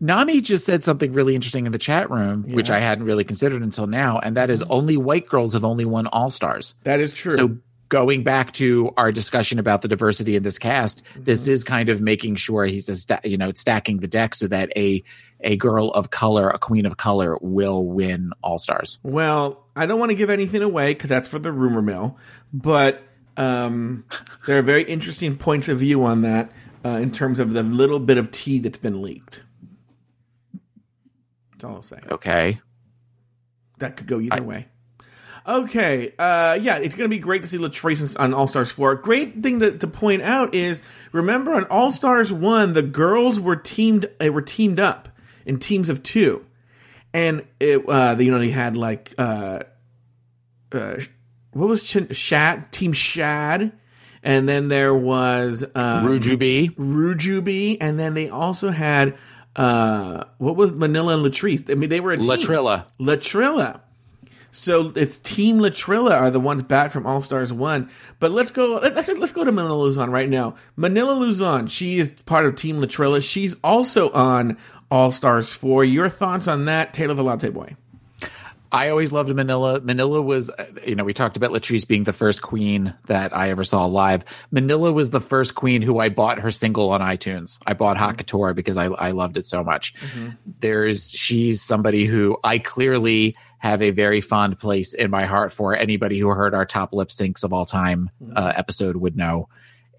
Nami 0.00 0.40
just 0.40 0.66
said 0.66 0.82
something 0.82 1.12
really 1.12 1.34
interesting 1.34 1.66
in 1.66 1.72
the 1.72 1.78
chat 1.78 2.10
room, 2.10 2.44
which 2.48 2.70
I 2.70 2.80
hadn't 2.80 3.04
really 3.04 3.24
considered 3.24 3.62
until 3.62 3.86
now, 3.86 4.18
and 4.18 4.36
that 4.36 4.50
is 4.50 4.62
only 4.62 4.96
white 4.96 5.28
girls 5.28 5.52
have 5.52 5.64
only 5.64 5.84
won 5.84 6.06
All 6.08 6.30
Stars. 6.30 6.74
that 6.84 7.00
is 7.00 7.12
true. 7.12 7.36
So 7.36 7.58
going 7.88 8.22
back 8.22 8.52
to 8.52 8.92
our 8.96 9.10
discussion 9.12 9.58
about 9.58 9.82
the 9.82 9.88
diversity 9.88 10.36
in 10.36 10.42
this 10.42 10.58
cast, 10.58 11.02
this 11.16 11.48
is 11.48 11.64
kind 11.64 11.88
of 11.88 12.00
making 12.00 12.36
sure 12.36 12.64
he's 12.64 12.86
says, 12.86 13.02
sta- 13.02 13.20
you 13.24 13.36
know, 13.36 13.52
stacking 13.54 13.98
the 13.98 14.06
deck 14.08 14.34
so 14.34 14.46
that 14.48 14.72
a 14.76 15.02
a 15.42 15.56
girl 15.56 15.90
of 15.92 16.10
color, 16.10 16.48
a 16.50 16.58
queen 16.58 16.84
of 16.84 16.96
color, 16.96 17.36
will 17.40 17.84
win 17.84 18.32
All 18.42 18.58
Stars. 18.58 18.98
well, 19.02 19.64
I 19.76 19.86
don't 19.86 19.98
want 20.00 20.10
to 20.10 20.16
give 20.16 20.30
anything 20.30 20.62
away 20.62 20.94
because 20.94 21.08
that's 21.08 21.28
for 21.28 21.38
the 21.38 21.52
rumor 21.52 21.80
mill, 21.80 22.18
but 22.52 23.02
um, 23.36 24.04
there 24.46 24.58
are 24.58 24.62
very 24.62 24.82
interesting 24.82 25.36
points 25.36 25.68
of 25.68 25.78
view 25.78 26.04
on 26.04 26.22
that 26.22 26.50
uh, 26.84 26.90
in 26.90 27.10
terms 27.12 27.38
of 27.38 27.52
the 27.52 27.62
little 27.62 28.00
bit 28.00 28.16
of 28.18 28.30
tea 28.30 28.58
that's 28.58 28.78
been 28.78 29.02
leaked. 29.02 29.42
That's 31.52 31.64
all 31.64 31.76
I'll 31.76 31.82
say. 31.82 32.00
Okay. 32.10 32.60
that 33.78 33.96
could 33.96 34.06
go 34.06 34.20
either 34.20 34.42
way. 34.42 34.68
Okay, 35.46 36.12
uh, 36.18 36.58
yeah, 36.60 36.76
it's 36.76 36.94
going 36.94 37.08
to 37.08 37.14
be 37.14 37.18
great 37.18 37.42
to 37.42 37.48
see 37.48 37.56
Latrice 37.56 38.14
on 38.18 38.34
All 38.34 38.46
Stars 38.46 38.70
4. 38.70 38.96
Great 38.96 39.42
thing 39.42 39.60
to, 39.60 39.76
to 39.78 39.86
point 39.86 40.20
out 40.22 40.54
is 40.54 40.82
remember 41.12 41.54
on 41.54 41.64
All 41.64 41.90
Stars 41.90 42.30
1, 42.32 42.74
the 42.74 42.82
girls 42.82 43.40
were 43.40 43.56
teamed 43.56 44.08
they 44.18 44.28
were 44.28 44.42
teamed 44.42 44.78
up 44.78 45.08
in 45.46 45.58
teams 45.58 45.88
of 45.88 46.02
two. 46.02 46.44
And 47.12 47.44
it, 47.58 47.88
uh, 47.88 48.16
you 48.18 48.30
know, 48.30 48.38
they 48.38 48.50
had 48.50 48.76
like, 48.76 49.14
uh, 49.18 49.60
uh, 50.72 50.96
what 51.52 51.68
was 51.68 51.84
Ch- 51.84 52.14
Shad? 52.14 52.70
Team 52.70 52.92
Shad. 52.92 53.72
And 54.22 54.48
then 54.48 54.68
there 54.68 54.94
was, 54.94 55.64
um, 55.74 56.06
Rujubee. 56.06 56.74
Rujubee. 56.76 57.78
And 57.80 57.98
then 57.98 58.14
they 58.14 58.28
also 58.28 58.70
had, 58.70 59.16
uh, 59.56 60.24
what 60.38 60.56
was 60.56 60.72
Manila 60.72 61.14
and 61.14 61.24
Latrice? 61.24 61.70
I 61.70 61.74
mean, 61.74 61.88
they 61.88 62.00
were 62.00 62.12
a 62.12 62.18
team. 62.18 62.28
Latrilla. 62.28 62.84
Latrilla. 62.98 63.80
So 64.52 64.92
it's 64.96 65.18
Team 65.18 65.58
Latrilla 65.58 66.12
are 66.12 66.30
the 66.30 66.40
ones 66.40 66.62
back 66.64 66.90
from 66.92 67.06
All 67.06 67.22
Stars 67.22 67.52
One. 67.52 67.88
But 68.18 68.32
let's 68.32 68.50
go. 68.50 68.82
Actually, 68.82 69.20
let's 69.20 69.32
go 69.32 69.44
to 69.44 69.52
Manila 69.52 69.74
Luzon 69.82 70.10
right 70.10 70.28
now. 70.28 70.56
Manila 70.76 71.12
Luzon, 71.12 71.68
she 71.68 71.98
is 71.98 72.12
part 72.12 72.46
of 72.46 72.56
Team 72.56 72.80
Latrilla. 72.80 73.22
She's 73.22 73.54
also 73.62 74.10
on 74.10 74.56
All 74.90 75.12
Stars 75.12 75.52
Four. 75.54 75.84
Your 75.84 76.08
thoughts 76.08 76.48
on 76.48 76.64
that, 76.64 76.92
Taylor 76.92 77.14
the 77.14 77.22
Latte 77.22 77.48
Boy? 77.48 77.76
I 78.72 78.88
always 78.90 79.10
loved 79.12 79.34
Manila. 79.34 79.80
Manila 79.80 80.22
was, 80.22 80.50
you 80.86 80.94
know, 80.94 81.04
we 81.04 81.12
talked 81.12 81.36
about 81.36 81.50
Latrice 81.50 81.86
being 81.86 82.04
the 82.04 82.12
first 82.12 82.40
queen 82.42 82.94
that 83.06 83.34
I 83.36 83.50
ever 83.50 83.64
saw 83.64 83.86
live. 83.86 84.24
Manila 84.50 84.92
was 84.92 85.10
the 85.10 85.20
first 85.20 85.54
queen 85.54 85.82
who 85.82 85.98
I 85.98 86.08
bought 86.08 86.38
her 86.40 86.50
single 86.50 86.90
on 86.90 87.00
iTunes. 87.00 87.58
I 87.66 87.74
bought 87.74 87.96
mm-hmm. 87.96 88.04
Hot 88.04 88.18
Couture 88.18 88.54
because 88.54 88.76
I, 88.76 88.86
I 88.86 89.10
loved 89.10 89.36
it 89.36 89.46
so 89.46 89.64
much. 89.64 89.94
Mm-hmm. 89.94 90.28
There's, 90.60 91.10
she's 91.10 91.62
somebody 91.62 92.04
who 92.04 92.38
I 92.44 92.58
clearly 92.58 93.36
have 93.58 93.82
a 93.82 93.90
very 93.90 94.20
fond 94.20 94.58
place 94.58 94.94
in 94.94 95.10
my 95.10 95.26
heart 95.26 95.52
for. 95.52 95.74
Anybody 95.74 96.18
who 96.18 96.28
heard 96.28 96.54
our 96.54 96.64
top 96.64 96.94
lip 96.94 97.08
syncs 97.08 97.44
of 97.44 97.52
all 97.52 97.66
time 97.66 98.10
mm-hmm. 98.22 98.32
uh, 98.36 98.52
episode 98.56 98.96
would 98.96 99.16
know. 99.16 99.48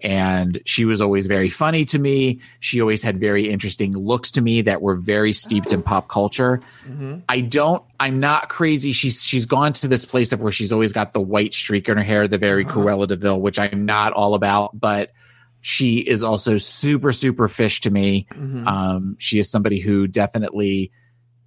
And 0.02 0.60
she 0.66 0.84
was 0.84 1.00
always 1.00 1.26
very 1.26 1.48
funny 1.48 1.84
to 1.86 1.98
me. 1.98 2.40
She 2.60 2.80
always 2.80 3.02
had 3.02 3.18
very 3.18 3.48
interesting 3.48 3.92
looks 3.92 4.32
to 4.32 4.40
me 4.40 4.62
that 4.62 4.82
were 4.82 4.96
very 4.96 5.32
steeped 5.32 5.72
in 5.72 5.80
oh. 5.80 5.82
pop 5.82 6.08
culture. 6.08 6.60
Mm-hmm. 6.86 7.18
I 7.28 7.40
don't. 7.40 7.82
I'm 8.00 8.18
not 8.18 8.48
crazy. 8.48 8.92
She's 8.92 9.22
she's 9.22 9.46
gone 9.46 9.72
to 9.74 9.88
this 9.88 10.04
place 10.04 10.32
of 10.32 10.42
where 10.42 10.52
she's 10.52 10.72
always 10.72 10.92
got 10.92 11.12
the 11.12 11.20
white 11.20 11.54
streak 11.54 11.88
in 11.88 11.96
her 11.96 12.02
hair, 12.02 12.26
the 12.26 12.38
very 12.38 12.64
uh-huh. 12.64 12.80
Cruella 12.80 13.06
de 13.06 13.16
Vil, 13.16 13.40
which 13.40 13.58
I'm 13.58 13.84
not 13.86 14.12
all 14.12 14.34
about. 14.34 14.78
But 14.78 15.12
she 15.60 15.98
is 15.98 16.24
also 16.24 16.58
super 16.58 17.12
super 17.12 17.48
fish 17.48 17.80
to 17.82 17.90
me. 17.90 18.26
Mm-hmm. 18.32 18.66
Um, 18.66 19.16
she 19.18 19.38
is 19.38 19.50
somebody 19.50 19.78
who 19.78 20.08
definitely 20.08 20.90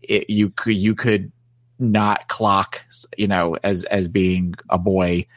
it, 0.02 0.30
you 0.30 0.50
could 0.50 0.76
you 0.76 0.96
could 0.96 1.32
not 1.78 2.28
clock, 2.28 2.86
you 3.18 3.28
know, 3.28 3.58
as 3.64 3.84
as 3.86 4.08
being 4.08 4.56
a 4.70 4.78
boy. 4.78 5.28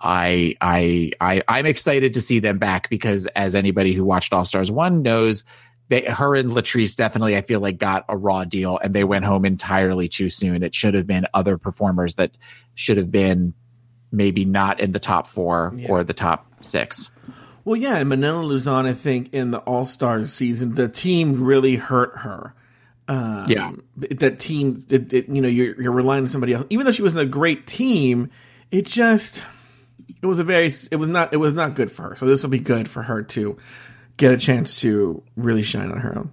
I 0.00 0.56
I 0.60 1.12
I 1.20 1.42
I'm 1.48 1.66
excited 1.66 2.14
to 2.14 2.20
see 2.20 2.38
them 2.38 2.58
back 2.58 2.88
because 2.90 3.26
as 3.28 3.54
anybody 3.54 3.92
who 3.92 4.04
watched 4.04 4.32
All 4.32 4.44
Stars 4.44 4.70
One 4.70 5.02
knows, 5.02 5.44
they 5.88 6.02
her 6.02 6.34
and 6.34 6.50
Latrice 6.50 6.96
definitely 6.96 7.36
I 7.36 7.40
feel 7.40 7.60
like 7.60 7.78
got 7.78 8.04
a 8.08 8.16
raw 8.16 8.44
deal 8.44 8.78
and 8.82 8.94
they 8.94 9.04
went 9.04 9.24
home 9.24 9.44
entirely 9.44 10.08
too 10.08 10.28
soon. 10.28 10.62
It 10.62 10.74
should 10.74 10.94
have 10.94 11.06
been 11.06 11.26
other 11.34 11.58
performers 11.58 12.16
that 12.16 12.32
should 12.74 12.96
have 12.96 13.10
been 13.10 13.54
maybe 14.10 14.44
not 14.44 14.80
in 14.80 14.92
the 14.92 14.98
top 14.98 15.26
four 15.28 15.74
or 15.88 16.04
the 16.04 16.14
top 16.14 16.46
six. 16.62 17.10
Well, 17.64 17.76
yeah, 17.76 17.96
and 17.98 18.08
Manila 18.08 18.42
Luzon, 18.42 18.86
I 18.86 18.94
think 18.94 19.34
in 19.34 19.50
the 19.50 19.58
All 19.58 19.84
Stars 19.84 20.32
season, 20.32 20.74
the 20.74 20.88
team 20.88 21.44
really 21.44 21.76
hurt 21.76 22.16
her. 22.18 22.54
Um, 23.08 23.44
Yeah. 23.48 23.72
that 23.96 24.38
team, 24.38 24.82
it, 24.88 25.12
it, 25.12 25.28
you 25.28 25.42
know, 25.42 25.48
you're 25.48 25.80
you're 25.80 25.92
relying 25.92 26.22
on 26.22 26.26
somebody 26.28 26.54
else. 26.54 26.66
Even 26.70 26.86
though 26.86 26.92
she 26.92 27.02
was 27.02 27.12
in 27.12 27.18
a 27.18 27.26
great 27.26 27.66
team, 27.66 28.30
it 28.70 28.86
just 28.86 29.42
it 30.22 30.26
was 30.26 30.38
a 30.38 30.44
very 30.44 30.70
it 30.90 30.96
was 30.96 31.08
not 31.08 31.32
it 31.32 31.38
was 31.38 31.54
not 31.54 31.74
good 31.74 31.90
for 31.90 32.10
her. 32.10 32.16
So 32.16 32.26
this 32.26 32.42
will 32.42 32.50
be 32.50 32.58
good 32.58 32.88
for 32.88 33.02
her 33.02 33.22
to 33.22 33.56
get 34.16 34.32
a 34.32 34.36
chance 34.36 34.80
to 34.80 35.22
really 35.36 35.62
shine 35.62 35.90
on 35.90 36.00
her 36.00 36.18
own. 36.18 36.32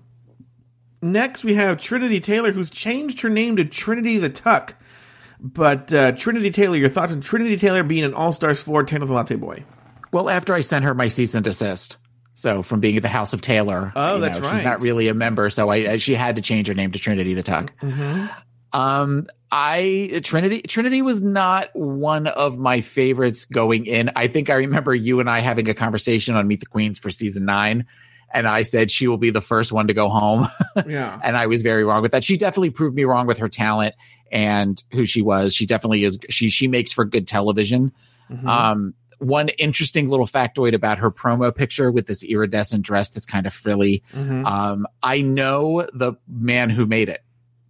Next, 1.01 1.43
we 1.43 1.53
have 1.53 1.79
Trinity 1.79 2.19
Taylor, 2.19 2.51
who's 2.51 2.69
changed 2.69 3.21
her 3.21 3.29
name 3.29 3.57
to 3.57 3.65
Trinity 3.65 4.17
the 4.17 4.29
Tuck. 4.29 4.75
But 5.39 5.93
uh, 5.93 6.13
Trinity 6.13 6.49
Taylor, 6.49 6.77
your 6.77 6.89
thoughts 6.89 7.13
on 7.13 7.21
Trinity 7.21 7.57
Taylor 7.57 7.83
being 7.83 8.03
an 8.03 8.13
All 8.13 8.31
Stars 8.31 8.61
four 8.61 8.83
Tanner 8.83 9.05
the 9.05 9.13
Latte 9.13 9.35
Boy? 9.35 9.63
Well, 10.11 10.29
after 10.29 10.53
I 10.53 10.61
sent 10.61 10.85
her 10.85 10.95
my 10.95 11.07
cease 11.09 11.35
and 11.35 11.43
desist, 11.43 11.97
so 12.33 12.63
from 12.63 12.79
being 12.79 12.95
at 12.95 13.03
the 13.03 13.09
House 13.09 13.33
of 13.33 13.41
Taylor. 13.41 13.91
Oh, 13.95 14.19
that's 14.19 14.37
She's 14.37 14.45
right. 14.45 14.63
not 14.63 14.81
really 14.81 15.07
a 15.09 15.13
member, 15.13 15.49
so 15.49 15.69
I 15.69 15.97
she 15.97 16.15
had 16.15 16.37
to 16.37 16.41
change 16.41 16.67
her 16.67 16.73
name 16.73 16.91
to 16.93 16.99
Trinity 16.99 17.33
the 17.33 17.43
Tuck. 17.43 17.73
Mm-hmm. 17.81 18.27
Um, 18.75 19.27
I 19.51 20.19
Trinity 20.23 20.61
Trinity 20.63 21.01
was 21.01 21.21
not 21.21 21.69
one 21.73 22.27
of 22.27 22.57
my 22.57 22.81
favorites 22.81 23.45
going 23.45 23.85
in. 23.85 24.11
I 24.17 24.27
think 24.27 24.49
I 24.49 24.55
remember 24.55 24.93
you 24.93 25.21
and 25.21 25.29
I 25.29 25.39
having 25.39 25.69
a 25.69 25.73
conversation 25.73 26.35
on 26.35 26.45
Meet 26.45 26.59
the 26.59 26.65
Queens 26.65 26.99
for 26.99 27.09
season 27.09 27.45
nine, 27.45 27.85
and 28.33 28.47
I 28.47 28.63
said 28.63 28.91
she 28.91 29.07
will 29.07 29.17
be 29.17 29.29
the 29.29 29.41
first 29.41 29.71
one 29.71 29.87
to 29.87 29.93
go 29.93 30.09
home. 30.09 30.47
Yeah. 30.85 31.17
and 31.23 31.37
I 31.37 31.47
was 31.47 31.61
very 31.61 31.85
wrong 31.85 32.01
with 32.01 32.11
that. 32.11 32.21
She 32.21 32.35
definitely 32.35 32.69
proved 32.69 32.97
me 32.97 33.05
wrong 33.05 33.27
with 33.27 33.37
her 33.37 33.47
talent 33.47 33.95
and 34.29 34.83
who 34.91 35.05
she 35.05 35.21
was. 35.21 35.55
She 35.55 35.65
definitely 35.65 36.03
is. 36.03 36.19
She 36.29 36.49
she 36.49 36.67
makes 36.67 36.91
for 36.91 37.05
good 37.05 37.27
television. 37.27 37.93
Mm-hmm. 38.29 38.47
Um, 38.47 38.93
one 39.19 39.47
interesting 39.57 40.09
little 40.09 40.27
factoid 40.27 40.73
about 40.73 40.97
her 40.97 41.11
promo 41.11 41.55
picture 41.55 41.93
with 41.93 42.07
this 42.07 42.25
iridescent 42.25 42.83
dress 42.83 43.09
that's 43.09 43.25
kind 43.25 43.47
of 43.47 43.53
frilly. 43.53 44.03
Mm-hmm. 44.11 44.45
Um, 44.45 44.85
I 45.01 45.21
know 45.21 45.87
the 45.93 46.15
man 46.27 46.69
who 46.69 46.85
made 46.85 47.07
it. 47.07 47.23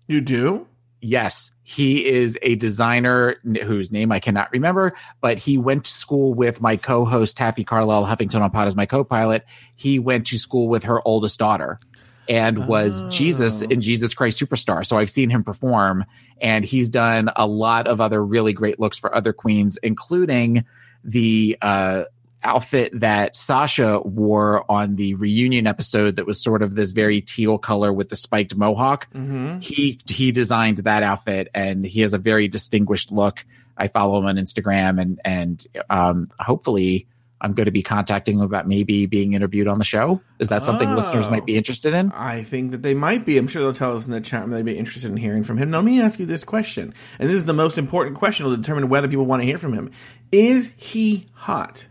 You 0.07 0.21
do? 0.21 0.65
Yes, 1.05 1.51
he 1.61 2.03
is 2.03 2.35
a 2.41 2.55
designer 2.55 3.35
whose 3.63 3.91
name 3.91 4.11
I 4.11 4.19
cannot 4.19 4.51
remember, 4.51 4.95
but 5.21 5.37
he 5.37 5.55
went 5.55 5.85
to 5.85 5.91
school 5.91 6.33
with 6.33 6.61
my 6.61 6.77
co-host 6.77 7.37
Taffy 7.37 7.63
Carlisle 7.63 8.07
Huffington 8.07 8.41
on 8.41 8.49
Pod 8.49 8.65
as 8.65 8.75
my 8.75 8.87
co-pilot. 8.87 9.45
He 9.75 9.99
went 9.99 10.25
to 10.27 10.39
school 10.39 10.67
with 10.67 10.85
her 10.85 11.07
oldest 11.07 11.37
daughter 11.37 11.79
and 12.27 12.67
was 12.67 13.03
Jesus 13.15 13.61
in 13.61 13.81
Jesus 13.81 14.15
Christ 14.15 14.41
Superstar. 14.41 14.83
So 14.83 14.97
I've 14.97 15.11
seen 15.11 15.29
him 15.29 15.43
perform 15.43 16.05
and 16.41 16.65
he's 16.65 16.89
done 16.89 17.29
a 17.35 17.45
lot 17.45 17.87
of 17.87 18.01
other 18.01 18.25
really 18.25 18.53
great 18.53 18.79
looks 18.79 18.97
for 18.97 19.13
other 19.13 19.31
queens, 19.31 19.77
including 19.83 20.65
the 21.03 21.55
uh 21.61 22.05
outfit 22.45 22.91
that 22.99 23.35
Sasha 23.35 23.99
wore 24.05 24.69
on 24.71 24.95
the 24.95 25.15
reunion 25.15 25.67
episode 25.67 26.15
that 26.17 26.25
was 26.25 26.41
sort 26.41 26.61
of 26.61 26.75
this 26.75 26.91
very 26.91 27.19
teal 27.21 27.57
color 27.57 27.91
with 27.91 28.09
the 28.09 28.15
spiked 28.15 28.55
mohawk 28.55 29.07
Mm-hmm. 29.13 29.59
he 29.59 29.99
he 30.07 30.31
designed 30.31 30.77
that 30.79 31.03
outfit 31.03 31.49
and 31.53 31.85
he 31.85 32.01
has 32.01 32.13
a 32.13 32.17
very 32.17 32.47
distinguished 32.47 33.11
look 33.11 33.45
i 33.77 33.87
follow 33.87 34.19
him 34.19 34.25
on 34.25 34.35
instagram 34.37 35.01
and 35.01 35.19
and 35.25 35.65
um 35.89 36.29
hopefully 36.39 37.07
i'm 37.41 37.53
going 37.53 37.65
to 37.65 37.71
be 37.71 37.81
contacting 37.83 38.35
him 38.37 38.41
about 38.45 38.67
maybe 38.67 39.05
being 39.05 39.33
interviewed 39.33 39.67
on 39.67 39.77
the 39.79 39.83
show 39.85 40.21
is 40.39 40.49
that 40.49 40.63
something 40.63 40.89
Oh. 40.89 40.95
listeners 40.95 41.29
might 41.29 41.45
be 41.45 41.57
interested 41.57 41.93
in 41.93 42.11
I 42.11 42.43
think 42.43 42.71
that 42.71 42.81
they 42.83 42.93
might 42.93 43.25
be. 43.25 43.37
I'm 43.37 43.47
sure 43.47 43.61
they'll 43.61 43.73
tell 43.73 43.95
us 43.97 44.05
in 44.05 44.11
the 44.11 44.21
chat 44.21 44.41
room 44.41 44.51
they'd 44.51 44.63
be 44.65 44.77
interested 44.77 45.09
in 45.11 45.17
hearing 45.17 45.43
from 45.43 45.57
him. 45.57 45.69
Now, 45.71 45.77
let 45.77 45.85
me 45.85 46.01
ask 46.01 46.19
you 46.19 46.25
this 46.25 46.43
question, 46.43 46.93
and 47.19 47.29
this 47.29 47.35
is 47.35 47.45
the 47.45 47.53
most 47.53 47.77
important 47.77 48.15
question 48.17 48.45
to 48.49 48.55
determine 48.57 48.89
whether 48.89 49.07
people 49.07 49.25
want 49.25 49.41
to 49.41 49.45
hear 49.45 49.57
from 49.57 49.73
him. 49.73 49.91
Is 50.31 50.73
he 50.77 51.27
hot? 51.33 51.87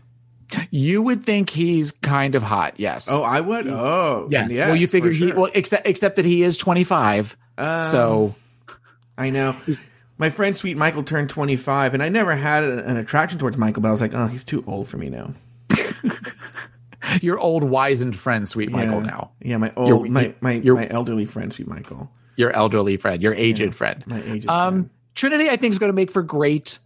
You 0.71 1.01
would 1.01 1.23
think 1.23 1.49
he's 1.49 1.91
kind 1.91 2.35
of 2.35 2.43
hot 2.43 2.75
yes 2.77 3.09
Oh, 3.09 3.23
I 3.23 3.41
would. 3.41 3.67
Oh, 3.67 4.27
yes, 4.29 4.51
well 4.53 4.75
you 4.75 4.87
figure 4.87 5.11
he 5.11 5.31
well 5.31 5.49
except 5.53 5.87
except 5.87 6.15
that 6.17 6.25
he 6.25 6.43
is 6.43 6.57
25 6.57 7.35
Um, 7.57 7.85
so 7.85 8.35
I 9.17 9.29
know. 9.29 9.55
My 10.17 10.29
friend 10.29 10.55
Sweet 10.55 10.77
Michael 10.77 11.03
turned 11.03 11.29
25, 11.29 11.93
and 11.93 12.01
I 12.01 12.07
never 12.09 12.35
had 12.35 12.63
an, 12.63 12.95
attraction 12.95 13.37
towards 13.37 13.57
Michael, 13.57 13.81
but 13.81 13.89
I 13.89 13.91
was 13.91 13.99
like, 13.99 14.13
oh, 14.13 14.27
he's 14.27 14.45
too 14.45 14.63
old 14.65 14.87
for 14.87 14.97
me 14.97 15.09
now. 15.09 15.33
your 17.21 17.37
old 17.37 17.63
wizened 17.63 18.15
friend 18.15 18.47
sweet 18.49 18.71
michael 18.71 18.99
now 19.01 19.31
Yeah, 19.41 19.57
my 19.57 19.71
old, 19.75 20.09
my 20.09 20.33
my, 20.41 20.57
my 20.59 20.87
elderly 20.89 21.25
friend 21.25 21.51
Sweet 21.53 21.67
Michael. 21.67 22.09
your 22.35 22.51
elderly 22.51 22.97
friend 22.97 23.21
your 23.21 23.33
aged 23.33 23.75
friend 23.75 24.03
My 24.07 24.21
aged 24.23 24.49
Um, 24.49 24.73
friend. 24.73 24.89
Trinity, 25.15 25.49
I 25.49 25.55
think, 25.55 25.71
is 25.71 25.79
going 25.79 25.89
to 25.91 25.95
make 25.95 26.11
for 26.11 26.21
great. 26.21 26.79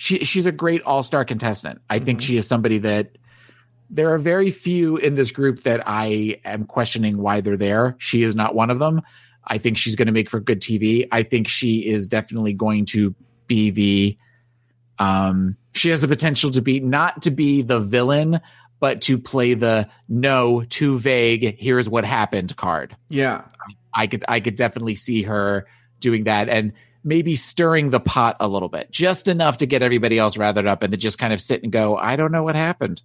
She 0.00 0.24
she's 0.24 0.46
a 0.46 0.52
great 0.52 0.80
all 0.84 1.02
star 1.02 1.26
contestant. 1.26 1.82
I 1.90 1.98
think 1.98 2.22
she 2.22 2.38
is 2.38 2.48
somebody 2.48 2.78
that 2.78 3.18
there 3.90 4.14
are 4.14 4.18
very 4.18 4.50
few 4.50 4.96
in 4.96 5.14
this 5.14 5.30
group 5.30 5.64
that 5.64 5.82
I 5.86 6.40
am 6.42 6.64
questioning 6.64 7.18
why 7.18 7.42
they're 7.42 7.58
there. 7.58 7.96
She 7.98 8.22
is 8.22 8.34
not 8.34 8.54
one 8.54 8.70
of 8.70 8.78
them. 8.78 9.02
I 9.44 9.58
think 9.58 9.76
she's 9.76 9.96
going 9.96 10.06
to 10.06 10.12
make 10.12 10.30
for 10.30 10.40
good 10.40 10.62
TV. 10.62 11.06
I 11.12 11.22
think 11.22 11.48
she 11.48 11.86
is 11.86 12.08
definitely 12.08 12.54
going 12.54 12.86
to 12.86 13.14
be 13.46 13.70
the. 13.70 14.16
Um, 14.98 15.58
she 15.74 15.90
has 15.90 16.00
the 16.00 16.08
potential 16.08 16.50
to 16.52 16.62
be 16.62 16.80
not 16.80 17.20
to 17.20 17.30
be 17.30 17.60
the 17.60 17.78
villain, 17.78 18.40
but 18.78 19.02
to 19.02 19.18
play 19.18 19.52
the 19.52 19.86
no 20.08 20.64
too 20.70 20.98
vague. 20.98 21.60
Here's 21.60 21.90
what 21.90 22.06
happened 22.06 22.56
card. 22.56 22.96
Yeah. 23.10 23.44
I 23.92 24.06
could 24.06 24.24
I 24.28 24.40
could 24.40 24.56
definitely 24.56 24.94
see 24.94 25.24
her 25.24 25.66
doing 25.98 26.24
that 26.24 26.48
and 26.48 26.72
maybe 27.02 27.36
stirring 27.36 27.90
the 27.90 28.00
pot 28.00 28.36
a 28.40 28.48
little 28.48 28.68
bit, 28.68 28.90
just 28.90 29.28
enough 29.28 29.58
to 29.58 29.66
get 29.66 29.82
everybody 29.82 30.18
else 30.18 30.36
rathered 30.36 30.66
up 30.66 30.82
and 30.82 30.92
then 30.92 31.00
just 31.00 31.18
kind 31.18 31.32
of 31.32 31.40
sit 31.40 31.62
and 31.62 31.72
go, 31.72 31.96
I 31.96 32.16
don't 32.16 32.32
know 32.32 32.42
what 32.42 32.56
happened. 32.56 33.02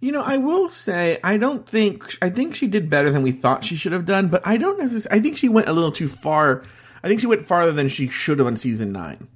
You 0.00 0.12
know, 0.12 0.22
I 0.22 0.36
will 0.36 0.68
say 0.68 1.18
I 1.24 1.38
don't 1.38 1.66
think 1.66 2.16
I 2.20 2.28
think 2.28 2.54
she 2.54 2.66
did 2.66 2.90
better 2.90 3.10
than 3.10 3.22
we 3.22 3.32
thought 3.32 3.64
she 3.64 3.76
should 3.76 3.92
have 3.92 4.04
done, 4.04 4.28
but 4.28 4.46
I 4.46 4.56
don't 4.56 4.78
necessarily. 4.78 5.18
I 5.18 5.22
think 5.22 5.36
she 5.36 5.48
went 5.48 5.68
a 5.68 5.72
little 5.72 5.92
too 5.92 6.08
far. 6.08 6.62
I 7.02 7.08
think 7.08 7.20
she 7.20 7.26
went 7.26 7.46
farther 7.46 7.72
than 7.72 7.88
she 7.88 8.08
should 8.08 8.38
have 8.38 8.46
on 8.46 8.56
season 8.56 8.92
nine. 8.92 9.28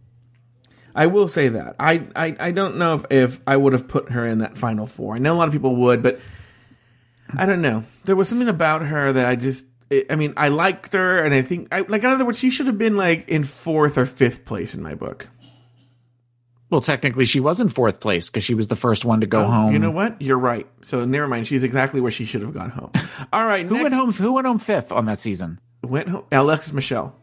I 0.94 1.06
will 1.06 1.28
say 1.28 1.48
that. 1.48 1.76
I 1.78 2.06
I, 2.14 2.36
I 2.38 2.50
don't 2.50 2.76
know 2.76 2.94
if, 2.96 3.06
if 3.10 3.40
I 3.46 3.56
would 3.56 3.72
have 3.72 3.88
put 3.88 4.10
her 4.10 4.26
in 4.26 4.38
that 4.38 4.58
final 4.58 4.86
four. 4.86 5.14
I 5.14 5.18
know 5.18 5.34
a 5.34 5.38
lot 5.38 5.48
of 5.48 5.54
people 5.54 5.76
would, 5.76 6.02
but 6.02 6.20
I 7.36 7.46
don't 7.46 7.62
know. 7.62 7.84
There 8.04 8.16
was 8.16 8.28
something 8.28 8.48
about 8.48 8.82
her 8.82 9.12
that 9.12 9.26
I 9.26 9.36
just. 9.36 9.66
I 10.08 10.16
mean, 10.16 10.34
I 10.36 10.48
liked 10.48 10.92
her, 10.92 11.18
and 11.18 11.34
I 11.34 11.42
think, 11.42 11.68
I, 11.72 11.80
like, 11.80 12.04
in 12.04 12.10
other 12.10 12.24
words, 12.24 12.38
she 12.38 12.50
should 12.50 12.66
have 12.66 12.78
been 12.78 12.96
like 12.96 13.28
in 13.28 13.42
fourth 13.42 13.98
or 13.98 14.06
fifth 14.06 14.44
place 14.44 14.74
in 14.74 14.82
my 14.82 14.94
book. 14.94 15.28
Well, 16.70 16.80
technically, 16.80 17.26
she 17.26 17.40
was 17.40 17.60
in 17.60 17.68
fourth 17.68 17.98
place 17.98 18.30
because 18.30 18.44
she 18.44 18.54
was 18.54 18.68
the 18.68 18.76
first 18.76 19.04
one 19.04 19.20
to 19.22 19.26
go 19.26 19.42
oh, 19.42 19.46
home. 19.48 19.70
Oh, 19.70 19.72
You 19.72 19.80
know 19.80 19.90
what? 19.90 20.22
You're 20.22 20.38
right. 20.38 20.68
So 20.82 21.04
never 21.04 21.26
mind. 21.26 21.48
She's 21.48 21.64
exactly 21.64 22.00
where 22.00 22.12
she 22.12 22.24
should 22.24 22.42
have 22.42 22.54
gone 22.54 22.70
home. 22.70 22.92
All 23.32 23.44
right. 23.44 23.66
who 23.66 23.74
next- 23.74 23.82
went 23.82 23.94
home? 23.94 24.12
Who 24.12 24.32
went 24.32 24.46
home 24.46 24.60
fifth 24.60 24.92
on 24.92 25.06
that 25.06 25.18
season? 25.18 25.60
went 25.82 26.08
home. 26.08 26.24
Alexis 26.30 26.72
Michelle. 26.72 27.16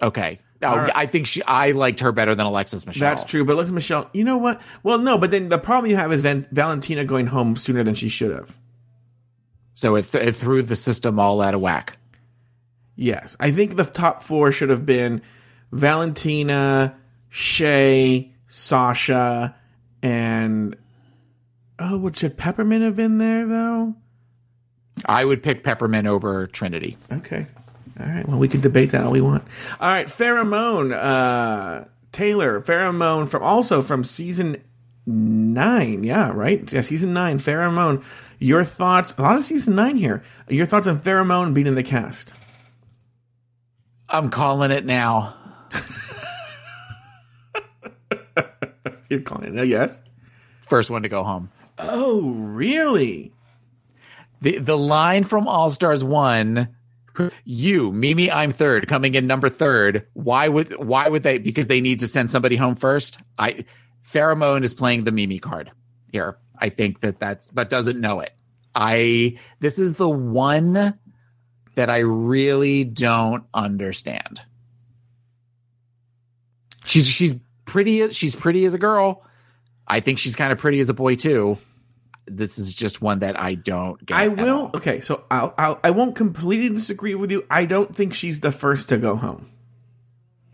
Okay, 0.00 0.38
oh, 0.62 0.76
right. 0.76 0.92
I 0.94 1.06
think 1.06 1.26
she. 1.26 1.42
I 1.42 1.72
liked 1.72 2.00
her 2.00 2.12
better 2.12 2.36
than 2.36 2.46
Alexis 2.46 2.86
Michelle. 2.86 3.16
That's 3.16 3.28
true. 3.28 3.44
But 3.44 3.54
Alexis 3.54 3.72
Michelle, 3.72 4.08
you 4.12 4.22
know 4.22 4.36
what? 4.36 4.62
Well, 4.84 4.98
no, 4.98 5.18
but 5.18 5.32
then 5.32 5.48
the 5.48 5.58
problem 5.58 5.90
you 5.90 5.96
have 5.96 6.12
is 6.12 6.22
Van- 6.22 6.46
Valentina 6.52 7.04
going 7.04 7.26
home 7.26 7.56
sooner 7.56 7.82
than 7.82 7.96
she 7.96 8.08
should 8.08 8.30
have. 8.30 8.56
So 9.78 9.94
it, 9.94 10.10
th- 10.10 10.26
it 10.26 10.34
threw 10.34 10.62
the 10.62 10.74
system 10.74 11.20
all 11.20 11.40
out 11.40 11.54
of 11.54 11.60
whack. 11.60 11.98
Yes. 12.96 13.36
I 13.38 13.52
think 13.52 13.76
the 13.76 13.84
top 13.84 14.24
four 14.24 14.50
should 14.50 14.70
have 14.70 14.84
been 14.84 15.22
Valentina, 15.70 16.96
Shea, 17.28 18.32
Sasha, 18.48 19.54
and. 20.02 20.76
Oh, 21.78 21.96
would 21.96 22.16
should 22.16 22.36
Peppermint 22.36 22.82
have 22.82 22.96
been 22.96 23.18
there, 23.18 23.46
though? 23.46 23.94
I 25.06 25.24
would 25.24 25.44
pick 25.44 25.62
Peppermint 25.62 26.08
over 26.08 26.48
Trinity. 26.48 26.96
Okay. 27.12 27.46
All 28.00 28.06
right. 28.06 28.28
Well, 28.28 28.40
we 28.40 28.48
can 28.48 28.60
debate 28.60 28.90
that 28.90 29.04
all 29.04 29.12
we 29.12 29.20
want. 29.20 29.44
All 29.80 29.88
right. 29.88 30.08
Farrah 30.08 30.44
Moan, 30.44 30.92
uh, 30.92 31.86
Taylor, 32.10 32.60
Farrah 32.62 32.92
Moan 32.92 33.28
from 33.28 33.44
also 33.44 33.80
from 33.80 34.02
season 34.02 34.56
nine. 35.08 36.04
Yeah, 36.04 36.30
right. 36.32 36.70
Yeah, 36.72 36.82
season 36.82 37.12
nine. 37.12 37.38
Farrah 37.38 37.72
Moan. 37.72 38.04
Your 38.38 38.62
thoughts? 38.62 39.14
A 39.18 39.22
lot 39.22 39.36
of 39.36 39.44
season 39.44 39.74
nine 39.74 39.96
here. 39.96 40.22
Your 40.48 40.66
thoughts 40.66 40.86
on 40.86 41.00
Farrah 41.00 41.26
Moan 41.26 41.54
being 41.54 41.66
in 41.66 41.74
the 41.74 41.82
cast? 41.82 42.32
I'm 44.08 44.30
calling 44.30 44.70
it 44.70 44.84
now. 44.84 45.34
You're 49.08 49.20
calling 49.20 49.56
it? 49.56 49.60
a 49.60 49.66
Yes. 49.66 49.98
First 50.68 50.90
one 50.90 51.02
to 51.02 51.08
go 51.08 51.24
home. 51.24 51.50
Oh, 51.78 52.30
really? 52.30 53.32
The 54.40 54.58
the 54.58 54.76
line 54.78 55.24
from 55.24 55.48
All 55.48 55.70
Stars 55.70 56.04
one, 56.04 56.68
you, 57.44 57.90
Mimi, 57.90 58.30
I'm 58.30 58.52
third, 58.52 58.86
coming 58.86 59.14
in 59.14 59.26
number 59.26 59.48
third. 59.48 60.06
Why 60.12 60.46
would 60.48 60.76
why 60.76 61.08
would 61.08 61.22
they? 61.22 61.38
Because 61.38 61.66
they 61.66 61.80
need 61.80 62.00
to 62.00 62.06
send 62.06 62.30
somebody 62.30 62.56
home 62.56 62.76
first. 62.76 63.18
I 63.38 63.64
Farrah 64.08 64.36
Moan 64.36 64.64
is 64.64 64.72
playing 64.72 65.04
the 65.04 65.12
Mimi 65.12 65.38
card 65.38 65.70
here. 66.12 66.38
I 66.58 66.70
think 66.70 67.00
that 67.00 67.20
that's 67.20 67.50
but 67.50 67.68
doesn't 67.68 68.00
know 68.00 68.20
it. 68.20 68.32
I 68.74 69.38
this 69.60 69.78
is 69.78 69.94
the 69.94 70.08
one 70.08 70.98
that 71.74 71.90
I 71.90 71.98
really 71.98 72.84
don't 72.84 73.44
understand. 73.52 74.42
She's 76.86 77.06
she's 77.06 77.34
pretty 77.66 78.08
she's 78.10 78.34
pretty 78.34 78.64
as 78.64 78.74
a 78.74 78.78
girl. 78.78 79.24
I 79.86 80.00
think 80.00 80.18
she's 80.18 80.36
kind 80.36 80.52
of 80.52 80.58
pretty 80.58 80.80
as 80.80 80.88
a 80.88 80.94
boy 80.94 81.14
too. 81.14 81.58
This 82.26 82.58
is 82.58 82.74
just 82.74 83.00
one 83.00 83.20
that 83.20 83.38
I 83.40 83.54
don't 83.54 84.04
get. 84.04 84.16
I 84.16 84.28
will. 84.28 84.70
Okay, 84.74 85.00
so 85.00 85.24
I'll, 85.30 85.54
I'll 85.56 85.80
I 85.84 85.90
won't 85.90 86.14
completely 86.14 86.68
disagree 86.70 87.14
with 87.14 87.30
you. 87.30 87.44
I 87.50 87.66
don't 87.66 87.94
think 87.94 88.14
she's 88.14 88.40
the 88.40 88.52
first 88.52 88.88
to 88.88 88.96
go 88.96 89.16
home. 89.16 89.50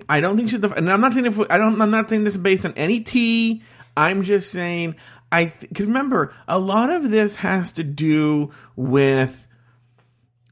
I 0.09 0.20
don't 0.20 0.36
think 0.36 0.50
she's 0.50 0.61
the. 0.61 0.70
And 0.70 0.90
I'm 0.90 1.00
not 1.00 1.12
saying 1.12 1.26
if 1.26 1.38
I 1.50 1.59
don't. 1.59 1.80
I'm 1.80 1.90
not 1.90 2.09
saying 2.09 2.24
this 2.24 2.34
is 2.34 2.40
based 2.40 2.64
on 2.64 2.72
any 2.76 3.00
tea. 3.00 3.62
I'm 3.96 4.22
just 4.22 4.50
saying 4.50 4.96
I 5.34 5.52
because 5.61 5.86
remember 5.86 6.32
a 6.46 6.61
lot 6.61 6.90
of 6.90 7.11
this 7.11 7.34
has 7.36 7.72
to 7.72 7.82
do 7.82 8.52
with 8.76 9.48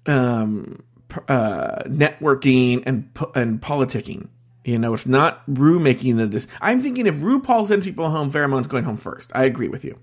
um 0.06 0.82
uh 1.28 1.82
networking 1.84 2.82
and 2.84 3.08
and 3.36 3.60
politicking. 3.60 4.28
You 4.64 4.78
know, 4.78 4.94
it's 4.94 5.06
not 5.06 5.42
Rue 5.46 5.78
making 5.78 6.16
the. 6.16 6.26
Dis- 6.26 6.48
I'm 6.60 6.80
thinking 6.80 7.06
if 7.06 7.16
RuPaul 7.16 7.66
sends 7.66 7.86
people 7.86 8.10
home, 8.10 8.32
Farrah 8.32 8.50
Moan's 8.50 8.68
going 8.68 8.84
home 8.84 8.96
first. 8.96 9.30
I 9.34 9.44
agree 9.44 9.68
with 9.68 9.84
you. 9.84 9.98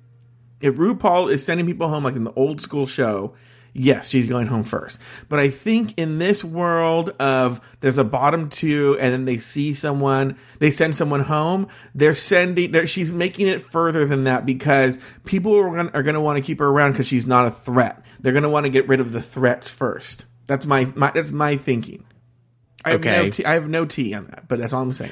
If 0.62 0.76
RuPaul 0.76 1.32
is 1.32 1.46
sending 1.46 1.66
people 1.66 1.88
home 1.90 2.04
like 2.04 2.16
in 2.16 2.24
the 2.26 2.34
old 2.34 2.62
school 2.62 2.86
show, 2.86 3.36
yes, 3.74 4.10
she's 4.10 4.26
going 4.26 4.48
home 4.48 4.64
first. 4.64 5.00
But 5.28 5.40
I 5.40 5.50
think 5.50 5.94
in 5.98 6.20
this 6.20 6.44
world 6.44 7.10
of 7.20 7.62
there's 7.80 7.98
a 7.98 8.04
bottom 8.04 8.50
two 8.50 8.98
and 9.00 9.14
then 9.14 9.26
they 9.26 9.38
see 9.38 9.74
someone, 9.74 10.38
they 10.60 10.72
send 10.72 10.96
someone 10.96 11.22
home, 11.22 11.68
they're 11.96 12.14
sending, 12.14 12.72
they're, 12.72 12.88
she's 12.88 13.12
making 13.14 13.48
it 13.48 13.64
further 13.64 14.06
than 14.06 14.26
that 14.26 14.46
because 14.46 15.00
people 15.26 15.56
are 15.56 15.70
going 15.70 15.90
are 15.90 16.04
to 16.04 16.22
want 16.22 16.38
to 16.38 16.44
keep 16.44 16.60
her 16.60 16.68
around 16.68 16.92
because 16.94 17.08
she's 17.08 17.26
not 17.26 17.48
a 17.48 17.52
threat. 17.52 18.04
They're 18.20 18.34
going 18.34 18.44
to 18.44 18.50
want 18.50 18.66
to 18.66 18.70
get 18.70 18.88
rid 18.88 19.00
of 19.00 19.12
the 19.12 19.22
threats 19.22 19.70
first. 19.70 20.26
That's 20.46 20.66
my, 20.66 20.86
my 20.96 21.12
that's 21.12 21.32
my 21.32 21.58
thinking. 21.58 22.06
I 22.84 22.92
have, 22.92 23.04
no 23.04 23.12
Okay. 23.26 23.44
I 23.44 23.54
have 23.54 23.68
no 23.68 23.86
tea 23.86 24.14
on 24.14 24.26
that, 24.28 24.48
but 24.48 24.60
that's 24.60 24.74
all 24.74 24.82
I'm 24.82 24.94
saying. 24.94 25.12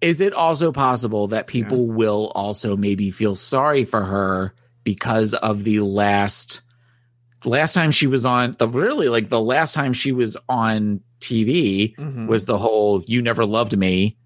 Is 0.00 0.20
it 0.20 0.32
also 0.32 0.72
possible 0.72 1.28
that 1.28 1.46
people 1.46 1.86
will 1.86 2.32
also 2.34 2.76
maybe 2.76 3.10
feel 3.12 3.36
sorry 3.36 3.84
for 3.84 4.02
her 4.02 4.52
because 4.82 5.34
of 5.34 5.62
the 5.64 5.80
last 5.80 6.61
last 7.44 7.72
time 7.72 7.90
she 7.90 8.06
was 8.06 8.24
on 8.24 8.54
the 8.58 8.68
really 8.68 9.08
like 9.08 9.28
the 9.28 9.40
last 9.40 9.74
time 9.74 9.92
she 9.92 10.12
was 10.12 10.36
on 10.48 11.00
TV 11.20 11.94
Mhm. 11.96 12.26
was 12.26 12.44
the 12.46 12.58
whole 12.58 13.02
"You 13.06 13.22
Never 13.22 13.44
Loved 13.46 13.76
Me" 13.76 14.16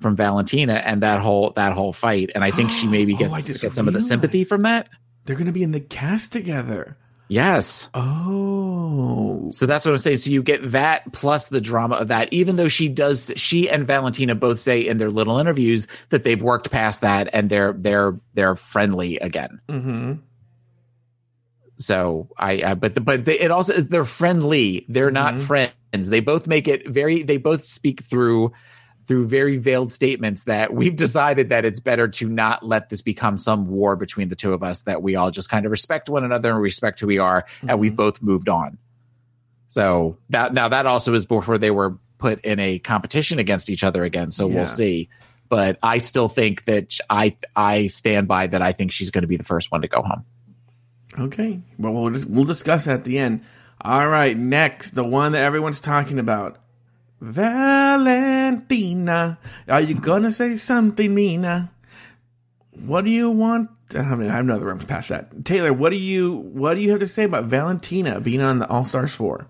from 0.00 0.16
Valentina 0.16 0.74
and 0.74 1.02
that 1.02 1.20
whole 1.20 1.50
that 1.56 1.72
whole 1.72 1.92
fight, 1.92 2.30
and 2.34 2.44
I 2.44 2.50
think 2.50 2.70
she 2.70 2.86
maybe 2.86 3.14
Oh, 3.20 3.28
gets 3.28 3.56
get 3.58 3.72
some 3.72 3.88
of 3.88 3.94
the 3.94 4.00
sympathy 4.00 4.44
from 4.44 4.62
that. 4.62 4.88
They're 5.24 5.36
going 5.36 5.46
to 5.46 5.52
be 5.52 5.62
in 5.62 5.72
the 5.72 5.80
cast 5.80 6.32
together. 6.32 6.98
Yes. 7.28 7.88
Oh. 7.94 9.48
So 9.50 9.64
that's 9.66 9.84
what 9.86 9.92
I'm 9.92 9.98
saying. 9.98 10.18
So 10.18 10.30
you 10.30 10.42
get 10.42 10.72
that 10.72 11.10
plus 11.12 11.48
the 11.48 11.60
drama 11.60 11.96
of 11.96 12.08
that, 12.08 12.30
even 12.32 12.56
though 12.56 12.68
she 12.68 12.88
does, 12.90 13.32
she 13.36 13.68
and 13.70 13.86
Valentina 13.86 14.34
both 14.34 14.60
say 14.60 14.86
in 14.86 14.98
their 14.98 15.10
little 15.10 15.38
interviews 15.38 15.86
that 16.10 16.24
they've 16.24 16.42
worked 16.42 16.70
past 16.70 17.00
that 17.00 17.30
and 17.32 17.48
they're 17.48 17.72
they're 17.72 18.18
they're 18.34 18.56
friendly 18.56 19.16
again. 19.18 19.60
Mm-hmm. 19.68 20.12
So 21.76 22.28
I, 22.38 22.74
but 22.74 22.94
the, 22.94 23.00
but 23.00 23.24
they, 23.24 23.38
it 23.40 23.50
also 23.50 23.74
they're 23.80 24.04
friendly. 24.04 24.86
They're 24.88 25.10
not 25.10 25.34
Mhm. 25.34 25.40
friends. 25.40 26.08
They 26.08 26.20
both 26.20 26.46
make 26.46 26.68
it 26.68 26.86
very. 26.88 27.22
They 27.22 27.36
both 27.36 27.64
speak 27.66 28.02
through 28.04 28.52
through 29.06 29.26
very 29.26 29.58
veiled 29.58 29.92
statements 29.92 30.44
that 30.44 30.72
we've 30.72 30.96
decided 30.96 31.50
that 31.50 31.64
it's 31.66 31.80
better 31.80 32.08
to 32.08 32.28
not 32.28 32.64
let 32.64 32.88
this 32.88 33.02
become 33.02 33.36
some 33.36 33.66
war 33.68 33.96
between 33.96 34.28
the 34.28 34.36
two 34.36 34.52
of 34.52 34.62
us. 34.62 34.82
That 34.82 35.02
we 35.02 35.16
all 35.16 35.30
just 35.30 35.50
kind 35.50 35.66
of 35.66 35.70
respect 35.72 36.08
one 36.08 36.24
another 36.24 36.50
and 36.52 36.60
respect 36.60 37.00
who 37.00 37.06
we 37.08 37.18
are, 37.18 37.44
and 37.66 37.78
we've 37.80 37.96
both 37.96 38.22
moved 38.22 38.48
on. 38.48 38.78
So 39.68 40.16
that 40.30 40.54
now 40.54 40.68
that 40.68 40.86
also 40.86 41.12
is 41.14 41.26
before 41.26 41.58
they 41.58 41.70
were 41.70 41.98
put 42.18 42.40
in 42.44 42.60
a 42.60 42.78
competition 42.78 43.38
against 43.38 43.68
each 43.68 43.82
other 43.82 44.04
again. 44.04 44.30
So 44.30 44.48
Yeah. 44.48 44.54
we'll 44.54 44.66
see. 44.66 45.08
But 45.48 45.78
I 45.82 45.98
still 45.98 46.28
think 46.28 46.64
that 46.64 46.96
I 47.10 47.36
I 47.54 47.88
stand 47.88 48.28
by 48.28 48.46
that. 48.46 48.62
I 48.62 48.72
think 48.72 48.92
she's 48.92 49.10
going 49.10 49.22
to 49.22 49.28
be 49.28 49.36
the 49.36 49.44
first 49.44 49.70
one 49.72 49.82
to 49.82 49.88
go 49.88 50.02
home. 50.02 50.24
Okay. 51.18 51.60
Well, 51.78 51.92
we'll 51.92 52.10
just, 52.10 52.28
we'll 52.28 52.44
discuss 52.44 52.86
at 52.86 53.04
the 53.04 53.18
end. 53.18 53.42
All 53.80 54.08
right. 54.08 54.36
Next, 54.36 54.92
the 54.92 55.04
one 55.04 55.32
that 55.32 55.44
everyone's 55.44 55.80
talking 55.80 56.18
about, 56.18 56.58
Valentina. 57.20 58.58
Are 59.68 59.80
you 59.80 59.94
gonna 59.94 60.32
say 60.32 60.56
something, 60.56 61.14
Mina? 61.14 61.70
What 62.70 63.04
do 63.04 63.10
you 63.10 63.30
want? 63.30 63.70
I 63.94 64.16
mean, 64.16 64.28
I 64.28 64.32
have 64.32 64.44
another 64.44 64.66
room 64.66 64.78
past 64.80 65.08
that. 65.10 65.44
Taylor, 65.44 65.72
what 65.72 65.90
do 65.90 65.96
you 65.96 66.32
what 66.34 66.74
do 66.74 66.80
you 66.80 66.90
have 66.90 67.00
to 67.00 67.08
say 67.08 67.24
about 67.24 67.44
Valentina 67.44 68.20
being 68.20 68.42
on 68.42 68.58
the 68.58 68.68
All 68.68 68.84
Stars 68.84 69.14
four? 69.14 69.46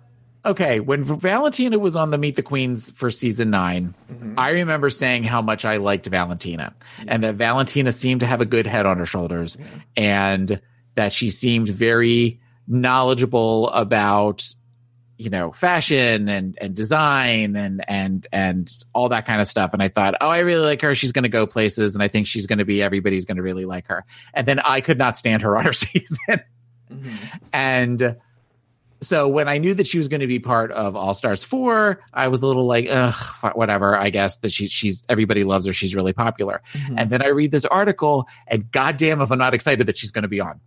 Okay, 0.47 0.79
when 0.79 1.05
Valentina 1.05 1.79
was 1.79 1.97
on 1.97 2.11
the 2.11 2.19
Meet 2.19 2.37
the 2.37 2.43
Queens 2.43 2.91
for 2.91 3.09
season 3.11 3.49
9 3.49 3.95
mm-hmm. 4.13 4.35
I 4.39 4.51
remember 4.51 4.91
saying 4.91 5.25
how 5.25 5.41
much 5.41 5.65
I 5.65 5.79
liked 5.79 6.05
Valentina 6.05 6.75
and 7.07 7.25
that 7.25 7.37
Valentina 7.37 7.91
seemed 7.91 8.21
to 8.21 8.27
have 8.27 8.43
a 8.43 8.45
good 8.45 8.67
head 8.67 8.85
on 8.85 8.99
her 8.99 9.07
shoulders 9.07 9.57
and 9.97 10.61
that 10.95 11.13
she 11.13 11.31
seemed 11.31 11.69
very 11.69 12.41
knowledgeable 12.67 13.69
about 13.71 14.55
you 15.17 15.31
know 15.31 15.53
fashion 15.53 16.29
and 16.29 16.59
and 16.61 16.75
design 16.75 17.55
and 17.57 17.85
and 17.89 18.27
and 18.33 18.85
all 18.93 19.09
that 19.11 19.27
kind 19.27 19.41
of 19.41 19.47
stuff 19.47 19.73
and 19.73 19.83
I 19.83 19.89
thought 19.89 20.15
oh 20.21 20.29
I 20.29 20.41
really 20.41 20.65
like 20.65 20.83
her 20.83 20.95
she's 20.95 21.13
going 21.13 21.23
to 21.23 21.29
go 21.29 21.47
places 21.47 21.95
and 21.95 22.03
I 22.03 22.09
think 22.09 22.27
she's 22.27 22.47
going 22.47 22.59
to 22.59 22.65
be 22.65 22.83
everybody's 22.83 23.25
going 23.25 23.37
to 23.37 23.43
really 23.43 23.65
like 23.65 23.87
her 23.89 24.05
and 24.33 24.47
then 24.47 24.59
I 24.61 24.81
could 24.81 24.99
not 24.99 25.17
stand 25.17 25.43
her 25.43 25.57
on 25.59 25.65
her 25.67 25.73
season 25.73 26.41
mm-hmm. 26.91 27.15
and 27.53 28.17
so 29.01 29.29
when 29.29 29.49
I 29.49 29.59
knew 29.59 29.75
that 29.75 29.87
she 29.87 29.99
was 29.99 30.09
going 30.09 30.23
to 30.23 30.27
be 30.27 30.39
part 30.39 30.73
of 30.73 30.97
All 30.97 31.13
Stars 31.13 31.45
four, 31.45 32.03
I 32.15 32.29
was 32.29 32.41
a 32.43 32.47
little 32.47 32.65
like, 32.65 32.87
ugh, 32.91 33.15
whatever. 33.55 33.99
I 33.99 34.09
guess 34.09 34.39
that 34.39 34.51
she, 34.51 34.67
she's 34.67 35.05
everybody 35.11 35.45
loves 35.45 35.67
her. 35.67 35.75
She's 35.75 35.95
really 35.95 36.15
popular. 36.15 36.63
Mm-hmm. 36.73 36.99
And 36.99 37.11
then 37.11 37.21
I 37.21 37.27
read 37.27 37.51
this 37.51 37.67
article, 37.67 38.27
and 38.47 38.71
goddamn, 38.73 39.21
if 39.21 39.31
I'm 39.31 39.39
not 39.39 39.53
excited 39.53 39.87
that 39.89 39.99
she's 39.99 40.11
going 40.11 40.23
to 40.23 40.29
be 40.29 40.41
on. 40.41 40.59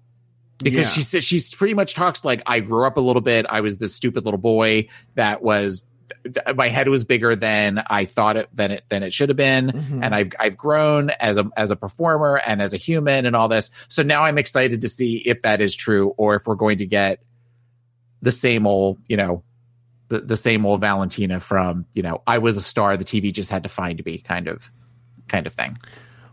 Because 0.60 0.88
Yeah. 0.88 0.90
she 0.90 1.02
says 1.02 1.24
she's 1.24 1.54
pretty 1.54 1.74
much 1.76 1.94
talks 1.94 2.26
like 2.26 2.42
I 2.46 2.60
grew 2.62 2.86
up 2.88 2.98
a 2.98 3.02
little 3.02 3.22
bit. 3.22 3.46
I 3.50 3.62
was 3.62 3.78
this 3.78 3.94
stupid 3.94 4.26
little 4.26 4.40
boy 4.40 4.88
that 5.16 5.42
was 5.44 5.84
my 6.56 6.68
head 6.70 6.88
was 6.88 7.04
bigger 7.04 7.36
than 7.36 7.84
I 7.90 8.06
thought 8.06 8.38
it 8.38 8.50
than 8.54 8.72
it 8.72 8.84
than 8.90 9.04
it 9.04 9.14
should 9.14 9.30
have 9.30 9.36
been, 9.36 9.72
Mhm. 9.72 10.00
and 10.04 10.16
I've 10.16 10.32
I've 10.40 10.58
grown 10.58 11.10
as 11.20 11.38
a 11.38 11.50
as 11.58 11.70
a 11.70 11.76
performer 11.76 12.42
and 12.48 12.62
as 12.62 12.74
a 12.74 12.78
human 12.78 13.26
and 13.26 13.36
all 13.36 13.48
this. 13.50 13.70
So 13.88 14.04
now 14.04 14.24
I'm 14.24 14.38
excited 14.38 14.82
to 14.82 14.90
see 14.90 15.18
if 15.18 15.42
that 15.44 15.62
is 15.62 15.76
true 15.76 16.14
or 16.18 16.36
if 16.36 16.48
we're 16.48 16.56
going 16.56 16.78
to 16.80 16.86
get 16.86 17.22
the 18.22 18.32
same 18.32 18.66
old, 18.66 19.00
you 19.08 19.16
know, 19.18 19.44
the, 20.08 20.22
the 20.22 20.38
same 20.38 20.66
old 20.66 20.82
Valentina 20.82 21.40
from, 21.40 21.86
you 21.94 22.02
know, 22.02 22.24
I 22.26 22.38
was 22.40 22.58
a 22.58 22.62
star, 22.62 22.98
the 22.98 23.06
TV 23.06 23.32
just 23.32 23.52
had 23.52 23.64
to 23.64 23.70
find 23.70 24.04
me 24.06 24.18
kind 24.18 24.48
of 24.48 24.72
kind 25.28 25.46
of 25.46 25.54
thing. 25.54 25.78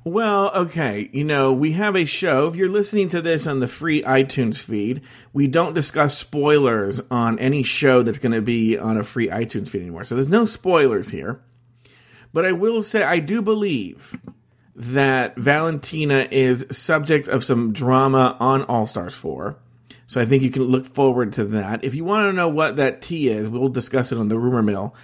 Well, 0.07 0.51
okay. 0.55 1.09
You 1.15 1.25
know, 1.25 1.51
we 1.51 1.73
have 1.73 1.97
a 1.97 2.05
show. 2.05 2.47
If 2.47 2.57
you're 2.57 2.69
listening 2.69 3.09
to 3.09 3.23
this 3.23 3.47
on 3.47 3.61
the 3.61 3.67
free 3.67 4.03
iTunes 4.03 4.63
feed, 4.63 5.01
we 5.33 5.47
don't 5.47 5.73
discuss 5.73 6.19
spoilers 6.19 7.01
on 7.11 7.39
any 7.39 7.63
show 7.63 8.03
that's 8.03 8.19
going 8.19 8.33
to 8.33 8.43
be 8.43 8.77
on 8.77 8.99
a 8.99 9.03
free 9.03 9.29
iTunes 9.29 9.69
feed 9.69 9.81
anymore. 9.81 10.05
So 10.05 10.15
there's 10.15 10.29
no 10.29 10.45
spoilers 10.45 11.09
here. 11.09 11.41
But 12.35 12.45
I 12.45 12.53
will 12.53 12.83
say, 12.83 13.03
I 13.03 13.19
do 13.19 13.41
believe 13.41 14.21
that 14.77 15.37
Valentina 15.37 16.29
is 16.31 16.67
subject 16.71 17.27
of 17.27 17.43
some 17.43 17.73
drama 17.73 18.37
on 18.41 18.65
All 18.65 18.87
Stars 18.87 19.15
4. 19.15 19.57
So 20.07 20.21
I 20.21 20.27
think 20.27 20.43
you 20.43 20.51
can 20.51 20.65
look 20.65 20.87
forward 20.87 21.33
to 21.35 21.45
that. 21.47 21.83
If 21.83 21.95
you 21.95 22.05
want 22.05 22.29
to 22.29 22.33
know 22.33 22.49
what 22.49 22.77
that 22.77 23.01
tea 23.01 23.31
is, 23.31 23.49
we'll 23.49 23.71
discuss 23.71 24.13
it 24.13 24.19
on 24.19 24.29
the 24.29 24.39
rumor 24.39 24.63
mill. 24.63 24.95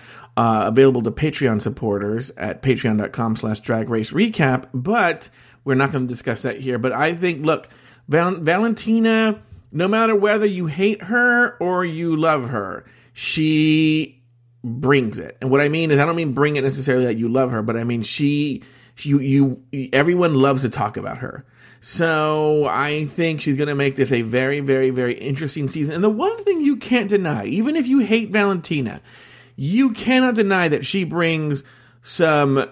Uh, 0.41 0.69
available 0.69 1.03
to 1.03 1.11
Patreon 1.11 1.61
supporters 1.61 2.31
at 2.39 2.63
patreon.com 2.63 3.37
slash 3.37 3.61
drag 3.61 3.91
race 3.91 4.11
recap. 4.11 4.71
But 4.73 5.29
we're 5.65 5.75
not 5.75 5.93
going 5.93 6.07
to 6.07 6.11
discuss 6.11 6.41
that 6.43 6.61
here. 6.61 6.79
But 6.79 6.93
I 6.93 7.15
think, 7.15 7.45
look, 7.45 7.69
Val- 8.09 8.37
Valentina, 8.37 9.43
no 9.71 9.87
matter 9.87 10.17
whether 10.17 10.47
you 10.47 10.65
hate 10.65 11.03
her 11.03 11.59
or 11.59 11.85
you 11.85 12.17
love 12.17 12.49
her, 12.49 12.87
she 13.13 14.23
brings 14.65 15.19
it. 15.19 15.37
And 15.43 15.51
what 15.51 15.61
I 15.61 15.69
mean 15.69 15.91
is, 15.91 16.01
I 16.01 16.07
don't 16.07 16.17
mean 16.17 16.33
bring 16.33 16.57
it 16.57 16.63
necessarily 16.63 17.05
that 17.05 17.19
you 17.19 17.29
love 17.29 17.51
her, 17.51 17.61
but 17.61 17.77
I 17.77 17.85
mean 17.85 18.01
she, 18.01 18.63
you, 19.01 19.19
you, 19.19 19.91
everyone 19.93 20.37
loves 20.37 20.63
to 20.63 20.71
talk 20.71 20.97
about 20.97 21.19
her. 21.19 21.45
So 21.83 22.65
I 22.65 23.05
think 23.05 23.43
she's 23.43 23.59
going 23.59 23.69
to 23.69 23.75
make 23.75 23.97
this 23.97 24.11
a 24.11 24.23
very, 24.23 24.61
very, 24.61 24.89
very 24.89 25.19
interesting 25.19 25.69
season. 25.69 25.97
And 25.97 26.03
the 26.03 26.09
one 26.09 26.43
thing 26.45 26.63
you 26.63 26.77
can't 26.77 27.11
deny, 27.11 27.45
even 27.45 27.77
if 27.77 27.87
you 27.87 27.99
hate 27.99 28.31
Valentina, 28.31 29.03
you 29.63 29.93
cannot 29.93 30.35
deny 30.37 30.69
that 30.69 30.87
she 30.87 31.05
brings 31.05 31.63
some 32.01 32.67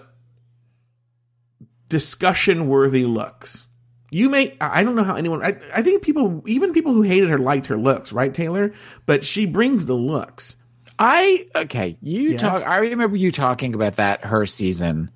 discussion 1.87 2.67
worthy 2.67 3.05
looks. 3.05 3.67
You 4.09 4.27
may, 4.27 4.57
I 4.59 4.81
don't 4.81 4.95
know 4.95 5.03
how 5.03 5.15
anyone, 5.15 5.45
I, 5.45 5.57
I 5.71 5.83
think 5.83 6.01
people, 6.01 6.41
even 6.47 6.73
people 6.73 6.93
who 6.93 7.03
hated 7.03 7.29
her 7.29 7.37
liked 7.37 7.67
her 7.67 7.77
looks, 7.77 8.11
right, 8.11 8.33
Taylor? 8.33 8.73
But 9.05 9.23
she 9.23 9.45
brings 9.45 9.85
the 9.85 9.93
looks. 9.93 10.55
I 10.97 11.45
okay. 11.55 11.95
You 12.01 12.31
Yes. 12.31 12.41
talk. 12.41 12.65
I 12.67 12.77
remember 12.77 13.15
you 13.15 13.31
talking 13.31 13.75
about 13.75 13.97
that 13.97 14.25
her 14.25 14.47
season. 14.47 15.11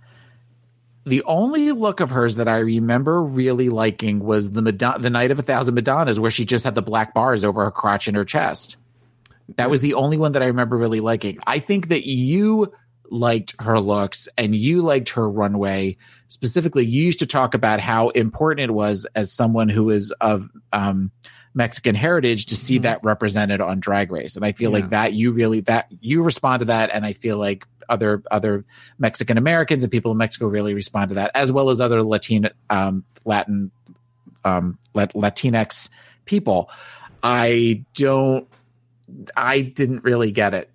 The 1.05 1.23
only 1.23 1.71
look 1.71 2.01
of 2.01 2.11
hers 2.11 2.35
that 2.35 2.47
I 2.47 2.59
remember 2.59 3.23
really 3.23 3.69
liking 3.69 4.19
was 4.19 4.51
the 4.51 4.61
Madonna, 4.61 4.99
the 4.99 5.09
Night 5.09 5.31
of 5.31 5.39
a 5.39 5.43
Thousand 5.43 5.73
Madonnas, 5.73 6.19
where 6.19 6.31
she 6.31 6.45
just 6.45 6.63
had 6.65 6.75
the 6.75 6.83
black 6.83 7.15
bars 7.15 7.43
over 7.43 7.63
her 7.65 7.71
crotch 7.71 8.07
and 8.07 8.15
her 8.15 8.23
chest. 8.25 8.77
That 9.57 9.69
was 9.69 9.81
the 9.81 9.95
only 9.95 10.17
one 10.17 10.33
that 10.33 10.43
I 10.43 10.47
remember 10.47 10.77
really 10.77 10.99
liking. 10.99 11.39
I 11.45 11.59
think 11.59 11.89
that 11.89 12.07
you 12.07 12.73
liked 13.09 13.55
her 13.61 13.79
looks 13.79 14.27
and 14.37 14.55
you 14.55 14.81
liked 14.81 15.09
her 15.09 15.29
runway. 15.29 15.97
Specifically, 16.27 16.85
you 16.85 17.03
used 17.03 17.19
to 17.19 17.27
talk 17.27 17.53
about 17.53 17.79
how 17.79 18.09
important 18.09 18.61
it 18.61 18.73
was 18.73 19.05
as 19.15 19.31
someone 19.31 19.69
who 19.69 19.89
is 19.89 20.11
of 20.21 20.49
um, 20.71 21.11
Mexican 21.53 21.93
heritage 21.93 22.47
to 22.47 22.55
see 22.55 22.79
that 22.79 23.03
represented 23.03 23.61
on 23.61 23.79
Drag 23.79 24.11
Race. 24.11 24.35
And 24.35 24.43
I 24.45 24.53
feel 24.53 24.71
Yeah. 24.71 24.79
like 24.79 24.89
that 24.91 25.13
you 25.13 25.31
really 25.31 25.59
that 25.61 25.87
you 25.99 26.23
respond 26.23 26.61
to 26.61 26.65
that, 26.65 26.89
and 26.91 27.05
I 27.05 27.13
feel 27.13 27.37
like 27.37 27.67
other 27.89 28.23
other 28.31 28.65
Mexican 28.97 29.37
Americans 29.37 29.83
and 29.83 29.91
people 29.91 30.11
in 30.11 30.17
Mexico 30.17 30.47
really 30.47 30.73
respond 30.73 31.09
to 31.09 31.15
that, 31.15 31.29
as 31.35 31.51
well 31.51 31.69
as 31.69 31.79
other 31.79 32.01
Latin 32.01 32.49
um, 32.71 33.03
Latin 33.25 33.69
um, 34.43 34.79
Latinx 34.95 35.89
people. 36.25 36.71
I 37.21 37.85
don't. 37.93 38.47
I 39.35 39.61
didn't 39.61 40.03
really 40.03 40.31
get 40.31 40.53
it. 40.53 40.69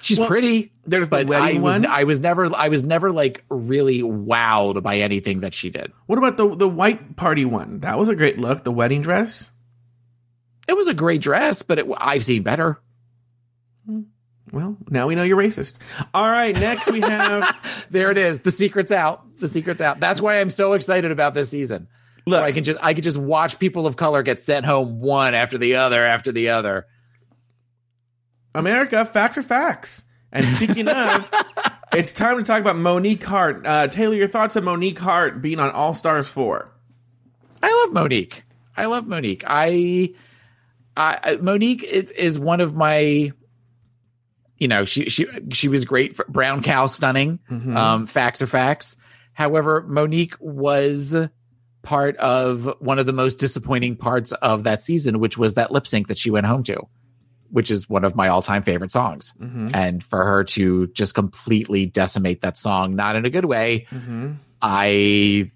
She's 0.00 0.18
Well, 0.18 0.26
pretty, 0.26 0.72
There's 0.84 1.08
the 1.08 1.24
wedding 1.24 1.32
I 1.32 1.52
was, 1.52 1.60
one. 1.60 1.86
I 1.86 2.04
was 2.04 2.18
never. 2.18 2.54
I 2.56 2.68
was 2.68 2.84
never 2.84 3.12
like 3.12 3.44
really 3.48 4.00
wowed 4.02 4.82
by 4.82 4.96
anything 4.98 5.40
that 5.40 5.54
she 5.54 5.70
did. 5.70 5.92
what 6.06 6.18
about 6.18 6.36
the 6.36 6.56
the 6.56 6.68
white 6.68 7.14
party 7.16 7.44
one? 7.44 7.80
That 7.80 7.98
was 7.98 8.08
a 8.08 8.16
great 8.16 8.38
look. 8.38 8.64
The 8.64 8.72
wedding 8.72 9.02
dress. 9.02 9.48
It 10.66 10.76
was 10.76 10.88
a 10.88 10.94
great 10.94 11.20
dress, 11.20 11.62
but 11.62 11.78
it, 11.78 11.86
I've 11.98 12.24
seen 12.24 12.42
better. 12.42 12.80
Hmm. 13.86 14.02
Well, 14.52 14.76
now 14.90 15.06
we 15.06 15.14
know 15.14 15.22
you're 15.22 15.36
racist. 15.38 15.78
All 16.12 16.28
right, 16.28 16.54
next 16.54 16.90
we 16.90 17.00
have 17.00 17.86
There 17.90 18.10
it 18.10 18.18
is. 18.18 18.40
The 18.40 18.50
secret's 18.50 18.92
out. 18.92 19.24
The 19.40 19.48
secret's 19.48 19.80
out. 19.80 20.00
That's 20.00 20.20
why 20.20 20.40
I'm 20.40 20.50
so 20.50 20.72
excited 20.74 21.10
about 21.10 21.34
this 21.34 21.48
season. 21.50 21.88
look. 22.26 22.42
I 22.42 22.52
can 22.52 22.64
just 22.64 22.78
I 22.82 22.94
can 22.94 23.02
just 23.04 23.18
watch 23.18 23.58
people 23.60 23.86
of 23.86 23.96
color 23.96 24.22
get 24.24 24.40
sent 24.40 24.66
home 24.66 25.00
one 25.00 25.34
after 25.34 25.58
the 25.58 25.76
other 25.76 26.04
after 26.04 26.32
the 26.32 26.48
other. 26.50 26.86
America, 28.54 29.04
facts 29.04 29.38
are 29.38 29.42
facts. 29.42 30.04
And 30.30 30.48
speaking 30.50 30.88
of, 30.88 31.30
it's 31.92 32.12
time 32.12 32.38
to 32.38 32.42
talk 32.42 32.60
about 32.60 32.76
Monique 32.76 33.22
Heart. 33.24 33.66
Uh, 33.66 33.88
Taylor, 33.88 34.14
your 34.14 34.28
thoughts 34.28 34.56
on 34.56 34.64
Monique 34.64 34.98
Heart 34.98 35.42
being 35.42 35.60
on 35.60 35.70
All 35.70 35.94
Stars 35.94 36.28
4? 36.28 36.68
I 37.62 37.84
love 37.84 37.92
Monique. 37.92 38.44
I 38.76 38.86
love 38.86 39.06
Monique. 39.06 39.44
I, 39.46 40.14
I 40.96 41.36
Monique 41.40 41.82
is 41.82 42.10
is 42.10 42.38
one 42.38 42.60
of 42.60 42.74
my. 42.74 43.32
You 44.56 44.68
know, 44.68 44.84
she 44.84 45.10
she 45.10 45.26
she 45.52 45.68
was 45.68 45.84
great 45.84 46.14
for 46.14 46.24
brown 46.28 46.62
cow 46.62 46.86
stunning. 46.86 47.40
Um, 47.76 48.06
facts 48.06 48.40
are 48.42 48.46
facts. 48.46 48.96
However, 49.32 49.82
Monique 49.82 50.36
was 50.40 51.16
part 51.82 52.16
of 52.18 52.72
one 52.78 52.98
of 52.98 53.06
the 53.06 53.12
most 53.12 53.38
disappointing 53.38 53.96
parts 53.96 54.32
of 54.32 54.64
that 54.64 54.80
season, 54.80 55.18
which 55.18 55.36
was 55.36 55.54
that 55.54 55.72
lip 55.72 55.86
sync 55.86 56.08
that 56.08 56.18
she 56.18 56.30
went 56.30 56.46
home 56.46 56.62
to, 56.64 56.86
which 57.52 57.70
is 57.70 57.88
one 57.88 58.02
of 58.02 58.16
my 58.16 58.28
all 58.28 58.42
time 58.42 58.62
favorite 58.62 58.90
songs. 58.90 59.34
Mm-hmm. 59.38 59.68
And 59.74 60.02
for 60.02 60.24
her 60.24 60.44
to 60.44 60.88
just 60.88 61.14
completely 61.14 61.86
decimate 61.86 62.40
that 62.40 62.56
song, 62.56 62.96
not 62.96 63.14
in 63.14 63.24
a 63.26 63.30
good 63.30 63.44
way, 63.44 63.86
mm-hmm. 63.90 64.32
I 64.60 65.50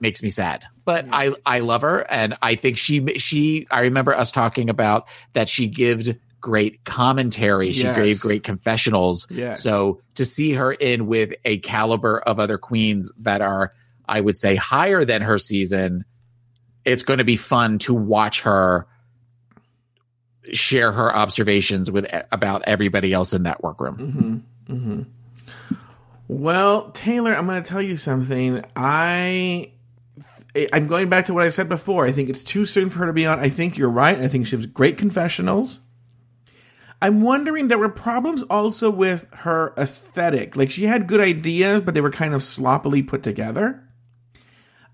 makes 0.00 0.22
me 0.22 0.30
sad. 0.30 0.64
But 0.84 1.06
I 1.12 1.32
I 1.46 1.60
love 1.60 1.82
her, 1.82 2.00
and 2.10 2.34
I 2.42 2.56
think 2.56 2.76
she 2.78 3.18
she. 3.18 3.66
I 3.70 3.82
remember 3.82 4.14
us 4.14 4.32
talking 4.32 4.68
about 4.68 5.08
that 5.32 5.48
she 5.48 5.68
gave 5.68 6.18
great 6.40 6.84
commentary. 6.84 7.72
She 7.72 7.82
Yes. 7.82 7.96
gave 7.96 8.20
great 8.20 8.42
confessionals. 8.42 9.26
Yes. 9.30 9.62
So 9.62 10.00
to 10.14 10.24
see 10.24 10.52
her 10.52 10.72
in 10.72 11.06
with 11.06 11.34
a 11.44 11.58
caliber 11.58 12.20
of 12.20 12.38
other 12.40 12.58
queens 12.58 13.12
that 13.18 13.40
are, 13.40 13.72
I 14.08 14.20
would 14.20 14.36
say, 14.36 14.54
higher 14.54 15.04
than 15.04 15.22
her 15.22 15.36
season, 15.36 16.04
it's 16.84 17.02
going 17.02 17.18
to 17.18 17.24
be 17.24 17.36
fun 17.36 17.78
to 17.80 17.94
watch 17.94 18.42
her 18.42 18.86
share 20.52 20.92
her 20.92 21.14
observations 21.14 21.90
with 21.90 22.06
about 22.32 22.62
everybody 22.66 23.12
else 23.12 23.32
in 23.32 23.44
that 23.44 23.62
workroom. 23.62 24.44
Mm-hmm. 24.66 24.74
Mm-hmm. 24.74 25.02
Well, 26.28 26.90
Taylor, 26.90 27.34
I'm 27.34 27.46
going 27.46 27.62
to 27.62 27.68
tell 27.68 27.82
you 27.82 27.96
something. 27.96 28.64
I 28.76 29.72
I'm 30.72 30.86
going 30.86 31.08
back 31.08 31.26
to 31.26 31.34
what 31.34 31.44
I 31.44 31.50
said 31.50 31.68
before. 31.68 32.06
I 32.06 32.12
think 32.12 32.28
it's 32.28 32.42
too 32.42 32.66
soon 32.66 32.90
for 32.90 33.00
her 33.00 33.06
to 33.06 33.12
be 33.12 33.26
on. 33.26 33.38
I 33.38 33.48
think 33.48 33.76
you're 33.76 33.88
right. 33.88 34.18
I 34.18 34.28
think 34.28 34.46
she 34.46 34.56
has 34.56 34.66
great 34.66 34.98
confessionals. 34.98 35.80
I'm 37.00 37.20
wondering 37.22 37.68
there 37.68 37.78
were 37.78 37.88
problems 37.88 38.42
also 38.44 38.90
with 38.90 39.26
her 39.32 39.72
aesthetic. 39.76 40.56
Like 40.56 40.70
she 40.70 40.84
had 40.84 41.06
good 41.06 41.20
ideas, 41.20 41.82
but 41.82 41.94
they 41.94 42.00
were 42.00 42.10
kind 42.10 42.34
of 42.34 42.42
sloppily 42.42 43.02
put 43.02 43.22
together. 43.22 43.84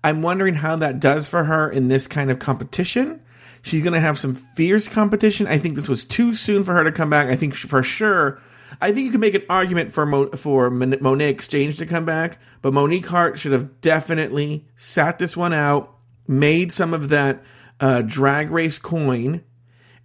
I'm 0.03 0.21
wondering 0.21 0.55
how 0.55 0.75
that 0.75 0.99
does 0.99 1.27
for 1.27 1.45
her 1.45 1.67
in 1.69 1.87
this 1.87 2.05
kind 2.05 2.29
of 2.29 2.37
competition. 2.37 3.21
She's 3.65 3.81
going 3.81 3.95
to 3.95 3.99
have 3.99 4.19
some 4.19 4.35
fierce 4.35 4.87
competition. 4.87 5.47
I 5.47 5.57
think 5.57 5.73
this 5.73 5.89
was 5.89 6.05
too 6.05 6.35
soon 6.35 6.63
for 6.63 6.75
her 6.75 6.83
to 6.83 6.91
come 6.91 7.09
back. 7.09 7.29
I 7.29 7.35
think 7.35 7.55
for 7.55 7.81
sure, 7.81 8.39
I 8.79 8.91
think 8.91 9.05
you 9.05 9.11
can 9.11 9.19
make 9.19 9.33
an 9.33 9.41
argument 9.49 9.91
for 9.91 10.05
Mo, 10.05 10.27
for 10.33 10.69
Mon- 10.69 10.93
Monét 10.93 11.29
X 11.29 11.47
Change 11.47 11.75
to 11.79 11.87
come 11.87 12.05
back, 12.05 12.37
but 12.61 12.73
Monique 12.73 13.07
Heart 13.07 13.39
should 13.39 13.53
have 13.53 13.81
definitely 13.81 14.67
sat 14.75 15.17
this 15.17 15.35
one 15.35 15.51
out, 15.51 15.95
made 16.27 16.71
some 16.71 16.93
of 16.93 17.09
that 17.09 17.41
uh, 17.79 18.03
drag 18.03 18.51
race 18.51 18.77
coin, 18.77 19.43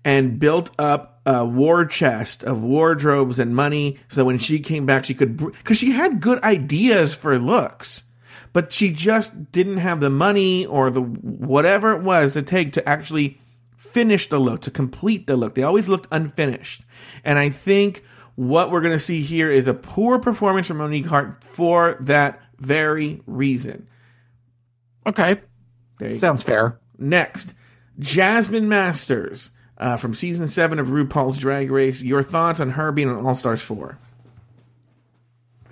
and 0.07 0.39
built 0.39 0.71
up 0.79 1.21
a 1.27 1.45
war 1.45 1.85
chest 1.85 2.43
of 2.43 2.63
wardrobes 2.63 3.39
and 3.39 3.55
money 3.55 3.99
so 4.09 4.25
when 4.25 4.39
she 4.39 4.59
came 4.59 4.87
back 4.87 5.05
she 5.05 5.13
could 5.13 5.37
because 5.37 5.77
she 5.77 5.91
had 5.91 6.19
good 6.19 6.43
ideas 6.43 7.15
for 7.15 7.39
looks 7.39 8.05
but 8.55 8.73
she 8.73 8.91
just 8.91 9.53
didn't 9.53 9.77
have 9.77 10.01
the 10.01 10.09
money 10.09 10.65
or 10.65 10.91
the 10.91 11.03
whatever 11.03 11.93
it 11.93 12.03
was 12.03 12.33
to 12.33 12.41
take 12.41 12.73
to 12.73 12.89
actually 12.89 13.39
finish 13.81 14.29
the 14.29 14.39
look 14.39 14.61
to 14.61 14.71
complete 14.71 15.27
the 15.27 15.37
look 15.37 15.55
they 15.55 15.63
always 15.63 15.89
looked 15.89 16.07
unfinished 16.13 16.83
and 17.25 17.39
i 17.39 17.49
think 17.49 18.05
what 18.37 18.71
we're 18.71 18.81
going 18.81 18.93
to 18.93 18.99
see 18.99 19.23
here 19.23 19.51
is 19.51 19.67
a 19.67 19.75
poor 19.75 20.19
performance 20.19 20.67
from 20.67 20.77
monique 20.77 21.07
heart 21.07 21.43
for 21.43 21.97
that 22.01 22.41
very 22.59 23.23
reason 23.27 23.87
Okay, 25.07 25.41
there 25.99 26.09
you 26.09 26.15
go. 26.15 26.21
sounds 26.21 26.43
fair. 26.43 26.79
Next, 26.99 27.55
Jasmine 27.99 28.69
Masters 28.69 29.51
uh, 29.79 29.97
from 29.97 30.13
season 30.13 30.47
seven 30.47 30.79
of 30.79 30.89
RuPaul's 30.89 31.39
Drag 31.39 31.71
Race. 31.71 32.03
Your 32.03 32.23
thoughts 32.23 32.61
on 32.61 32.73
her 32.73 32.93
being 32.93 33.09
on 33.09 33.25
All 33.25 33.35
Stars 33.35 33.63
4? 33.63 33.99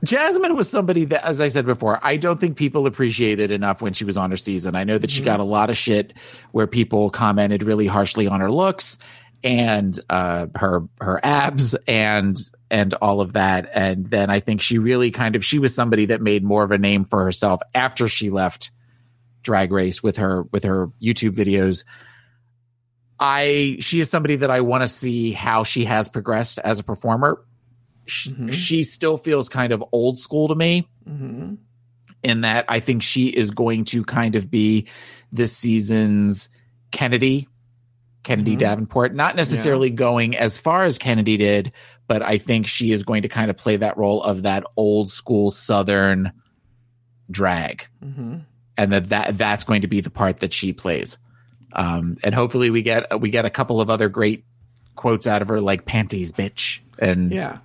Jasmine 0.04 0.56
was 0.56 0.68
somebody 0.70 1.04
that, 1.06 1.24
as 1.24 1.40
I 1.40 1.48
said 1.48 1.66
before, 1.66 1.98
I 2.02 2.16
don't 2.16 2.38
think 2.38 2.56
people 2.56 2.86
appreciated 2.86 3.50
enough 3.50 3.82
when 3.82 3.92
she 3.92 4.04
was 4.04 4.16
on 4.16 4.30
her 4.30 4.36
season. 4.36 4.76
I 4.76 4.84
know 4.84 4.98
that 4.98 5.10
she 5.10 5.22
got 5.22 5.40
a 5.40 5.44
lot 5.44 5.70
of 5.70 5.76
shit 5.76 6.12
where 6.52 6.66
people 6.66 7.10
commented 7.10 7.62
really 7.62 7.86
harshly 7.86 8.26
on 8.26 8.40
her 8.40 8.50
looks 8.50 8.98
and 9.42 9.98
uh, 10.08 10.46
her 10.54 10.84
her 11.00 11.20
abs 11.24 11.74
and 11.86 12.36
and 12.70 12.94
all 12.94 13.20
of 13.20 13.34
that. 13.34 13.70
And 13.72 14.06
then 14.06 14.30
I 14.30 14.40
think 14.40 14.60
she 14.60 14.78
really 14.78 15.10
kind 15.10 15.36
of 15.36 15.44
she 15.44 15.58
was 15.58 15.74
somebody 15.74 16.06
that 16.06 16.20
made 16.20 16.44
more 16.44 16.62
of 16.62 16.70
a 16.70 16.78
name 16.78 17.04
for 17.04 17.24
herself 17.24 17.60
after 17.74 18.08
she 18.08 18.30
left 18.30 18.70
Drag 19.42 19.72
Race 19.72 20.02
with 20.02 20.16
her 20.18 20.42
with 20.44 20.64
her 20.64 20.88
YouTube 21.02 21.32
videos. 21.32 21.84
I 23.20 23.78
she 23.80 24.00
is 24.00 24.10
somebody 24.10 24.36
that 24.36 24.50
I 24.50 24.60
want 24.60 24.82
to 24.82 24.88
see 24.88 25.32
how 25.32 25.64
she 25.64 25.84
has 25.84 26.08
progressed 26.08 26.58
as 26.58 26.78
a 26.78 26.84
performer 26.84 27.44
sh- 28.08 28.28
mm-hmm. 28.28 28.50
she 28.50 28.82
still 28.82 29.16
feels 29.16 29.48
kind 29.48 29.72
of 29.72 29.84
old 29.92 30.18
school 30.18 30.48
to 30.48 30.54
me. 30.54 30.88
Mm-hmm. 31.08 31.54
In 32.24 32.40
that 32.40 32.64
I 32.68 32.80
think 32.80 33.04
she 33.04 33.28
is 33.28 33.52
going 33.52 33.84
to 33.86 34.02
kind 34.04 34.34
of 34.34 34.50
be 34.50 34.88
this 35.30 35.56
season's 35.56 36.48
Kennedy, 36.90 37.48
Kennedy 38.24 38.52
mm-hmm. 38.52 38.58
Davenport, 38.58 39.14
not 39.14 39.36
necessarily 39.36 39.90
going 39.90 40.36
as 40.36 40.58
far 40.58 40.84
as 40.84 40.98
Kennedy 40.98 41.36
did, 41.36 41.72
but 42.08 42.22
I 42.22 42.38
think 42.38 42.66
she 42.66 42.90
is 42.90 43.04
going 43.04 43.22
to 43.22 43.28
kind 43.28 43.50
of 43.50 43.56
play 43.56 43.76
that 43.76 43.96
role 43.96 44.20
of 44.22 44.42
that 44.42 44.64
old 44.76 45.10
school 45.10 45.52
Southern 45.52 46.32
drag. 47.30 47.86
And 48.76 48.92
that, 48.92 49.08
that 49.10 49.38
that's 49.38 49.64
going 49.64 49.82
to 49.82 49.88
be 49.88 50.00
the 50.00 50.10
part 50.10 50.38
that 50.38 50.52
she 50.52 50.72
plays. 50.72 51.18
Um, 51.72 52.16
and 52.24 52.34
hopefully 52.34 52.70
we 52.70 52.82
get 52.82 53.20
we 53.20 53.30
get 53.30 53.44
a 53.44 53.50
couple 53.50 53.80
of 53.80 53.90
other 53.90 54.08
great 54.08 54.44
quotes 54.96 55.26
out 55.26 55.42
of 55.42 55.48
her 55.48 55.60
like 55.60 55.84
panties, 55.84 56.32
bitch, 56.32 56.80
and 56.98 57.30
Yeah. 57.32 57.58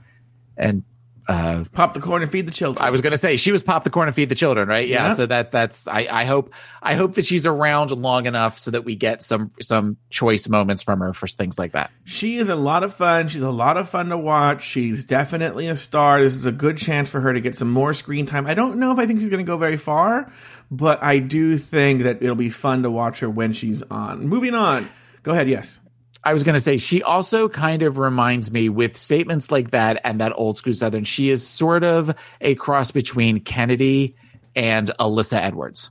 And 0.58 0.84
uh, 1.28 1.64
Pop 1.72 1.94
the 1.94 2.02
corn 2.02 2.22
and 2.22 2.32
feed 2.32 2.48
the 2.48 2.52
children. 2.52 2.86
I 2.86 2.90
was 2.90 3.00
gonna 3.00 3.18
say 3.18 3.38
she 3.38 3.52
was 3.54 3.64
pop 3.64 3.86
the 3.86 3.90
corn 3.90 4.08
and 4.08 4.16
feed 4.16 4.28
the 4.28 4.36
children, 4.36 4.68
right? 4.68 4.88
Yeah. 4.88 5.08
Yeah. 5.08 5.14
So 5.14 5.26
that 5.26 5.52
that's 5.52 5.88
I, 5.88 6.08
I 6.12 6.26
hope 6.26 6.54
I 6.82 6.96
hope 6.96 7.14
that 7.14 7.26
she's 7.26 7.46
around 7.46 7.92
long 7.92 8.26
enough 8.26 8.60
so 8.60 8.72
that 8.72 8.84
we 8.84 8.96
get 8.96 9.24
some 9.24 9.52
some 9.62 9.98
choice 10.10 10.50
moments 10.50 10.84
from 10.84 11.00
her 11.00 11.14
for 11.14 11.28
things 11.28 11.58
like 11.58 11.72
that. 11.74 11.92
She 12.04 12.38
is 12.38 12.50
a 12.50 12.56
lot 12.58 12.84
of 12.84 12.94
fun. 12.94 13.30
She's 13.30 13.42
a 13.42 13.52
lot 13.52 13.78
of 13.78 13.88
fun 13.88 14.10
to 14.10 14.18
watch. 14.18 14.64
She's 14.64 15.06
definitely 15.06 15.68
a 15.68 15.78
star. 15.78 16.22
This 16.22 16.36
is 16.36 16.46
a 16.46 16.52
good 16.52 16.78
chance 16.78 17.10
for 17.10 17.22
her 17.22 17.32
to 17.32 17.40
get 17.40 17.56
some 17.56 17.72
more 17.72 17.94
screen 17.94 18.26
time. 18.26 18.46
I 18.46 18.54
don't 18.54 18.78
know 18.78 18.92
if 18.92 19.00
I 19.00 19.06
think 19.06 19.22
she's 19.22 19.30
going 19.30 19.44
to 19.44 19.50
go 19.50 19.58
very 19.58 19.78
far, 19.78 20.32
but 20.70 21.02
I 21.02 21.20
do 21.20 21.58
think 21.58 22.04
that 22.04 22.22
it'll 22.22 22.36
be 22.36 22.50
fun 22.50 22.84
to 22.84 22.92
watch 22.92 23.20
her 23.22 23.30
when 23.30 23.54
she's 23.54 23.82
on. 23.84 24.28
Moving 24.28 24.56
on. 24.56 24.90
Go 25.24 25.32
ahead. 25.32 25.48
Yes. 25.48 25.80
I 26.24 26.34
was 26.34 26.44
going 26.44 26.56
to 26.56 26.62
say 26.62 26.78
she 26.78 27.04
also 27.04 27.50
kind 27.50 27.84
of 27.84 27.98
reminds 27.98 28.52
me 28.52 28.70
with 28.70 28.98
statements 28.98 29.52
like 29.52 29.72
that 29.72 30.00
and 30.04 30.22
that 30.22 30.32
old 30.36 30.58
school 30.58 30.74
Southern. 30.74 31.04
She 31.04 31.30
is 31.30 31.46
sort 31.46 31.84
of 31.84 32.16
a 32.40 32.56
cross 32.56 32.92
between 32.92 33.42
Kennedy 33.42 34.16
and 34.56 34.90
Alyssa 35.00 35.42
Edwards 35.42 35.90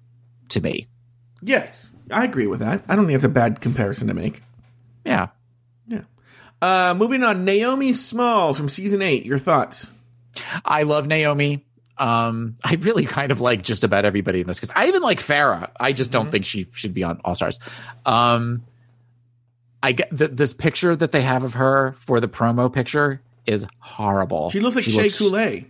to 0.51 0.61
me. 0.61 0.87
Yes. 1.43 1.91
I 2.11 2.24
agree 2.24 2.47
with 2.47 2.61
that. 2.61 2.83
I 2.89 2.97
don't 2.97 3.07
think 3.07 3.16
it's 3.16 3.24
a 3.24 3.28
bad 3.28 3.61
comparison 3.61 4.09
to 4.09 4.14
make. 4.14 4.43
Yeah. 5.05 5.28
Yeah. 5.87 6.03
Uh, 6.61 6.95
moving 6.95 7.22
on. 7.22 7.45
Naomi 7.45 7.93
Smalls 7.93 8.57
from 8.57 8.68
season 8.68 9.03
eight. 9.03 9.26
Your 9.26 9.39
thoughts? 9.39 9.93
I 10.64 10.85
love 10.85 11.07
Naomi. 11.07 11.64
Um, 11.99 12.57
I 12.64 12.74
really 12.76 13.05
kind 13.05 13.33
of 13.33 13.41
like 13.41 13.62
just 13.62 13.85
about 13.85 14.05
everybody 14.05 14.41
in 14.41 14.47
this 14.47 14.59
because 14.59 14.74
I 14.74 14.89
even 14.89 15.03
like 15.03 15.20
Farrah. 15.20 15.70
I 15.78 15.93
just 15.93 16.11
don't 16.11 16.30
think 16.30 16.47
she 16.47 16.68
should 16.72 16.95
be 16.95 17.05
on 17.05 17.20
All 17.24 17.35
Stars. 17.35 17.59
Um, 18.07 18.64
I 19.83 19.93
get 19.93 20.16
th- 20.16 20.30
this 20.33 20.53
picture 20.53 20.95
that 20.95 21.12
they 21.12 21.22
have 21.22 21.43
of 21.45 21.55
her 21.55 21.93
for 21.99 22.20
the 22.20 22.28
promo 22.28 22.72
picture 22.72 23.20
is 23.47 23.66
horrible. 23.80 24.51
She 24.51 24.61
looks 24.61 24.76
like 24.76 24.85
Shea 24.85 25.09
Couleé. 25.09 25.66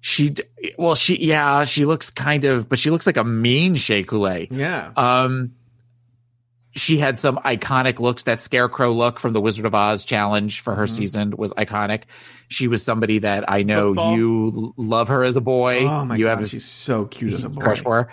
She 0.00 0.34
well, 0.78 0.94
she 0.94 1.16
yeah, 1.24 1.64
she 1.64 1.84
looks 1.84 2.10
kind 2.10 2.44
of, 2.44 2.68
but 2.68 2.78
she 2.78 2.90
looks 2.90 3.06
like 3.06 3.16
a 3.16 3.24
mean 3.24 3.76
Shea 3.76 4.02
Couleé. 4.02 4.48
Yeah. 4.50 4.90
Um, 4.96 5.52
she 6.74 6.96
had 6.96 7.18
some 7.18 7.36
iconic 7.38 8.00
looks. 8.00 8.22
That 8.24 8.40
scarecrow 8.40 8.90
look 8.92 9.20
from 9.20 9.32
the 9.34 9.40
Wizard 9.40 9.66
of 9.66 9.74
Oz 9.74 10.04
challenge 10.04 10.60
for 10.60 10.74
her 10.74 10.86
season 10.86 11.34
was 11.36 11.52
iconic. 11.52 12.04
She 12.48 12.66
was 12.66 12.82
somebody 12.82 13.18
that 13.20 13.44
I 13.50 13.62
know 13.62 13.88
Football. 13.90 14.16
you 14.16 14.74
love 14.76 15.08
her 15.08 15.22
as 15.22 15.36
a 15.36 15.40
boy. 15.42 15.86
oh 15.86 16.04
my 16.06 16.16
you 16.16 16.24
god, 16.24 16.40
have 16.40 16.48
she's 16.48 16.64
so 16.64 17.04
cute 17.04 17.34
as 17.34 17.44
a 17.44 17.48
boy. 17.50 17.60
crush 17.60 17.80
for 17.80 18.04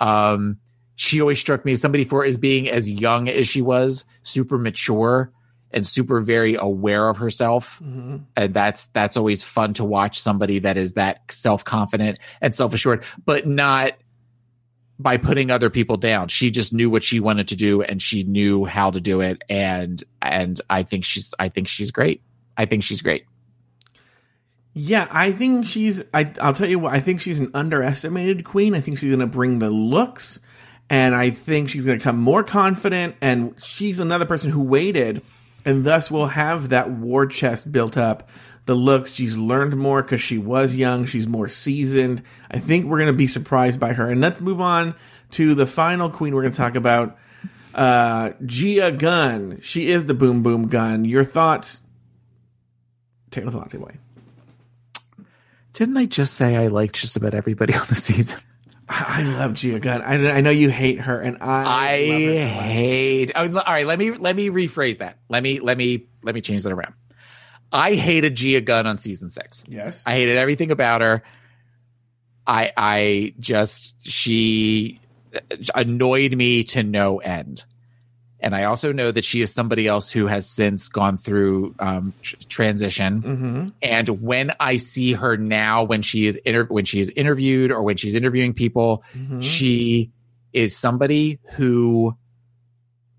her. 0.00 0.04
Um, 0.04 0.58
she 1.00 1.20
always 1.20 1.38
struck 1.38 1.64
me 1.64 1.70
as 1.70 1.80
somebody 1.80 2.02
for 2.02 2.24
as 2.24 2.36
being 2.36 2.68
as 2.68 2.90
young 2.90 3.28
as 3.28 3.46
she 3.46 3.62
was, 3.62 4.04
super 4.24 4.58
mature 4.58 5.30
and 5.70 5.86
super 5.86 6.20
very 6.20 6.56
aware 6.56 7.08
of 7.08 7.18
herself. 7.18 7.80
Mhm. 7.80 8.22
And 8.34 8.52
that's 8.52 8.86
that's 8.88 9.16
always 9.16 9.44
fun 9.44 9.74
to 9.74 9.84
watch 9.84 10.18
somebody 10.20 10.58
that 10.58 10.76
is 10.76 10.94
that 10.94 11.20
self 11.30 11.64
confident 11.64 12.18
and 12.40 12.52
self 12.52 12.74
assured, 12.74 13.04
but 13.24 13.46
not 13.46 13.92
by 14.98 15.18
putting 15.18 15.52
other 15.52 15.70
people 15.70 15.98
down. 15.98 16.26
She 16.26 16.50
just 16.50 16.72
knew 16.72 16.90
what 16.90 17.04
she 17.04 17.20
wanted 17.20 17.46
to 17.48 17.56
do 17.56 17.80
and 17.80 18.02
she 18.02 18.24
knew 18.24 18.64
how 18.64 18.90
to 18.90 19.00
do 19.00 19.20
it. 19.20 19.40
And 19.48 20.02
and 20.20 20.60
I 20.68 20.82
think 20.82 21.04
she's 21.04 21.32
I 21.38 21.48
think 21.48 21.68
she's 21.68 21.92
great. 21.92 22.22
I 22.56 22.64
think 22.64 22.82
she's 22.82 23.02
great. 23.02 23.24
Yeah, 24.74 25.06
I 25.12 25.30
think 25.30 25.64
she's. 25.64 26.02
I, 26.12 26.32
I'll 26.40 26.52
tell 26.54 26.68
you 26.68 26.80
what. 26.80 26.92
I 26.92 26.98
think 27.00 27.20
she's 27.20 27.38
an 27.38 27.50
underestimated 27.54 28.44
queen. 28.44 28.74
I 28.74 28.80
think 28.80 28.98
she's 28.98 29.10
going 29.10 29.20
to 29.20 29.26
bring 29.26 29.58
the 29.58 29.70
looks, 29.70 30.38
and 30.90 31.14
I 31.14 31.30
think 31.30 31.68
she's 31.68 31.84
going 31.84 31.98
to 31.98 32.02
become 32.02 32.18
more 32.18 32.42
confident. 32.42 33.16
And 33.20 33.54
she's 33.62 34.00
another 34.00 34.24
person 34.24 34.50
who 34.50 34.62
waited, 34.62 35.22
and 35.64 35.84
thus 35.84 36.10
will 36.10 36.28
have 36.28 36.70
that 36.70 36.90
war 36.90 37.26
chest 37.26 37.70
built 37.70 37.96
up. 37.96 38.28
The 38.66 38.74
looks. 38.74 39.12
She's 39.12 39.36
learned 39.36 39.76
more 39.76 40.02
because 40.02 40.20
she 40.20 40.36
was 40.36 40.74
young. 40.74 41.06
She's 41.06 41.26
more 41.26 41.48
seasoned. 41.48 42.22
I 42.50 42.58
think 42.58 42.84
we're 42.84 42.98
going 42.98 43.06
to 43.06 43.14
be 43.14 43.26
surprised 43.26 43.80
by 43.80 43.94
her. 43.94 44.10
And 44.10 44.20
let's 44.20 44.40
move 44.40 44.60
on 44.60 44.94
to 45.32 45.54
the 45.54 45.66
final 45.66 46.10
queen 46.10 46.34
we're 46.34 46.42
going 46.42 46.52
to 46.52 46.58
talk 46.58 46.74
about. 46.74 47.16
Uh, 47.74 48.32
Gia 48.44 48.92
Gunn. 48.92 49.60
She 49.62 49.90
is 49.90 50.06
the 50.06 50.14
boom 50.14 50.42
boom 50.42 50.68
gun. 50.68 51.04
Your 51.04 51.24
thoughts? 51.24 51.80
Take 53.30 53.44
the 53.44 53.50
thoughts 53.50 53.74
away. 53.74 53.96
Didn't 55.72 55.96
I 55.96 56.06
just 56.06 56.34
say 56.34 56.56
I 56.56 56.66
liked 56.66 56.96
just 56.96 57.16
about 57.16 57.34
everybody 57.34 57.74
on 57.76 57.86
the 57.88 57.94
season? 57.94 58.40
I 58.88 59.22
love 59.22 59.54
Gia 59.54 59.78
Gunn. 59.78 60.02
I, 60.02 60.30
I 60.30 60.40
know 60.40 60.50
you 60.50 60.70
hate 60.70 61.00
her, 61.00 61.20
and 61.20 61.38
I 61.40 61.64
I 61.66 61.98
love 62.10 62.22
her 62.22 62.36
so 62.36 62.54
much. 62.54 62.64
hate. 62.66 63.32
Oh, 63.34 63.42
all 63.58 63.72
right, 63.72 63.86
let 63.86 63.98
me 63.98 64.12
let 64.12 64.34
me 64.34 64.48
rephrase 64.48 64.98
that. 64.98 65.18
Let 65.28 65.42
me 65.42 65.60
let 65.60 65.76
me 65.76 66.06
let 66.22 66.34
me 66.34 66.40
change 66.40 66.62
that 66.62 66.72
around. 66.72 66.94
I 67.70 67.94
hated 67.94 68.34
Gia 68.34 68.60
Gunn 68.62 68.86
on 68.86 68.98
season 68.98 69.28
six. 69.28 69.64
Yes, 69.68 70.02
I 70.06 70.12
hated 70.12 70.36
everything 70.36 70.70
about 70.70 71.02
her. 71.02 71.22
I 72.46 72.72
I 72.76 73.34
just 73.38 73.94
she 74.04 75.00
uh, 75.34 75.40
annoyed 75.74 76.34
me 76.34 76.64
to 76.64 76.82
no 76.82 77.18
end. 77.18 77.64
And 78.40 78.54
I 78.54 78.64
also 78.64 78.92
know 78.92 79.10
that 79.10 79.24
she 79.24 79.40
is 79.40 79.52
somebody 79.52 79.88
else 79.88 80.12
who 80.12 80.26
has 80.28 80.48
since 80.48 80.88
gone 80.88 81.16
through 81.18 81.74
um, 81.80 82.12
tr- 82.22 82.36
transition. 82.48 83.20
hmm 83.22 83.68
And 83.82 84.08
when 84.22 84.52
I 84.60 84.76
see 84.76 85.12
her 85.14 85.36
now, 85.36 85.82
when 85.82 86.02
she 86.02 86.26
is 86.26 86.36
inter- 86.38 86.66
when 86.66 86.84
she 86.84 87.00
is 87.00 87.10
interviewed 87.10 87.72
or 87.72 87.82
when 87.82 87.96
she's 87.96 88.14
interviewing 88.14 88.54
people, 88.54 89.02
Mhm. 89.16 89.42
she 89.42 90.12
is 90.52 90.76
somebody 90.76 91.40
who 91.54 92.16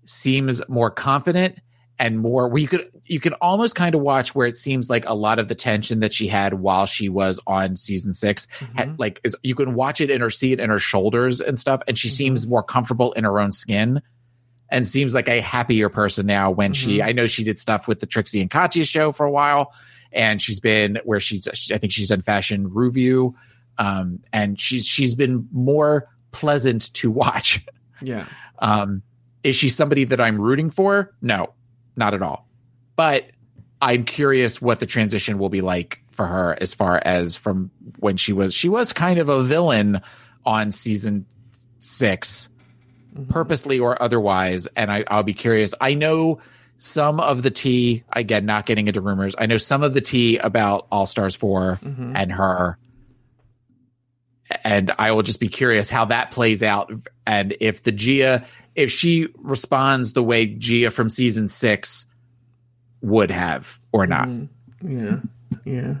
seems 0.04 0.66
more 0.68 0.90
confident 0.90 1.58
and 1.98 2.18
more 2.18 2.48
where 2.48 2.58
you 2.58 2.66
could 2.68 2.88
you 3.04 3.20
can 3.20 3.34
almost 3.34 3.74
kind 3.74 3.94
of 3.94 4.00
watch 4.00 4.34
where 4.34 4.46
it 4.46 4.56
seems 4.56 4.88
like 4.88 5.06
a 5.06 5.14
lot 5.14 5.38
of 5.38 5.48
the 5.48 5.54
tension 5.54 6.00
that 6.00 6.14
she 6.14 6.26
had 6.28 6.54
while 6.54 6.86
she 6.86 7.08
was 7.08 7.38
on 7.46 7.76
season 7.76 8.12
6 8.14 8.46
had, 8.74 8.98
like 8.98 9.20
is 9.22 9.36
you 9.42 9.54
can 9.54 9.74
watch 9.74 10.00
it 10.00 10.10
in 10.10 10.20
her 10.20 10.30
see 10.30 10.52
it 10.52 10.60
in 10.60 10.70
her 10.70 10.78
shoulders 10.78 11.40
and 11.40 11.58
stuff 11.58 11.82
and 11.86 11.98
she 11.98 12.08
seems 12.08 12.46
more 12.46 12.62
comfortable 12.62 13.12
in 13.12 13.24
her 13.24 13.38
own 13.38 13.52
skin 13.52 14.00
and 14.70 14.86
seems 14.86 15.14
like 15.14 15.28
a 15.28 15.40
happier 15.40 15.88
person 15.88 16.26
now 16.26 16.50
when 16.50 16.72
she 16.72 17.02
I 17.02 17.12
know 17.12 17.26
she 17.26 17.44
did 17.44 17.58
stuff 17.58 17.88
with 17.88 18.00
the 18.00 18.06
Trixie 18.06 18.40
and 18.40 18.50
Katya 18.50 18.84
show 18.84 19.12
for 19.12 19.26
a 19.26 19.30
while 19.30 19.72
and 20.12 20.40
she's 20.40 20.60
been 20.60 20.98
where 21.04 21.20
she's 21.20 21.46
I 21.72 21.78
think 21.78 21.92
she's 21.92 22.08
done 22.08 22.20
fashion 22.20 22.68
review 22.68 23.34
um 23.78 24.20
and 24.32 24.60
she's 24.60 24.86
she's 24.86 25.14
been 25.14 25.48
more 25.52 26.08
pleasant 26.32 26.92
to 26.94 27.10
watch 27.10 27.64
yeah. 28.02 28.26
um, 28.58 29.02
is 29.42 29.56
she 29.56 29.68
somebody 29.68 30.04
that 30.04 30.20
I'm 30.20 30.40
rooting 30.40 30.70
for? 30.70 31.14
No, 31.22 31.54
not 31.96 32.14
at 32.14 32.22
all. 32.22 32.46
But 32.96 33.30
I'm 33.80 34.04
curious 34.04 34.60
what 34.60 34.80
the 34.80 34.86
transition 34.86 35.38
will 35.38 35.48
be 35.48 35.62
like 35.62 36.02
for 36.10 36.26
her 36.26 36.56
as 36.60 36.74
far 36.74 37.00
as 37.04 37.36
from 37.36 37.70
when 37.98 38.16
she 38.16 38.32
was 38.32 38.52
she 38.52 38.68
was 38.68 38.92
kind 38.92 39.18
of 39.18 39.28
a 39.28 39.42
villain 39.42 40.02
on 40.44 40.70
season 40.70 41.24
6 41.78 42.50
purposely 43.28 43.78
or 43.78 44.00
otherwise 44.02 44.66
and 44.76 44.90
I, 44.90 45.04
I'll 45.08 45.22
be 45.22 45.34
curious. 45.34 45.74
I 45.80 45.94
know 45.94 46.40
some 46.78 47.20
of 47.20 47.42
the 47.42 47.50
tea 47.50 48.04
again 48.12 48.46
not 48.46 48.64
getting 48.66 48.88
into 48.88 49.00
rumors. 49.00 49.34
I 49.38 49.46
know 49.46 49.58
some 49.58 49.82
of 49.82 49.92
the 49.94 50.00
tea 50.00 50.38
about 50.38 50.86
All 50.90 51.06
Stars 51.06 51.34
4 51.36 51.78
Mhm. 51.84 52.12
and 52.14 52.32
her 52.32 52.78
and 54.64 54.90
I 54.98 55.12
will 55.12 55.22
just 55.22 55.40
be 55.40 55.48
curious 55.48 55.90
how 55.90 56.06
that 56.06 56.30
plays 56.32 56.62
out 56.62 56.92
and 57.26 57.54
if 57.60 57.82
the 57.82 57.92
Gia 57.92 58.44
if 58.74 58.90
she 58.90 59.28
responds 59.38 60.12
the 60.12 60.22
way 60.22 60.46
Gia 60.46 60.90
from 60.90 61.08
season 61.08 61.48
6 61.48 62.06
would 63.02 63.30
have 63.30 63.78
or 63.92 64.06
not. 64.06 64.28
Mhm. 64.28 64.48
Yeah. 64.82 65.16
Yeah. 65.64 65.94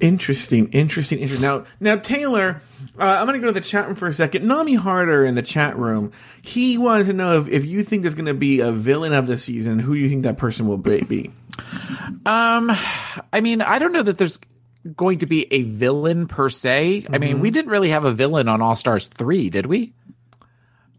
Interesting, 0.00 0.68
interesting, 0.72 1.20
interesting. 1.20 1.42
Now, 1.48 1.64
now 1.80 1.96
Taylor, 1.96 2.60
uh, 2.98 3.16
I'm 3.18 3.26
going 3.26 3.40
to 3.40 3.40
go 3.40 3.46
to 3.46 3.52
the 3.52 3.62
chat 3.62 3.86
room 3.86 3.96
for 3.96 4.08
a 4.08 4.12
second. 4.14 4.46
Nami 4.46 4.74
Harder 4.74 5.24
in 5.24 5.34
the 5.34 5.42
chat 5.42 5.76
room, 5.78 6.12
he 6.42 6.76
wanted 6.76 7.06
to 7.06 7.12
know 7.14 7.38
if, 7.40 7.48
if 7.48 7.64
you 7.64 7.82
think 7.82 8.02
there's 8.02 8.14
going 8.14 8.26
to 8.26 8.34
be 8.34 8.60
a 8.60 8.70
villain 8.72 9.12
of 9.14 9.26
the 9.26 9.36
season, 9.38 9.78
who 9.78 9.94
do 9.94 10.00
you 10.00 10.08
think 10.08 10.24
that 10.24 10.36
person 10.36 10.66
will 10.68 10.76
be? 10.76 11.30
Um, 12.26 12.70
I 13.32 13.40
mean, 13.40 13.62
I 13.62 13.78
don't 13.78 13.92
know 13.92 14.02
that 14.02 14.18
there's 14.18 14.38
going 14.96 15.18
to 15.18 15.26
be 15.26 15.50
a 15.52 15.62
villain 15.62 16.28
per 16.28 16.48
se. 16.50 17.06
I 17.12 17.18
mean, 17.18 17.40
we 17.40 17.50
didn't 17.50 17.70
really 17.70 17.88
have 17.88 18.04
a 18.04 18.12
villain 18.12 18.48
on 18.48 18.60
All 18.60 18.76
Stars 18.76 19.06
3, 19.06 19.48
did 19.50 19.66
we? 19.66 19.94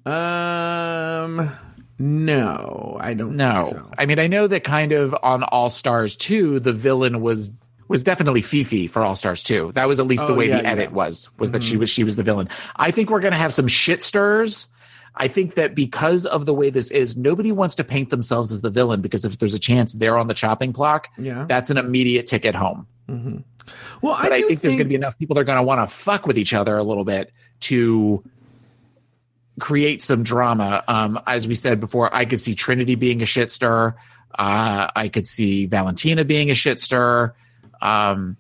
Um, 0.06 1.52
no, 2.00 2.98
I 3.00 3.14
don't 3.14 3.36
No. 3.36 3.66
think 3.66 3.78
so. 3.78 3.92
I 3.98 4.06
mean, 4.06 4.20
I 4.20 4.28
know 4.28 4.48
that 4.48 4.64
kind 4.64 4.92
of 4.92 5.16
on 5.22 5.44
All 5.44 5.70
Stars 5.70 6.16
2, 6.16 6.60
the 6.62 6.74
villain 6.74 7.22
was 7.22 7.52
was 7.88 8.04
definitely 8.04 8.42
Phi 8.42 8.64
Phi 8.64 8.88
for 8.88 9.02
All 9.04 9.16
Stars 9.16 9.44
2. 9.44 9.72
That 9.76 9.88
was 9.88 10.00
at 10.00 10.08
least 10.08 10.28
the 10.28 10.34
Oh, 10.34 10.38
way 10.38 10.50
yeah, 10.50 10.62
the 10.62 10.68
edit 10.68 10.90
yeah. 10.90 10.96
was, 10.96 11.30
was 11.40 11.52
that 11.52 11.64
she 11.64 11.78
was 11.78 11.90
she 11.90 12.04
was 12.04 12.16
the 12.16 12.24
villain. 12.24 12.50
I 12.76 12.92
think 12.92 13.10
we're 13.10 13.20
going 13.22 13.32
to 13.34 13.38
have 13.38 13.54
some 13.54 13.68
shit 13.68 14.04
stirs. 14.04 14.68
I 15.20 15.28
think 15.28 15.56
that 15.56 15.74
because 15.74 16.26
of 16.28 16.46
the 16.46 16.54
way 16.54 16.70
this 16.70 16.92
is, 16.92 17.18
nobody 17.18 17.52
wants 17.52 17.74
to 17.76 17.84
paint 17.84 18.12
themselves 18.12 18.52
as 18.52 18.62
the 18.62 18.70
villain 18.70 19.02
because 19.02 19.26
if 19.26 19.40
there's 19.40 19.56
a 19.56 19.60
chance 19.60 19.94
they're 19.94 20.18
on 20.18 20.28
the 20.28 20.36
chopping 20.36 20.72
block, 20.72 21.08
Yeah. 21.18 21.46
that's 21.46 21.70
an 21.72 21.78
immediate 21.78 22.28
ticket 22.28 22.54
home. 22.54 22.86
Well, 24.02 24.18
But 24.22 24.32
I, 24.32 24.42
do 24.42 24.48
think, 24.48 24.62
there's 24.62 24.74
going 24.76 24.86
to 24.86 24.90
be 24.90 24.96
enough 24.96 25.18
people 25.18 25.34
that 25.36 25.42
are 25.42 25.46
going 25.46 25.58
to 25.58 25.64
want 25.64 25.82
to 25.82 25.88
fuck 25.94 26.28
with 26.28 26.38
each 26.38 26.54
other 26.54 26.78
a 26.78 26.84
little 26.84 27.04
bit 27.04 27.32
to 27.62 28.24
create 29.60 30.02
some 30.02 30.24
drama. 30.24 30.84
Um, 30.88 31.20
as 31.26 31.48
we 31.48 31.56
said 31.56 31.80
before, 31.80 32.14
I 32.16 32.26
could 32.26 32.40
see 32.40 32.54
Trinity 32.54 32.96
being 32.96 33.22
a 33.22 33.26
shit 33.26 33.50
stir. 33.50 33.96
Uh, 34.38 34.88
I 34.96 35.08
could 35.08 35.26
see 35.26 35.66
Valentina 35.66 36.26
being 36.26 36.52
a 36.52 36.56
shit 36.56 36.80
stir. 36.80 37.34
Um, 37.82 38.38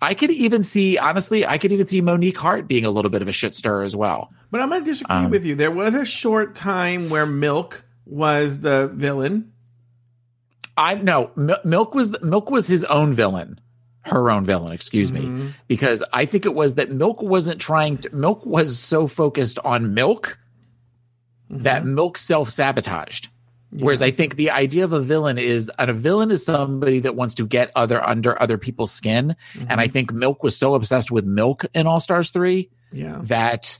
I 0.00 0.14
could 0.14 0.30
even 0.30 0.62
see, 0.62 0.96
honestly, 0.96 1.44
I 1.44 1.58
could 1.58 1.72
even 1.72 1.86
see 1.86 2.00
Monique 2.00 2.38
Heart 2.38 2.68
being 2.68 2.84
a 2.84 2.90
little 2.90 3.10
bit 3.10 3.20
of 3.22 3.28
a 3.28 3.32
shit 3.32 3.54
stir 3.54 3.82
as 3.82 3.96
well. 3.96 4.32
But 4.50 4.60
I'm 4.60 4.68
going 4.68 4.84
to 4.84 4.90
disagree 4.90 5.16
Um, 5.16 5.30
with 5.30 5.44
you. 5.44 5.54
There 5.56 5.70
was 5.72 5.94
a 5.94 6.04
short 6.04 6.54
time 6.54 7.08
where 7.10 7.26
Milk 7.26 7.84
was 8.06 8.60
the 8.60 8.88
villain. 8.94 9.52
I 10.76 10.94
no 10.94 11.32
Mil- 11.34 11.58
Milk 11.64 11.94
was 11.94 12.12
the, 12.12 12.20
Milk 12.24 12.50
was 12.50 12.68
his 12.68 12.84
own 12.84 13.12
villain, 13.12 13.58
her 14.02 14.30
own 14.30 14.44
villain. 14.44 14.72
Excuse 14.72 15.12
me, 15.12 15.52
because 15.66 16.04
I 16.12 16.24
think 16.24 16.46
it 16.46 16.54
was 16.54 16.76
that 16.76 16.92
Milk 16.92 17.20
wasn't 17.20 17.60
trying 17.60 17.98
to. 17.98 18.14
Milk 18.14 18.46
was 18.46 18.78
so 18.78 19.08
focused 19.08 19.58
on 19.64 19.92
Milk 19.94 20.38
that 21.50 21.84
Milk 21.84 22.16
self 22.16 22.50
sabotaged. 22.50 23.28
Whereas 23.70 24.00
I 24.00 24.10
think 24.10 24.36
the 24.36 24.50
idea 24.50 24.84
of 24.84 24.92
a 24.92 25.00
villain 25.00 25.36
is 25.38 25.70
and 25.78 25.90
a 25.90 25.94
villain 25.94 26.30
is 26.30 26.44
somebody 26.44 27.00
that 27.00 27.16
wants 27.16 27.34
to 27.34 27.46
get 27.46 27.70
other 27.76 28.02
under 28.02 28.40
other 28.40 28.56
people's 28.56 28.92
skin, 28.92 29.36
and 29.68 29.80
I 29.80 29.84
mm-hmm. 29.84 29.92
think 29.92 30.12
Milk 30.12 30.42
was 30.42 30.56
so 30.56 30.74
obsessed 30.74 31.10
with 31.10 31.26
Milk 31.26 31.66
in 31.74 31.86
All 31.86 32.00
Stars 32.00 32.30
three 32.30 32.70
Yeah. 32.92 33.18
that. 33.24 33.78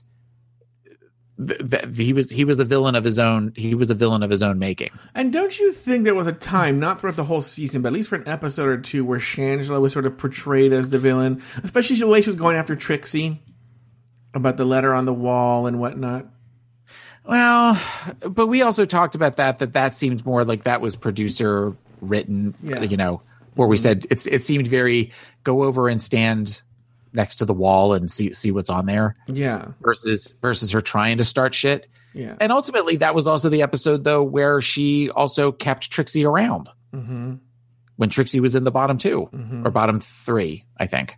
th- 1.37 1.59
That 1.59 1.95
he 1.95 2.13
was 2.13 2.29
he 2.29 2.43
was 2.45 2.59
a 2.59 2.65
villain 2.65 2.95
of 2.95 3.03
his 3.03 3.17
own 3.17 3.53
he 3.55 3.73
was 3.73 3.89
a 3.89 3.95
villain 3.95 4.21
of 4.23 4.29
his 4.29 4.41
own 4.41 4.59
making. 4.59 4.91
And 5.15 5.31
don't 5.33 5.57
you 5.57 5.71
think 5.71 6.03
there 6.03 6.13
was 6.13 6.27
a 6.27 6.33
time, 6.33 6.79
not 6.79 6.99
throughout 6.99 7.15
the 7.15 7.23
whole 7.23 7.41
season, 7.41 7.81
but 7.81 7.87
at 7.87 7.93
least 7.93 8.09
for 8.09 8.17
an 8.17 8.27
episode 8.27 8.67
or 8.67 8.77
two, 8.77 9.03
where 9.05 9.19
Shangela 9.19 9.79
was 9.81 9.93
sort 9.93 10.05
of 10.05 10.17
portrayed 10.17 10.73
as 10.73 10.89
the 10.89 10.99
villain, 10.99 11.41
especially 11.63 11.95
the 11.95 12.07
way 12.07 12.21
she 12.21 12.29
was 12.29 12.35
going 12.35 12.57
after 12.57 12.75
Trixie 12.75 13.41
about 14.35 14.57
the 14.57 14.65
letter 14.65 14.93
on 14.93 15.05
the 15.05 15.13
wall 15.13 15.65
and 15.65 15.79
whatnot. 15.79 16.27
Well, 17.29 17.79
but 18.27 18.47
we 18.47 18.63
also 18.63 18.85
talked 18.85 19.13
about 19.13 19.37
that 19.37 19.59
that 19.59 19.73
that 19.73 19.93
seemed 19.93 20.25
more 20.25 20.43
like 20.43 20.63
that 20.63 20.81
was 20.81 20.95
producer 20.95 21.75
written, 22.01 22.55
Yeah. 22.63 22.81
you 22.81 22.97
know, 22.97 23.21
where 23.53 23.67
we 23.67 23.77
said 23.77 24.07
it's 24.09 24.25
it 24.25 24.41
seemed 24.41 24.65
very 24.67 25.11
go 25.43 25.63
over 25.63 25.87
and 25.87 26.01
stand 26.01 26.63
next 27.13 27.35
to 27.37 27.45
the 27.45 27.53
wall 27.53 27.93
and 27.93 28.09
see 28.09 28.31
see 28.33 28.51
what's 28.51 28.69
on 28.71 28.87
there 28.87 29.15
Yeah, 29.27 29.67
versus 29.81 30.33
versus 30.41 30.71
her 30.71 30.81
trying 30.81 31.19
to 31.19 31.23
start 31.23 31.53
shit. 31.53 31.87
yeah. 32.15 32.35
And 32.39 32.51
ultimately 32.51 32.95
that 32.97 33.13
was 33.13 33.27
also 33.27 33.49
the 33.49 33.61
episode 33.61 34.03
though 34.03 34.23
where 34.23 34.59
she 34.59 35.11
also 35.11 35.51
kept 35.51 35.91
Trixie 35.91 36.25
around 36.25 36.67
hmm 36.91 37.35
when 37.97 38.09
Trixie 38.09 38.39
was 38.39 38.55
in 38.55 38.63
the 38.63 38.71
bottom 38.71 38.97
2 38.97 39.61
or 39.65 39.71
bottom 39.71 39.99
3, 39.99 40.63
I 40.77 40.87
think. 40.87 41.17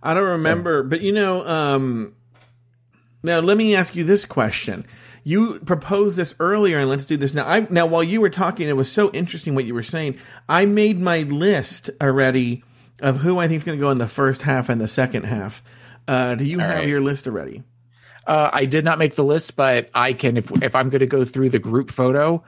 I 0.00 0.14
don't 0.14 0.22
remember, 0.38 0.82
but 0.84 1.00
you 1.02 1.10
know, 1.12 1.44
um, 1.46 2.14
now 3.22 3.40
let 3.40 3.56
me 3.56 3.74
ask 3.74 3.94
you 3.94 4.04
this 4.04 4.24
question. 4.24 4.86
You 5.24 5.60
proposed 5.60 6.16
this 6.16 6.34
earlier, 6.40 6.78
and 6.78 6.88
let's 6.88 7.06
do 7.06 7.16
this 7.16 7.32
now. 7.32 7.46
I 7.46 7.66
now 7.70 7.86
while 7.86 8.02
you 8.02 8.20
were 8.20 8.30
talking, 8.30 8.68
it 8.68 8.76
was 8.76 8.90
so 8.90 9.10
interesting 9.12 9.54
what 9.54 9.64
you 9.64 9.74
were 9.74 9.82
saying. 9.82 10.18
I 10.48 10.64
made 10.64 11.00
my 11.00 11.22
list 11.22 11.90
already 12.00 12.64
of 13.00 13.18
who 13.18 13.38
I 13.38 13.48
think 13.48 13.58
is 13.58 13.64
going 13.64 13.78
to 13.78 13.82
go 13.82 13.90
in 13.90 13.98
the 13.98 14.08
first 14.08 14.42
half 14.42 14.68
and 14.68 14.80
the 14.80 14.88
second 14.88 15.24
half. 15.24 15.62
Uh, 16.08 16.34
do 16.34 16.44
you 16.44 16.58
have 16.58 16.78
right. 16.78 16.88
your 16.88 17.00
list 17.00 17.26
already? 17.26 17.62
Uh, 18.26 18.50
I 18.52 18.64
did 18.64 18.84
not 18.84 18.98
make 18.98 19.14
the 19.14 19.24
list, 19.24 19.56
but 19.56 19.90
I 19.94 20.12
can 20.12 20.36
if 20.36 20.50
if 20.62 20.74
I'm 20.74 20.88
going 20.88 21.00
to 21.00 21.06
go 21.06 21.24
through 21.24 21.50
the 21.50 21.58
group 21.58 21.90
photo. 21.90 22.42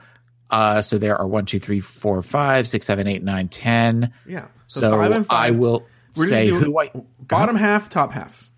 Uh, 0.49 0.81
so 0.81 0.97
there 0.97 1.17
are 1.17 1.27
one, 1.27 1.45
two, 1.45 1.59
three, 1.59 1.79
four, 1.79 2.21
five, 2.21 2.67
six, 2.67 2.85
seven, 2.85 3.07
eight, 3.07 3.23
nine, 3.23 3.47
ten. 3.47 4.13
Yeah. 4.27 4.47
So, 4.67 4.91
five 4.91 5.11
and 5.11 5.25
I 5.29 5.49
five. 5.49 5.55
will 5.55 5.85
We're 6.15 6.29
say 6.29 6.47
who 6.47 6.77
I. 6.79 6.91
bottom 7.19 7.55
half, 7.55 7.89
top 7.89 8.11
half. 8.11 8.49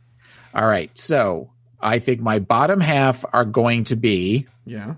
All 0.54 0.68
right. 0.68 0.96
So 0.98 1.52
I 1.80 2.00
think 2.00 2.22
my 2.22 2.40
bottom 2.40 2.80
half 2.80 3.24
are 3.34 3.46
going 3.46 3.84
to 3.86 3.96
be 3.96 4.48
Yeah, 4.66 4.96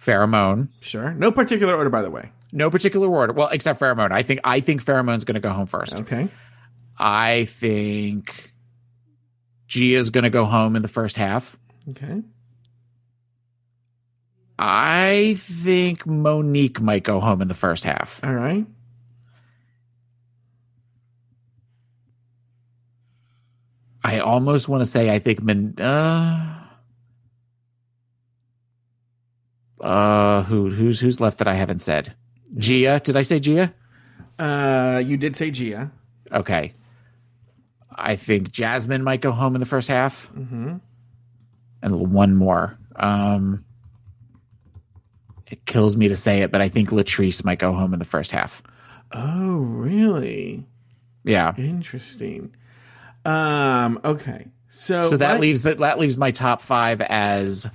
Farrah 0.00 0.28
Moan. 0.28 0.68
sure. 0.80 1.12
No 1.14 1.30
particular 1.32 1.74
order, 1.74 1.90
by 1.90 2.02
the 2.02 2.10
way. 2.10 2.30
No 2.52 2.68
particular 2.70 3.08
order. 3.08 3.32
Well, 3.32 3.48
except 3.48 3.80
Farrah 3.80 3.96
Moan. 3.96 4.12
I 4.12 4.22
think 4.22 4.40
I 4.44 4.60
think 4.60 4.84
Farrah 4.84 5.04
Moan's 5.04 5.24
going 5.24 5.34
to 5.34 5.40
go 5.40 5.50
home 5.50 5.66
first. 5.66 5.94
Okay. 5.94 6.28
I 6.98 7.44
think 7.46 8.52
Gia's 9.66 10.10
going 10.10 10.24
to 10.24 10.30
go 10.30 10.44
home 10.44 10.76
in 10.76 10.82
the 10.82 10.88
first 10.88 11.16
half. 11.16 11.56
Okay. 11.90 12.22
I 14.58 15.36
think 15.38 16.06
Monique 16.06 16.80
might 16.80 17.02
go 17.02 17.20
home 17.20 17.40
in 17.40 17.48
the 17.48 17.54
first 17.54 17.84
half. 17.84 18.20
All 18.22 18.34
right. 18.34 18.66
I 24.02 24.20
almost 24.20 24.68
want 24.68 24.82
to 24.82 24.86
say 24.86 25.10
I 25.14 25.18
think 25.18 25.42
Min 25.42 25.74
uh, 25.78 26.66
uh 29.80 30.42
who 30.44 30.70
who's 30.70 31.00
who's 31.00 31.20
left 31.20 31.38
that 31.38 31.48
I 31.48 31.54
haven't 31.54 31.80
said? 31.80 32.14
Gia, 32.56 33.00
did 33.00 33.16
I 33.16 33.22
say 33.22 33.40
Gia? 33.40 33.72
Uh, 34.38 35.02
you 35.04 35.16
did 35.16 35.36
say 35.36 35.50
Gia. 35.50 35.92
Okay. 36.32 36.74
I 37.94 38.16
think 38.16 38.50
Jasmine 38.50 39.04
might 39.04 39.20
go 39.20 39.32
home 39.32 39.54
in 39.54 39.60
the 39.60 39.66
first 39.66 39.88
half. 39.88 40.30
Mm-hmm. 40.32 40.76
And 41.82 42.12
one 42.12 42.34
more. 42.34 42.78
Um 42.96 43.64
it 45.50 45.66
kills 45.66 45.96
me 45.96 46.08
to 46.08 46.16
say 46.16 46.42
it, 46.42 46.52
but 46.52 46.60
I 46.60 46.68
think 46.68 46.90
Latrice 46.90 47.44
might 47.44 47.58
go 47.58 47.72
home 47.72 47.92
in 47.92 47.98
the 47.98 48.04
first 48.04 48.30
half. 48.30 48.62
Oh, 49.12 49.58
really? 49.58 50.64
Yeah. 51.24 51.54
Interesting. 51.56 52.54
Um. 53.24 54.00
Okay. 54.04 54.46
So 54.68 55.04
So 55.04 55.16
that 55.18 55.40
leaves 55.40 55.62
that 55.62 55.78
that 55.78 55.98
leaves 55.98 56.16
my 56.16 56.30
top 56.30 56.62
five 56.62 57.00
as 57.00 57.68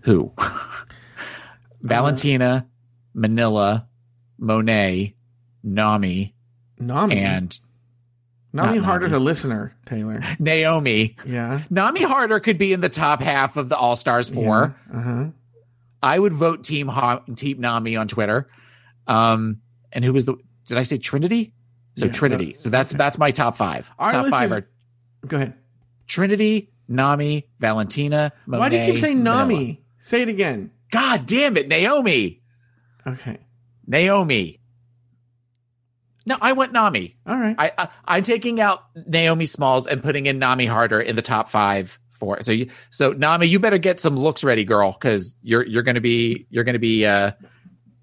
who? 0.00 0.32
Valentina, 1.82 2.66
Manila, 3.14 3.86
Monét, 4.40 5.14
Nami, 5.62 6.34
Nami 6.78 7.16
and 7.18 7.58
Nami 8.52 8.78
Harder's 8.78 9.12
Nami. 9.12 9.22
a 9.22 9.24
listener. 9.24 9.76
Taylor. 9.86 10.20
Naomi. 10.38 11.16
Yeah. 11.26 11.62
Nami 11.70 12.02
Harder 12.02 12.40
could 12.40 12.58
be 12.58 12.72
in 12.72 12.80
the 12.80 12.88
top 12.88 13.20
half 13.22 13.56
of 13.56 13.68
the 13.68 13.76
All 13.76 13.94
Stars 13.96 14.28
four. 14.28 14.76
Uh 14.92 15.00
huh. 15.00 15.24
I 16.02 16.18
would 16.18 16.32
vote 16.32 16.64
Team 16.64 16.88
ha- 16.88 17.22
Team 17.36 17.60
Nami 17.60 17.96
on 17.96 18.08
Twitter. 18.08 18.48
Um, 19.06 19.60
and 19.92 20.04
who 20.04 20.12
was 20.12 20.24
the? 20.24 20.36
Did 20.66 20.78
I 20.78 20.82
say 20.82 20.98
Trinity? 20.98 21.52
So 21.98 22.06
Yeah, 22.06 22.12
Trinity. 22.12 22.54
So 22.58 22.70
that's 22.70 22.90
that's 22.90 23.18
my 23.18 23.30
top 23.32 23.56
five. 23.56 23.90
Our 23.98 24.10
top 24.10 24.26
five 24.28 24.46
is- 24.46 24.52
are 24.52 24.68
Go 25.26 25.36
ahead. 25.36 25.54
Trinity, 26.06 26.70
Nami, 26.86 27.48
Valentina. 27.58 28.32
Monét, 28.46 28.58
Why 28.58 28.68
do 28.68 28.76
you 28.76 28.92
keep 28.92 29.00
saying 29.00 29.22
Manila. 29.22 29.42
Nami? 29.42 29.82
Say 30.00 30.22
it 30.22 30.28
again. 30.28 30.70
God 30.90 31.26
damn 31.26 31.56
it, 31.56 31.68
Naomi. 31.68 32.40
Okay. 33.06 33.38
Naomi. 33.86 34.60
No, 36.24 36.36
I 36.40 36.52
went 36.52 36.72
Nami. 36.72 37.16
All 37.26 37.36
right. 37.36 37.56
I, 37.58 37.72
I 37.76 37.88
I'm 38.04 38.22
taking 38.22 38.60
out 38.60 38.84
Naomi 39.06 39.44
Smalls 39.44 39.86
and 39.86 40.02
putting 40.02 40.26
in 40.26 40.38
Nami 40.38 40.66
Harder 40.66 41.00
in 41.00 41.16
the 41.16 41.22
top 41.22 41.48
five 41.48 41.98
for 42.10 42.40
so 42.42 42.52
you 42.52 42.68
so 42.90 43.12
Nami, 43.12 43.46
you 43.46 43.58
better 43.58 43.78
get 43.78 43.98
some 44.00 44.16
looks 44.16 44.44
ready, 44.44 44.64
girl, 44.64 44.92
because 44.92 45.34
you're 45.42 45.66
you're 45.66 45.82
gonna 45.82 46.00
be 46.00 46.46
you're 46.50 46.64
gonna 46.64 46.78
be 46.78 47.04
uh 47.06 47.32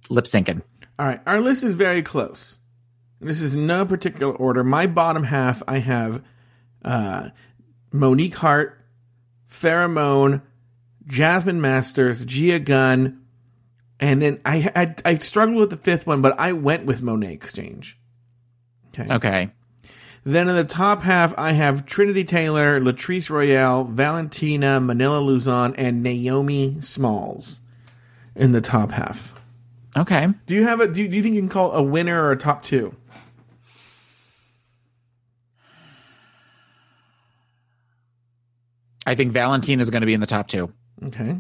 lip 0.10 0.26
syncing. 0.26 0.62
All 1.00 1.06
right. 1.06 1.22
Our 1.26 1.40
list 1.40 1.64
is 1.64 1.76
very 1.76 2.02
close. 2.02 2.58
This 3.26 3.42
is 3.42 3.56
no 3.56 3.88
particular 3.88 4.32
order. 4.32 4.64
My 4.64 4.86
bottom 4.86 5.24
half, 5.24 5.64
I 5.68 5.80
have 5.80 6.24
uh, 6.84 7.30
Monique 7.92 8.36
Heart, 8.36 8.80
Pheromone, 9.50 10.44
Jasmine 11.08 11.60
Masters, 11.60 12.24
Gia 12.24 12.60
Gunn, 12.60 13.22
and 14.00 14.22
then 14.22 14.42
I, 14.46 14.72
I 14.76 14.96
I 15.04 15.18
struggled 15.18 15.58
with 15.58 15.70
the 15.72 15.78
fifth 15.78 16.06
one, 16.06 16.22
but 16.22 16.40
I 16.40 16.54
went 16.54 16.86
with 16.86 17.02
Monét 17.02 17.34
X 17.34 17.54
Change. 17.54 17.98
Okay. 18.90 19.12
Okay. 19.12 19.52
Then 20.24 20.48
in 20.48 20.56
the 20.56 20.64
top 20.64 21.02
half, 21.02 21.34
I 21.36 21.54
have 21.54 21.88
Trinity 21.88 22.26
Taylor, 22.26 22.80
Latrice 22.80 23.32
Royale, 23.32 23.86
Valentina, 23.86 24.80
Manila 24.80 25.20
Luzon, 25.20 25.74
and 25.78 26.04
Naomi 26.04 26.78
Smalls 26.80 27.62
in 28.36 28.52
the 28.52 28.62
top 28.62 28.92
half. 28.92 29.34
Okay. 29.98 30.28
Do 30.46 30.54
you 30.54 30.64
have 30.64 30.80
a? 30.80 30.88
Do 30.88 31.02
you, 31.02 31.08
do 31.08 31.18
you 31.18 31.24
think 31.24 31.34
you 31.34 31.42
can 31.42 31.50
call 31.50 31.72
a 31.72 31.82
winner 31.82 32.24
or 32.24 32.32
a 32.32 32.38
top 32.38 32.62
two? 32.62 32.96
I 39.06 39.16
think 39.16 39.32
Valentina 39.32 39.82
is 39.82 39.90
gonna 39.90 40.06
be 40.06 40.14
in 40.14 40.22
the 40.22 40.28
top 40.28 40.48
two. 40.48 40.72
Okay. 41.04 41.40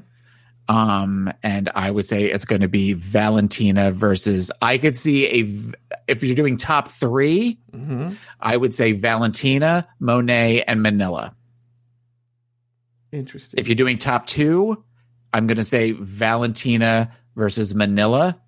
Um, 0.67 1.31
and 1.43 1.69
I 1.75 1.91
would 1.91 2.07
say 2.07 2.25
it's 2.25 2.45
going 2.45 2.61
to 2.61 2.67
be 2.67 2.93
Valentina 2.93 3.91
versus. 3.91 4.51
I 4.61 4.77
could 4.79 4.97
see 4.97 5.27
a 5.27 6.01
if 6.07 6.23
you're 6.23 6.35
doing 6.35 6.57
top 6.57 6.87
3 6.87 7.59
hmm 7.71 8.13
I 8.39 8.57
would 8.57 8.73
say 8.73 8.91
Valentina, 8.93 9.87
Monét, 10.01 10.63
and 10.67 10.81
Manila. 10.81 11.35
Interesting. 13.11 13.59
If 13.59 13.67
you're 13.67 13.75
doing 13.75 13.97
top 13.97 14.25
two, 14.25 14.83
I'm 15.33 15.47
going 15.47 15.57
to 15.57 15.63
say 15.63 15.91
Valentina 15.91 17.11
versus 17.35 17.73
Manila. 17.73 18.39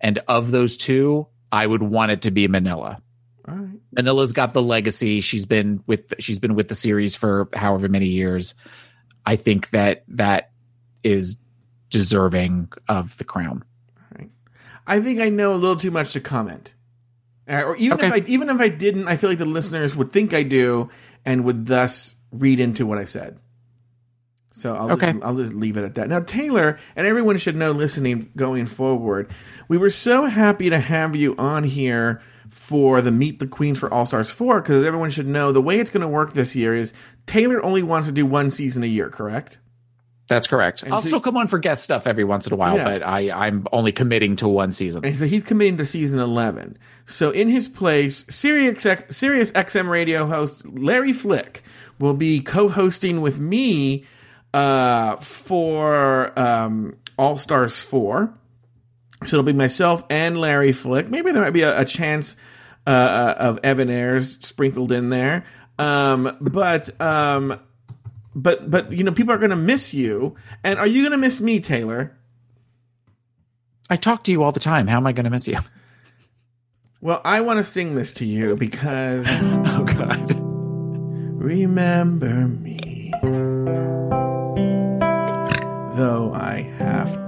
And 0.00 0.20
of 0.28 0.50
those 0.50 0.76
two, 0.76 1.26
I 1.50 1.66
would 1.66 1.82
want 1.82 2.12
it 2.12 2.22
to 2.22 2.30
be 2.30 2.46
Manila. 2.46 3.02
All 3.48 3.56
right. 3.56 3.78
Manila's 3.92 4.32
got 4.32 4.52
the 4.52 4.62
legacy. 4.62 5.20
She's 5.20 5.46
been 5.46 5.82
with 5.86 6.14
she's 6.18 6.38
been 6.38 6.54
with 6.54 6.68
the 6.68 6.74
series 6.74 7.14
for 7.14 7.48
however 7.54 7.88
many 7.88 8.06
years. 8.06 8.54
I 9.24 9.36
think 9.36 9.70
that 9.70 10.04
that 10.08 10.50
is 11.02 11.38
deserving 11.90 12.70
of 12.88 13.16
the 13.18 13.24
crown. 13.24 13.64
I 14.86 15.00
think 15.00 15.20
I 15.20 15.28
know 15.28 15.52
a 15.54 15.56
little 15.56 15.76
too 15.76 15.90
much 15.90 16.14
to 16.14 16.20
comment. 16.20 16.72
Uh, 17.46 17.62
or 17.62 17.76
even 17.76 18.00
if 18.00 18.10
I 18.12 18.18
even 18.26 18.48
if 18.50 18.58
I 18.60 18.68
didn't, 18.68 19.06
I 19.06 19.16
feel 19.16 19.28
like 19.30 19.38
the 19.38 19.44
listeners 19.44 19.94
would 19.94 20.12
think 20.12 20.32
I 20.32 20.42
do 20.42 20.88
and 21.26 21.44
would 21.44 21.66
thus 21.66 22.14
read 22.32 22.58
into 22.60 22.86
what 22.86 22.96
I 22.98 23.04
said. 23.04 23.38
So 24.52 24.74
I'll 24.74 24.92
Okay. 24.92 25.12
just, 25.12 25.24
I'll 25.24 25.36
just 25.36 25.52
leave 25.54 25.76
it 25.76 25.84
at 25.84 25.94
that. 25.96 26.08
Now 26.08 26.20
Taylor 26.20 26.78
and 26.96 27.06
everyone 27.06 27.36
should 27.36 27.54
know 27.54 27.70
listening 27.72 28.30
going 28.34 28.66
forward, 28.66 29.30
we 29.68 29.76
were 29.78 29.90
so 29.90 30.24
happy 30.24 30.68
to 30.70 30.78
have 30.78 31.14
you 31.14 31.34
on 31.38 31.64
here 31.64 32.20
for 32.50 33.00
the 33.00 33.10
Meet 33.10 33.38
the 33.38 33.46
Queens 33.46 33.78
for 33.78 33.92
All 33.92 34.06
Stars 34.06 34.30
4 34.30 34.60
because 34.60 34.84
everyone 34.84 35.10
should 35.10 35.26
know 35.26 35.52
the 35.52 35.62
way 35.62 35.80
it's 35.80 35.90
going 35.90 36.00
to 36.02 36.08
work 36.08 36.32
this 36.32 36.54
year 36.54 36.74
is 36.74 36.92
Taylor 37.26 37.62
only 37.64 37.82
wants 37.82 38.08
to 38.08 38.12
do 38.12 38.24
one 38.26 38.50
season 38.50 38.82
a 38.82 38.86
year, 38.86 39.10
correct? 39.10 39.58
That's 40.28 40.46
correct. 40.46 40.84
I'll 40.90 41.00
so- 41.00 41.08
still 41.08 41.20
come 41.20 41.38
on 41.38 41.48
for 41.48 41.58
guest 41.58 41.82
stuff 41.82 42.06
every 42.06 42.24
once 42.24 42.46
in 42.46 42.52
a 42.52 42.56
while, 42.56 42.76
Yeah. 42.76 42.84
but 42.84 43.02
I, 43.02 43.30
I'm 43.46 43.66
only 43.72 43.92
committing 43.92 44.36
to 44.36 44.48
one 44.48 44.72
season. 44.72 45.04
And 45.04 45.16
so 45.16 45.26
he's 45.26 45.42
committing 45.42 45.78
to 45.78 45.86
season 45.86 46.18
11. 46.18 46.76
So 47.06 47.30
in 47.30 47.48
his 47.48 47.66
place, 47.68 48.26
Sirius, 48.28 48.86
Sirius 49.08 49.50
XM 49.52 49.88
radio 49.88 50.26
host 50.26 50.66
Larry 50.68 51.14
Flick 51.14 51.62
will 51.98 52.12
be 52.14 52.40
co-hosting 52.40 53.22
with 53.22 53.38
me 53.40 54.04
uh, 54.52 55.16
for 55.16 56.38
um, 56.38 56.96
All 57.16 57.38
Stars 57.38 57.78
4. 57.80 58.32
So 59.26 59.36
it'll 59.36 59.42
be 59.42 59.52
myself 59.52 60.04
and 60.08 60.38
Larry 60.40 60.72
Flick. 60.72 61.08
Maybe 61.08 61.32
there 61.32 61.42
might 61.42 61.50
be 61.50 61.62
a, 61.62 61.80
a 61.80 61.84
chance 61.84 62.36
uh, 62.86 62.90
uh, 62.90 63.34
of 63.38 63.58
Evan 63.64 63.90
Ayres 63.90 64.38
sprinkled 64.40 64.92
in 64.92 65.10
there. 65.10 65.44
Um, 65.78 66.36
but 66.40 67.00
um, 67.00 67.60
but 68.34 68.70
but 68.70 68.92
you 68.92 69.04
know 69.04 69.12
people 69.12 69.34
are 69.34 69.38
going 69.38 69.50
to 69.50 69.56
miss 69.56 69.92
you. 69.92 70.36
And 70.62 70.78
are 70.78 70.86
you 70.86 71.02
going 71.02 71.12
to 71.12 71.18
miss 71.18 71.40
me, 71.40 71.60
Taylor? 71.60 72.16
I 73.90 73.96
talk 73.96 74.24
to 74.24 74.30
you 74.30 74.42
all 74.42 74.52
the 74.52 74.60
time. 74.60 74.86
How 74.86 74.98
am 74.98 75.06
I 75.06 75.12
going 75.12 75.24
to 75.24 75.30
miss 75.30 75.48
you? 75.48 75.58
Well, 77.00 77.20
I 77.24 77.40
want 77.40 77.58
to 77.58 77.64
sing 77.64 77.94
this 77.94 78.12
to 78.14 78.24
you 78.24 78.56
because 78.56 79.26
Oh 79.30 79.84
God. 79.84 80.34
remember 81.40 82.48
me. 82.48 83.12
Though 85.94 86.32
I 86.32 86.60
have 86.78 87.27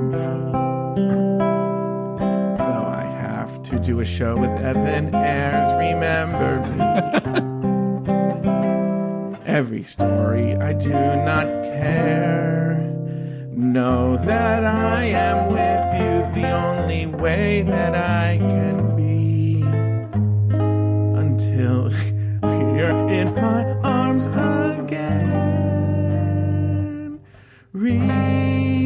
do 3.81 3.99
a 3.99 4.05
show 4.05 4.37
with 4.37 4.51
Evan 4.51 5.15
Ayres, 5.15 5.73
remember 5.73 6.59
me. 6.69 6.79
Every 9.45 9.81
story 9.83 10.55
I 10.55 10.73
do 10.73 10.91
not 10.91 11.47
care. 11.63 12.77
Know 13.49 14.17
that 14.17 14.63
I 14.63 15.05
am 15.05 15.47
with 15.47 15.95
you 15.99 16.29
the 16.39 16.51
only 16.51 17.07
way 17.07 17.63
that 17.63 17.95
I 17.95 18.37
can 18.37 18.95
be 18.95 19.63
until 21.19 21.91
you're 22.75 23.09
in 23.09 23.33
my 23.33 23.63
arms 23.81 24.27
again. 24.27 25.01
Remember 27.73 28.80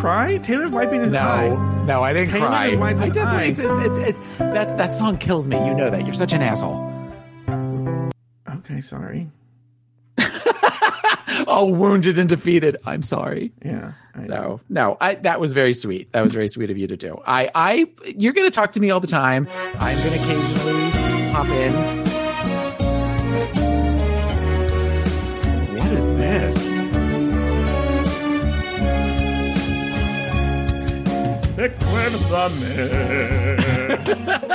cry? 0.00 0.38
Taylor's 0.38 0.70
wiping 0.70 1.02
his 1.02 1.12
eye. 1.12 1.48
No, 1.48 1.84
no, 1.84 2.02
I 2.02 2.12
didn't 2.12 2.30
Taylor 2.30 2.46
cry. 2.48 2.66
is 2.68 2.76
white 2.76 2.96
I 2.98 3.06
as 3.08 3.16
eye. 3.16 3.42
it's, 3.44 3.58
it's, 3.58 3.78
it's, 3.78 3.98
it's, 3.98 4.18
that's, 4.38 4.72
that 4.74 4.92
song 4.92 5.18
kills 5.18 5.48
me. 5.48 5.56
You 5.64 5.74
know 5.74 5.90
that. 5.90 6.04
You're 6.04 6.14
such 6.14 6.32
an 6.32 6.42
asshole. 6.42 6.90
Okay, 8.58 8.80
sorry. 8.80 9.30
Oh, 11.46 11.66
wounded 11.66 12.16
and 12.18 12.28
defeated. 12.28 12.76
I'm 12.86 13.02
sorry. 13.02 13.52
Yeah. 13.64 13.92
I- 14.14 14.26
So 14.26 14.60
no, 14.68 14.96
I, 15.00 15.16
that 15.16 15.40
was 15.40 15.52
very 15.52 15.74
sweet. 15.74 16.10
That 16.12 16.22
was 16.22 16.32
very 16.32 16.46
sweet 16.48 16.70
of 16.70 16.78
you 16.78 16.86
to 16.86 16.96
do. 16.96 17.20
I, 17.26 17.50
I, 17.54 17.86
you're 18.16 18.32
going 18.32 18.48
to 18.48 18.54
talk 18.54 18.72
to 18.72 18.80
me 18.80 18.90
all 18.90 19.00
the 19.00 19.08
time. 19.08 19.48
I'm 19.80 19.98
going 19.98 20.12
to 20.16 20.22
occasionally 20.24 21.32
pop 21.32 21.48
in. 21.48 22.03
Recuérdame. 31.64 32.72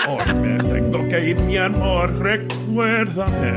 Hoy 0.07 0.33
me 0.35 0.63
tengo 0.63 0.99
que 1.09 1.29
ir, 1.29 1.39
mi 1.39 1.57
amor. 1.57 2.07
Recuérdame. 2.19 3.51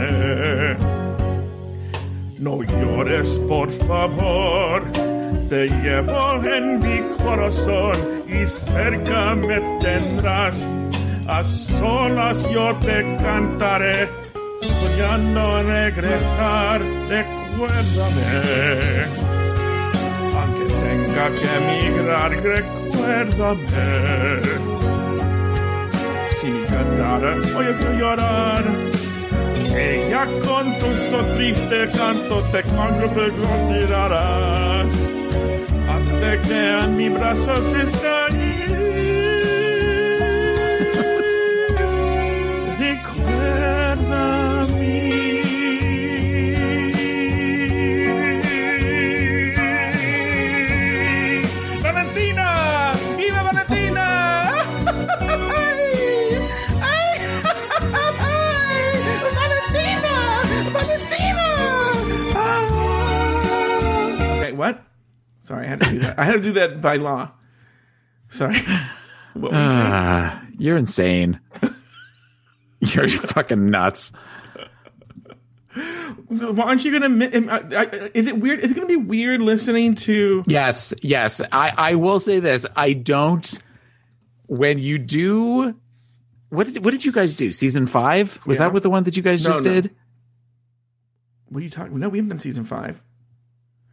No 2.38 2.62
llores, 2.62 3.38
por 3.46 3.68
favor. 3.70 4.90
Te 5.50 5.66
llevo 5.68 6.42
en 6.44 6.78
mi 6.78 7.03
corazón 7.22 7.92
y 8.26 8.46
cerca 8.46 9.34
me 9.34 9.61
tendrás. 9.82 10.72
A 11.28 11.44
solas 11.44 12.42
yo 12.50 12.74
te 12.76 13.03
cantaré, 13.18 14.09
soñando 14.62 15.62
regresar. 15.62 16.80
Recuérdame. 17.07 18.22
Tenga 20.93 21.30
que 21.30 21.49
emigrar, 21.57 22.30
recuérdame. 22.30 23.64
Si 26.36 26.47
mi 26.49 26.66
cantara 26.66 27.36
oyes 27.57 27.80
llorar, 27.99 28.62
ella 29.74 30.26
con 30.45 30.78
tu 30.78 30.90
so 31.09 31.24
triste 31.34 31.88
canto 31.97 32.43
te 32.53 32.62
contirará. 32.64 34.82
Hasta 35.93 36.30
que 36.47 36.61
en 36.80 36.97
mis 36.99 37.12
brazos 37.18 37.72
estés. 37.72 38.51
Sorry, 65.53 65.66
I 65.66 65.68
had 65.68 65.80
to 65.80 65.90
do 65.90 65.98
that. 65.98 66.18
I 66.18 66.24
had 66.24 66.32
to 66.32 66.40
do 66.40 66.53
that 66.53 66.80
by 66.80 66.96
law. 66.96 67.30
Sorry. 68.30 68.59
What 69.34 69.53
were 69.53 69.59
you 69.59 69.64
saying? 69.64 69.92
Ah, 69.92 70.42
you're 70.59 70.76
insane. 70.78 71.40
you're 72.80 73.07
fucking 73.09 73.68
nuts. 73.70 74.12
Well, 76.30 76.59
aren't 76.61 76.84
you 76.86 76.98
gonna? 76.98 77.26
I- 77.50 77.76
I- 77.76 78.11
Is 78.14 78.26
it 78.28 78.38
weird? 78.38 78.61
Is 78.61 78.70
it 78.70 78.74
gonna 78.74 78.86
be 78.86 78.96
weird 78.96 79.42
listening 79.42 79.94
to? 79.96 80.42
Yes, 80.46 80.94
yes. 81.03 81.42
I, 81.53 81.72
I 81.76 81.94
will 81.96 82.18
say 82.18 82.40
this. 82.40 82.64
I 82.76 82.94
don't. 82.94 83.59
When 84.46 84.78
you 84.78 84.98
do, 84.98 85.74
what 86.48 86.66
did 86.72 86.82
what 86.84 86.92
did 86.92 87.05
you 87.05 87.12
guys 87.12 87.34
do? 87.34 87.53
Season 87.53 87.86
five 87.86 88.38
was 88.46 88.57
Yeah. 88.57 88.64
that 88.64 88.72
what 88.74 88.82
the 88.82 88.90
one 88.90 89.05
that 89.05 89.16
you 89.18 89.22
guys 89.22 89.44
No, 89.44 89.50
just 89.50 89.64
no. 89.64 89.70
did? 89.74 89.90
What 91.50 91.61
are 91.61 91.64
you 91.64 91.70
talking? 91.70 91.98
No, 91.98 92.09
we 92.09 92.18
haven't 92.18 92.30
done 92.30 92.38
season 92.38 92.64
five. 92.64 93.03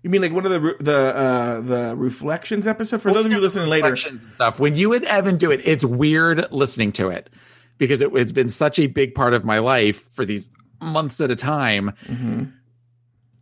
You 0.01 0.09
mean 0.09 0.21
like 0.21 0.31
one 0.31 0.45
of 0.45 0.51
the 0.51 0.75
the 0.79 0.97
uh, 1.15 1.61
the 1.61 1.95
reflections 1.95 2.65
episode? 2.65 3.01
For 3.01 3.11
those 3.11 3.25
of 3.25 3.31
you 3.31 3.39
listening 3.39 3.67
later, 3.69 3.95
stuff. 3.95 4.59
When 4.59 4.75
you 4.75 4.93
and 4.93 5.03
Evan 5.05 5.37
do 5.37 5.51
it, 5.51 5.61
it's 5.67 5.83
weird 5.83 6.51
listening 6.51 6.93
to 6.93 7.09
it 7.09 7.29
because 7.77 8.01
it, 8.01 8.13
it's 8.15 8.31
been 8.31 8.49
such 8.49 8.79
a 8.79 8.87
big 8.87 9.13
part 9.13 9.33
of 9.33 9.43
my 9.43 9.59
life 9.59 10.09
for 10.13 10.23
these 10.25 10.49
months 10.81 11.19
at 11.19 11.31
a 11.31 11.35
time. 11.35 11.93
Mm-hmm. 12.05 12.43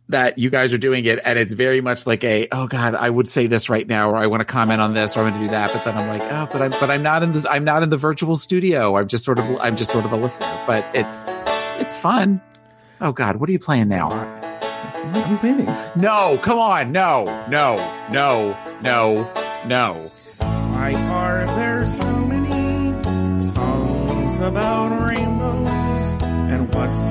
that 0.08 0.38
you 0.38 0.50
guys 0.50 0.72
are 0.72 0.78
doing 0.78 1.04
it 1.04 1.20
and 1.24 1.38
it's 1.38 1.52
very 1.52 1.80
much 1.82 2.06
like 2.06 2.24
a 2.24 2.48
oh 2.50 2.66
god 2.66 2.94
i 2.94 3.10
would 3.10 3.28
say 3.28 3.46
this 3.46 3.68
right 3.68 3.86
now 3.86 4.10
or 4.10 4.16
i 4.16 4.26
want 4.26 4.40
to 4.40 4.46
comment 4.46 4.80
on 4.80 4.94
this 4.94 5.16
or 5.16 5.22
i'm 5.22 5.30
going 5.30 5.40
to 5.40 5.46
do 5.46 5.50
that 5.50 5.70
but 5.70 5.84
then 5.84 5.96
i'm 5.98 6.08
like 6.08 6.22
oh 6.32 6.48
but 6.50 6.62
i'm 6.62 6.70
but 6.80 6.90
i'm 6.90 7.02
not 7.02 7.22
in 7.22 7.32
this 7.32 7.44
i'm 7.44 7.62
not 7.62 7.82
in 7.82 7.90
the 7.90 7.96
virtual 7.98 8.34
studio 8.36 8.96
i'm 8.96 9.06
just 9.06 9.22
sort 9.22 9.38
of 9.38 9.44
i'm 9.60 9.76
just 9.76 9.92
sort 9.92 10.06
of 10.06 10.12
a 10.12 10.16
listener 10.16 10.64
but 10.66 10.82
it's 10.94 11.24
it's 11.78 11.94
fun 11.98 12.40
oh 13.02 13.12
god 13.12 13.36
what 13.36 13.50
are 13.50 13.52
you 13.52 13.58
playing 13.58 13.86
now 13.86 14.37
I'm 15.14 15.38
painting. 15.38 15.66
no 15.96 16.38
come 16.42 16.58
on 16.58 16.92
no 16.92 17.24
no 17.48 17.76
no 18.12 18.56
no 18.82 19.30
no 19.66 19.94
Why 20.38 20.94
are 20.94 21.46
there 21.46 21.86
so 21.86 22.10
many 22.26 22.92
songs 23.52 24.38
about 24.40 24.88
rainbows? 25.06 25.68
And 26.52 26.72
what's 26.74 27.07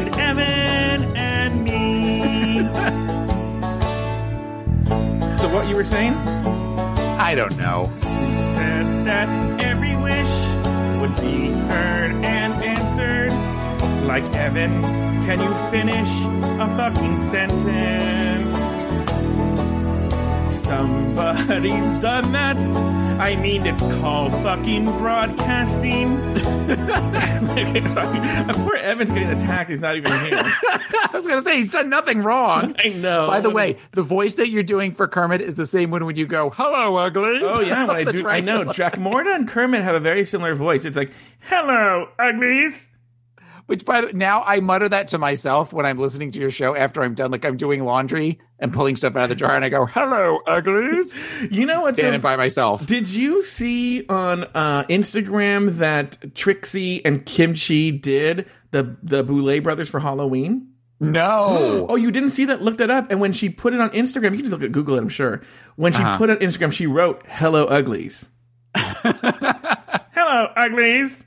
and 0.00 0.18
Evan 0.18 1.16
and 1.16 1.64
me. 1.64 2.60
so, 5.38 5.52
what 5.54 5.68
you 5.68 5.76
were 5.76 5.84
saying? 5.84 6.14
i 7.20 7.34
don't 7.34 7.56
know 7.58 7.90
said 8.54 8.86
that 9.06 9.28
every 9.62 9.94
wish 9.96 10.32
would 11.00 11.14
be 11.16 11.50
heard 11.50 12.12
and 12.24 12.52
answered. 12.64 13.30
Like 14.06 14.24
Evan, 14.34 14.82
can 15.26 15.38
you 15.38 15.52
finish 15.70 16.10
a 16.60 16.66
fucking 16.76 17.16
sentence? 17.28 18.49
Somebody's 20.70 22.00
done 22.00 22.30
that. 22.30 22.56
I 23.20 23.34
mean, 23.34 23.66
it's 23.66 23.80
called 24.00 24.32
fucking 24.34 24.84
broadcasting. 24.98 26.16
okay, 26.38 27.82
sorry. 27.92 28.54
Poor 28.54 28.76
Evan's 28.76 29.10
getting 29.10 29.30
attacked. 29.30 29.68
He's 29.70 29.80
not 29.80 29.96
even 29.96 30.12
here. 30.26 30.40
i 30.42 31.10
was 31.12 31.26
gonna 31.26 31.42
say 31.42 31.56
he's 31.56 31.70
done 31.70 31.88
nothing 31.88 32.22
wrong 32.22 32.76
I 32.78 32.90
know. 32.90 33.26
by 33.26 33.40
the 33.40 33.50
way 33.50 33.78
the 33.92 34.02
voice 34.02 34.36
that 34.36 34.48
you're 34.48 34.62
doing 34.62 34.92
for 34.92 35.08
kermit 35.08 35.40
is 35.40 35.54
the 35.56 35.66
same 35.66 35.90
one 35.90 36.04
when 36.06 36.14
you 36.16 36.26
go 36.26 36.50
hello 36.50 36.96
uglies 36.98 37.42
Oh 37.44 37.60
yeah, 37.60 37.84
when 37.86 37.96
I 37.96 38.04
do, 38.12 38.28
I 38.28 38.40
know. 38.40 38.64
Dracmorda 38.64 39.34
and 39.34 39.48
Kermit 39.48 39.82
have 39.82 39.94
a 39.96 40.00
very 40.00 40.24
similar 40.24 40.54
voice. 40.54 40.84
It's 40.84 40.96
like, 40.96 41.10
"Hello, 41.40 42.08
uglies." 42.18 42.88
Which 43.70 43.84
by 43.84 44.00
the 44.00 44.12
now 44.12 44.42
I 44.44 44.58
mutter 44.58 44.88
that 44.88 45.06
to 45.08 45.18
myself 45.18 45.72
when 45.72 45.86
I'm 45.86 45.96
listening 45.96 46.32
to 46.32 46.40
your 46.40 46.50
show 46.50 46.74
after 46.74 47.04
I'm 47.04 47.14
done, 47.14 47.30
like 47.30 47.44
I'm 47.44 47.56
doing 47.56 47.84
laundry 47.84 48.40
and 48.58 48.72
pulling 48.72 48.96
stuff 48.96 49.14
out 49.14 49.22
of 49.22 49.28
the 49.28 49.36
dryer, 49.36 49.54
and 49.54 49.64
I 49.64 49.68
go, 49.68 49.86
"Hello, 49.86 50.40
uglies," 50.44 51.14
You 51.52 51.66
know 51.66 51.82
what's 51.82 51.94
so 51.94 52.00
standing 52.02 52.20
by 52.20 52.34
myself. 52.34 52.84
Did 52.84 53.08
you 53.08 53.42
see 53.42 54.04
on 54.08 54.42
uh, 54.56 54.82
Instagram 54.90 55.76
that 55.76 56.34
Trixie 56.34 57.04
and 57.04 57.24
Kim 57.24 57.54
Chi 57.54 57.90
did 57.90 58.46
the 58.72 58.96
the 59.04 59.22
Boulet 59.22 59.62
brothers 59.62 59.88
for 59.88 60.00
Halloween? 60.00 60.72
No, 60.98 61.86
Oh, 61.88 61.94
you 61.94 62.10
didn't 62.10 62.30
see 62.30 62.46
that? 62.46 62.60
Look 62.62 62.78
that 62.78 62.90
up. 62.90 63.12
And 63.12 63.20
when 63.20 63.32
she 63.32 63.50
put 63.50 63.72
it 63.72 63.80
on 63.80 63.90
Instagram, 63.90 64.32
you 64.32 64.38
can 64.38 64.46
just 64.46 64.50
look 64.52 64.62
at 64.64 64.72
Google 64.72 64.96
it, 64.96 64.98
I'm 64.98 65.08
sure. 65.08 65.42
When 65.76 65.92
she 65.92 66.02
Uh-huh. 66.02 66.18
put 66.18 66.28
it 66.28 66.42
on 66.42 66.48
Instagram, 66.48 66.72
she 66.72 66.88
wrote, 66.88 67.22
Hello, 67.28 67.66
uglies. 67.66 68.28
Hello, 68.74 70.46
uglies. 70.56 71.22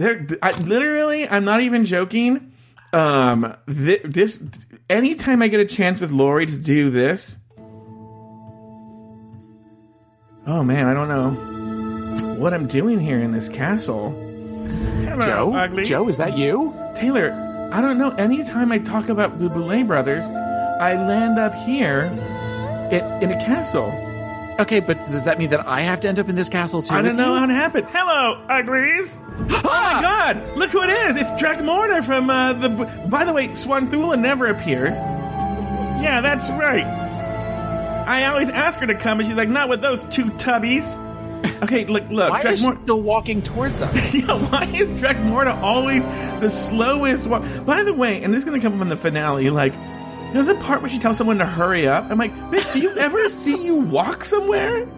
There, 0.00 0.26
I, 0.42 0.52
literally, 0.52 1.28
I'm 1.28 1.44
not 1.44 1.60
even 1.60 1.84
joking. 1.84 2.52
Um, 2.94 3.54
thi- 3.68 4.00
this, 4.02 4.40
anytime 4.88 5.42
I 5.42 5.48
get 5.48 5.60
a 5.60 5.66
chance 5.66 6.00
with 6.00 6.10
Lori 6.10 6.46
to 6.46 6.56
do 6.56 6.88
this, 6.88 7.36
oh 10.46 10.64
man, 10.64 10.86
I 10.86 10.94
don't 10.94 11.08
know 11.08 12.34
what 12.36 12.54
I'm 12.54 12.66
doing 12.66 12.98
here 12.98 13.20
in 13.20 13.32
this 13.32 13.50
castle. 13.50 14.12
Hello, 15.04 15.26
Joe, 15.26 15.54
uglies. 15.54 15.86
Joe, 15.86 16.08
is 16.08 16.16
that 16.16 16.38
you? 16.38 16.74
Taylor, 16.94 17.68
I 17.70 17.82
don't 17.82 17.98
know. 17.98 18.12
Anytime 18.12 18.72
I 18.72 18.78
talk 18.78 19.10
about 19.10 19.38
the 19.38 19.50
brothers, 19.50 20.24
I 20.24 20.94
land 20.94 21.38
up 21.38 21.52
here 21.66 22.04
in, 22.90 23.04
in 23.22 23.32
a 23.32 23.44
castle. 23.44 23.90
Okay, 24.60 24.80
but 24.80 24.98
does 24.98 25.24
that 25.24 25.38
mean 25.38 25.48
that 25.50 25.66
I 25.66 25.80
have 25.80 26.00
to 26.00 26.08
end 26.08 26.18
up 26.18 26.28
in 26.28 26.36
this 26.36 26.50
castle 26.50 26.82
too? 26.82 26.92
I 26.92 27.00
don't 27.00 27.16
know 27.16 27.32
you? 27.32 27.38
how 27.38 27.44
it 27.44 27.50
happened. 27.50 27.86
Hello, 27.90 28.44
uglies. 28.46 29.18
oh 29.24 29.62
my 29.64 30.02
God! 30.02 30.54
Look 30.54 30.70
who 30.70 30.82
it 30.82 30.90
is! 30.90 31.16
It's 31.16 31.30
Dracmorda 31.42 32.04
from 32.04 32.28
uh, 32.28 32.52
the. 32.52 32.68
By 33.08 33.24
the 33.24 33.32
way, 33.32 33.48
Swanthula 33.48 34.20
never 34.20 34.48
appears. 34.48 34.98
Yeah, 36.02 36.20
that's 36.20 36.50
right. 36.50 36.84
I 36.84 38.26
always 38.26 38.50
ask 38.50 38.80
her 38.80 38.86
to 38.86 38.94
come, 38.94 39.20
and 39.20 39.26
she's 39.26 39.36
like, 39.36 39.48
"Not 39.48 39.70
with 39.70 39.80
those 39.80 40.04
two 40.04 40.26
tubbies." 40.32 40.94
Okay, 41.62 41.86
look, 41.86 42.08
look, 42.10 42.30
Why 42.30 42.40
is 42.40 42.60
she 42.60 42.70
still 42.82 43.00
walking 43.00 43.42
towards 43.42 43.80
us? 43.80 44.14
Yeah, 44.14 44.34
why 44.50 44.64
is 44.64 44.88
Dracmorda 45.00 45.56
always 45.62 46.02
the 46.40 46.50
slowest 46.50 47.26
one? 47.26 47.64
By 47.64 47.82
the 47.82 47.94
way, 47.94 48.22
and 48.22 48.34
this 48.34 48.40
is 48.40 48.44
going 48.44 48.60
to 48.60 48.66
come 48.66 48.74
up 48.76 48.82
in 48.82 48.88
the 48.88 48.96
finale, 48.96 49.48
like, 49.48 49.72
there's 50.32 50.48
a 50.48 50.54
part 50.56 50.80
where 50.80 50.90
she 50.90 50.98
tells 50.98 51.16
someone 51.16 51.38
to 51.38 51.46
hurry 51.46 51.86
up. 51.86 52.10
I'm 52.10 52.18
like, 52.18 52.34
bitch, 52.50 52.72
do 52.72 52.80
you 52.80 52.96
ever 52.96 53.28
see 53.28 53.62
you 53.64 53.74
walk 53.74 54.24
somewhere? 54.24 54.88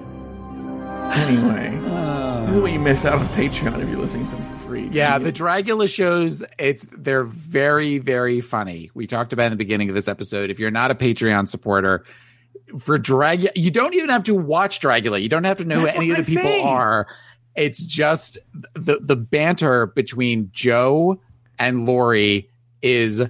Anyway, 1.15 1.79
this 2.47 2.55
is 2.55 2.61
what 2.61 2.71
you 2.73 2.79
miss 2.79 3.05
out 3.05 3.19
on 3.19 3.29
Patreon 3.29 3.83
if 3.83 3.89
you're 3.89 3.99
listening 3.99 4.25
to 4.27 4.31
them 4.33 4.45
for 4.45 4.69
free. 4.69 4.89
Yeah, 4.93 5.19
the 5.19 5.33
Dragula 5.33 5.93
shows 5.93 6.43
it's 6.59 6.87
they're 6.93 7.25
very 7.25 7.99
very 7.99 8.41
funny. 8.41 8.91
We 8.95 9.07
talked 9.07 9.33
about 9.33 9.47
in 9.47 9.53
the 9.53 9.57
beginning 9.57 9.89
of 9.89 9.95
this 9.95 10.09
episode. 10.09 10.51
If 10.51 10.59
you're 10.59 10.71
not 10.71 10.91
a 10.91 10.95
Patreon 10.95 11.49
supporter, 11.49 12.05
for 12.79 12.99
Dragula, 12.99 13.51
you 13.55 13.71
don't 13.71 13.95
even 13.95 14.11
have 14.11 14.25
to 14.25 14.35
watch 14.35 14.81
Dragula. 14.81 15.21
You 15.23 15.29
don't 15.29 15.45
have 15.45 15.59
to 15.59 15.65
know 15.65 15.81
who 15.81 15.87
any 15.87 16.11
of 16.11 16.19
the 16.19 16.25
people 16.25 16.43
saying. 16.43 16.67
are. 16.67 17.07
It's 17.55 17.83
just 17.83 18.39
the 18.75 18.99
the 19.01 19.17
banter 19.17 19.87
between 19.87 20.51
Joe 20.53 21.21
and 21.59 21.85
Lori 21.85 22.49
is 22.81 23.23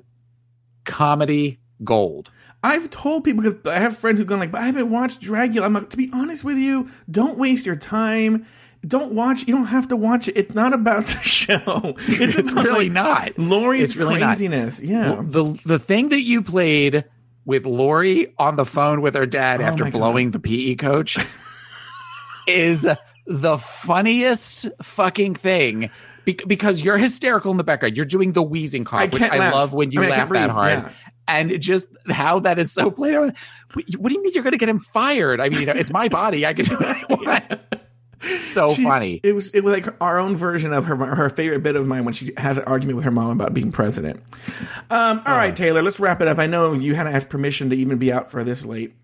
comedy 0.85 1.59
gold. 1.85 2.31
I've 2.65 2.91
told 2.91 3.25
people 3.25 3.43
because 3.43 3.59
I 3.67 3.79
have 3.81 3.97
friends 3.99 4.19
who've 4.21 4.27
gone 4.27 4.39
like, 4.39 4.53
but 4.53 4.61
I 4.61 4.67
haven't 4.67 4.91
watched 4.91 5.21
Dragula. 5.21 5.63
I'm 5.65 5.73
like, 5.73 5.91
to 5.91 5.97
be 5.97 6.11
honest 6.13 6.45
with 6.45 6.59
you, 6.59 6.89
don't 7.11 7.37
waste 7.37 7.67
your 7.67 7.75
time. 7.77 8.47
Don't 8.87 9.13
watch. 9.13 9.47
You 9.47 9.55
don't 9.55 9.67
have 9.67 9.89
to 9.89 9.97
watch 9.97 10.29
it. 10.29 10.37
It's 10.37 10.55
not 10.55 10.73
about 10.73 11.07
the 11.07 11.19
show. 11.23 11.95
It's, 11.99 12.37
It's 12.37 12.53
about, 12.53 12.65
really 12.65 12.89
like, 12.89 12.93
not. 13.37 13.39
Lori's 13.39 13.83
It's 13.91 13.97
really 13.97 14.19
not. 14.19 14.27
craziness. 14.37 14.81
Yeah. 14.81 15.23
The 15.25 15.59
the 15.65 15.79
thing 15.79 16.11
that 16.11 16.21
you 16.23 16.43
played 16.43 17.05
with 17.45 17.67
Lori 17.67 18.33
on 18.39 18.55
the 18.57 18.65
phone 18.65 19.01
with 19.03 19.15
her 19.17 19.27
dad 19.27 19.61
Oh 19.61 19.65
after 19.65 19.85
my 19.85 19.91
God. 19.91 19.99
blowing 19.99 20.31
the 20.31 20.39
PE 20.39 20.77
coach 20.77 21.19
is 22.49 22.87
the 23.27 23.59
funniest 23.59 24.69
fucking 24.83 25.35
thing 25.35 25.91
Be- 26.25 26.39
because 26.47 26.83
you're 26.83 26.99
hysterical 26.99 27.51
in 27.51 27.57
the 27.57 27.65
background. 27.65 27.97
You're 27.97 28.07
doing 28.07 28.33
the 28.33 28.43
wheezing 28.43 28.83
I 28.83 29.07
cough, 29.07 29.13
which 29.13 29.23
I 29.23 29.39
laugh. 29.39 29.55
love 29.55 29.73
when 29.73 29.91
you 29.93 30.01
I 30.01 30.03
mean, 30.03 30.11
laugh 30.11 30.29
that 30.31 30.51
hard. 30.51 30.71
yeah. 30.85 30.91
And 31.29 31.61
just 31.61 31.87
how 32.11 32.41
that 32.41 32.59
is 32.59 32.73
so 32.73 32.91
played 32.91 33.15
out. 33.15 33.35
What 33.75 33.87
do 34.09 34.15
you 34.15 34.23
mean 34.23 34.33
you're 34.35 34.43
going 34.43 34.53
to 34.53 34.59
get 34.59 34.69
him 34.69 34.81
fired? 34.81 35.41
I 35.41 35.49
mean, 35.49 35.69
it's 35.69 35.93
my 35.93 36.09
body. 36.09 36.45
I 36.45 36.53
can 36.53 36.65
do 36.65 36.75
what 36.75 36.89
I 36.89 37.05
want. 37.11 37.61
So 38.53 38.75
She- 38.75 38.83
funny. 38.85 39.21
It 39.23 39.33
was 39.35 39.51
it 39.53 39.65
was 39.65 39.73
like 39.73 39.89
our 40.01 40.19
own 40.19 40.37
version 40.37 40.73
of 40.73 40.85
her 40.85 40.97
her 40.97 41.29
favorite 41.29 41.63
bit 41.63 41.75
of 41.75 41.87
mine 41.87 42.05
when 42.05 42.15
she 42.15 42.33
has 42.37 42.57
an 42.59 42.65
argument 42.65 42.97
with 42.97 43.05
her 43.05 43.11
mom 43.11 43.31
about 43.31 43.53
being 43.55 43.73
president. 43.73 44.23
Um, 44.91 45.23
all 45.27 45.37
right, 45.37 45.55
Taylor, 45.57 45.83
let's 45.83 45.99
wrap 45.99 46.21
it 46.23 46.29
up. 46.29 46.39
I 46.39 46.47
know 46.47 46.73
you 46.73 46.95
had 46.95 47.05
to 47.05 47.11
ask 47.11 47.29
permission 47.29 47.71
to 47.71 47.77
even 47.77 47.99
be 47.99 48.13
out 48.13 48.31
for 48.31 48.45
this 48.45 48.65
late. 48.65 48.95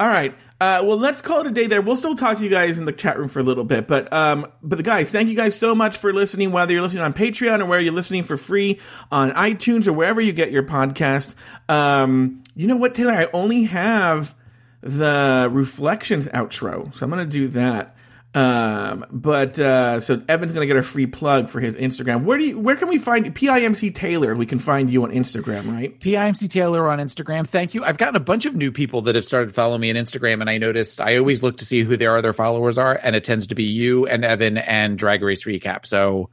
All 0.00 0.08
right. 0.08 0.34
Uh, 0.60 0.82
well, 0.84 0.96
let's 0.98 1.22
call 1.22 1.40
it 1.40 1.46
a 1.46 1.50
day 1.50 1.66
there. 1.68 1.80
We'll 1.80 1.96
still 1.96 2.16
talk 2.16 2.38
to 2.38 2.42
you 2.44 2.50
guys 2.50 2.78
in 2.78 2.84
the 2.84 2.92
chat 2.92 3.16
room 3.18 3.28
for 3.28 3.38
a 3.38 3.44
little 3.44 3.64
bit, 3.64 3.86
but 3.86 4.12
um, 4.12 4.50
but 4.60 4.82
guys, 4.82 5.12
thank 5.12 5.28
you 5.28 5.36
guys 5.36 5.56
so 5.56 5.72
much 5.72 5.96
for 5.96 6.12
listening. 6.12 6.50
Whether 6.50 6.72
you're 6.72 6.82
listening 6.82 7.04
on 7.04 7.12
Patreon 7.12 7.60
or 7.60 7.66
where 7.66 7.78
you're 7.78 7.92
listening 7.92 8.24
for 8.24 8.36
free 8.36 8.80
on 9.12 9.30
iTunes 9.32 9.86
or 9.86 9.92
wherever 9.92 10.20
you 10.20 10.32
get 10.32 10.50
your 10.50 10.64
podcast. 10.64 11.34
Um, 11.68 12.42
you 12.56 12.66
know 12.66 12.76
what, 12.76 12.94
Taylor? 12.94 13.12
I 13.12 13.28
only 13.32 13.64
have 13.64 14.34
the 14.80 15.48
reflections 15.50 16.26
outro, 16.28 16.92
so 16.92 17.04
I'm 17.04 17.10
gonna 17.10 17.24
do 17.24 17.46
that. 17.48 17.96
Um, 18.34 19.06
but 19.10 19.58
uh, 19.58 20.00
so 20.00 20.22
Evan's 20.28 20.52
gonna 20.52 20.66
get 20.66 20.76
a 20.76 20.82
free 20.82 21.06
plug 21.06 21.48
for 21.48 21.60
his 21.60 21.76
Instagram. 21.76 22.24
Where 22.24 22.36
do 22.36 22.44
you, 22.44 22.58
where 22.58 22.76
can 22.76 22.88
we 22.88 22.98
find 22.98 23.24
PIMC 23.34 23.94
Taylor? 23.94 24.34
We 24.34 24.44
can 24.46 24.58
find 24.58 24.90
you 24.90 25.02
on 25.04 25.10
Instagram, 25.12 25.70
right? 25.72 25.98
PIMC 25.98 26.48
Taylor 26.50 26.88
on 26.88 26.98
Instagram. 26.98 27.46
Thank 27.46 27.74
you. 27.74 27.84
I've 27.84 27.96
gotten 27.98 28.16
a 28.16 28.20
bunch 28.20 28.44
of 28.44 28.54
new 28.54 28.70
people 28.70 29.02
that 29.02 29.14
have 29.14 29.24
started 29.24 29.54
following 29.54 29.80
me 29.80 29.90
on 29.90 29.96
Instagram, 29.96 30.40
and 30.42 30.50
I 30.50 30.58
noticed 30.58 31.00
I 31.00 31.16
always 31.16 31.42
look 31.42 31.56
to 31.58 31.64
see 31.64 31.82
who 31.82 31.96
their 31.96 32.16
other 32.16 32.32
followers 32.34 32.76
are, 32.76 33.00
and 33.02 33.16
it 33.16 33.24
tends 33.24 33.46
to 33.48 33.54
be 33.54 33.64
you 33.64 34.06
and 34.06 34.24
Evan 34.24 34.58
and 34.58 34.98
Drag 34.98 35.22
Race 35.22 35.44
Recap. 35.46 35.86
So 35.86 36.28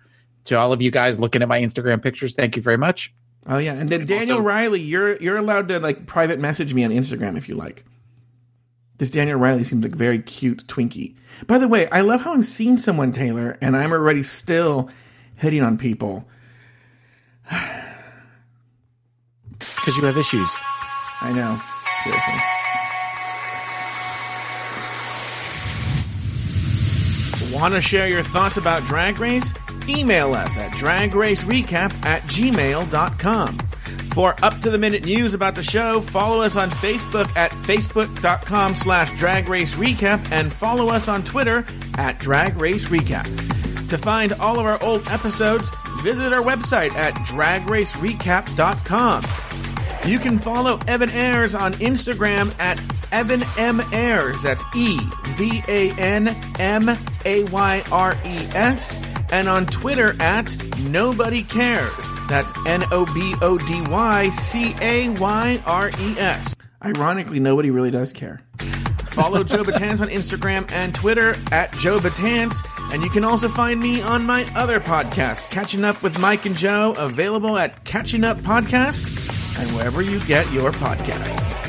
to 0.45 0.59
all 0.59 0.73
of 0.73 0.81
you 0.81 0.91
guys 0.91 1.17
looking 1.17 1.41
at 1.41 1.47
my 1.47 1.61
Instagram 1.61 2.03
pictures, 2.03 2.33
thank 2.33 2.55
you 2.57 2.61
very 2.61 2.77
much. 2.77 3.13
Oh 3.47 3.57
yeah, 3.57 3.73
and 3.73 3.87
then 3.87 4.05
Daniel 4.05 4.37
also- 4.37 4.43
Riley, 4.45 4.81
you're 4.81 5.15
you're 5.17 5.37
allowed 5.37 5.69
to 5.69 5.79
like 5.79 6.07
private 6.07 6.39
message 6.39 6.73
me 6.73 6.83
on 6.83 6.91
Instagram 6.91 7.37
if 7.37 7.47
you 7.47 7.55
like. 7.55 7.85
This 8.97 9.09
Daniel 9.09 9.37
Riley 9.37 9.63
seems 9.63 9.83
like 9.83 9.93
a 9.93 9.97
very 9.97 10.19
cute 10.19 10.65
Twinkie. 10.67 11.15
By 11.47 11.57
the 11.57 11.67
way, 11.67 11.89
I 11.89 12.01
love 12.01 12.21
how 12.21 12.33
I'm 12.33 12.43
seeing 12.43 12.77
someone 12.77 13.11
Taylor, 13.11 13.57
and 13.61 13.75
I'm 13.75 13.91
already 13.91 14.23
still 14.23 14.89
hitting 15.35 15.63
on 15.63 15.77
people. 15.77 16.27
Because 19.57 19.97
you 19.97 20.05
have 20.05 20.17
issues. 20.17 20.49
I 21.21 21.31
know, 21.31 21.59
seriously. 22.03 22.55
Want 27.55 27.73
to 27.75 27.81
share 27.81 28.07
your 28.07 28.23
thoughts 28.23 28.57
about 28.57 28.83
Drag 28.85 29.19
Race? 29.19 29.53
Email 29.87 30.33
us 30.33 30.57
at 30.57 30.71
dragracerecap 30.71 31.93
at 32.03 32.23
gmail.com. 32.23 33.57
For 34.15 34.33
up-to-the-minute 34.41 35.03
news 35.03 35.33
about 35.33 35.55
the 35.55 35.61
show, 35.61 35.99
follow 35.99 36.39
us 36.39 36.55
on 36.55 36.71
Facebook 36.71 37.27
at 37.35 37.51
facebook.com 37.51 38.73
slash 38.73 39.11
drag 39.19 39.49
race 39.49 39.73
dragracerecap 39.73 40.31
and 40.31 40.53
follow 40.53 40.87
us 40.87 41.09
on 41.09 41.25
Twitter 41.25 41.65
at 41.97 42.17
drag 42.19 42.55
race 42.55 42.85
dragracerecap. 42.85 43.89
To 43.89 43.97
find 43.97 44.31
all 44.31 44.57
of 44.57 44.65
our 44.65 44.81
old 44.81 45.05
episodes, 45.09 45.69
visit 46.01 46.31
our 46.31 46.41
website 46.41 46.93
at 46.93 47.13
dragracerecap.com. 47.25 50.09
You 50.09 50.19
can 50.19 50.39
follow 50.39 50.79
Evan 50.87 51.09
Ayres 51.09 51.53
on 51.53 51.73
Instagram 51.73 52.57
at 52.57 52.81
Evan 53.11 53.43
M. 53.57 53.81
Ayres. 53.91 54.41
That's 54.41 54.63
E 54.73 54.97
V 55.35 55.61
A 55.67 55.91
N 55.95 56.29
M 56.57 56.87
A 57.25 57.43
Y 57.43 57.83
R 57.91 58.17
E 58.23 58.37
S. 58.53 59.14
And 59.35 59.49
on 59.49 59.65
Twitter 59.65 60.15
at 60.21 60.55
Nobody 60.79 61.43
Cares. 61.43 61.91
That's 62.29 62.53
N 62.65 62.85
O 62.93 63.05
B 63.13 63.35
O 63.41 63.57
D 63.57 63.81
Y 63.81 64.29
C 64.29 64.73
A 64.79 65.09
Y 65.09 65.61
R 65.65 65.89
E 65.89 66.17
S. 66.17 66.55
Ironically, 66.81 67.41
nobody 67.41 67.69
really 67.69 67.91
does 67.91 68.13
care. 68.13 68.39
Follow 69.09 69.43
Joe 69.43 69.63
Batance 69.63 69.99
on 69.99 70.07
Instagram 70.07 70.71
and 70.71 70.95
Twitter 70.95 71.35
at 71.51 71.73
Joe 71.73 71.99
Batance. 71.99 72.55
And 72.93 73.03
you 73.03 73.09
can 73.09 73.25
also 73.25 73.49
find 73.49 73.81
me 73.81 74.01
on 74.01 74.23
my 74.23 74.45
other 74.55 74.79
podcast, 74.79 75.49
Catching 75.49 75.83
Up 75.83 76.01
with 76.01 76.17
Mike 76.17 76.45
and 76.45 76.55
Joe, 76.55 76.93
available 76.97 77.57
at 77.57 77.83
Catching 77.83 78.23
Up 78.23 78.37
Podcast 78.37 79.59
and 79.59 79.69
wherever 79.75 80.01
you 80.01 80.21
get 80.21 80.49
your 80.53 80.71
podcasts. 80.71 81.64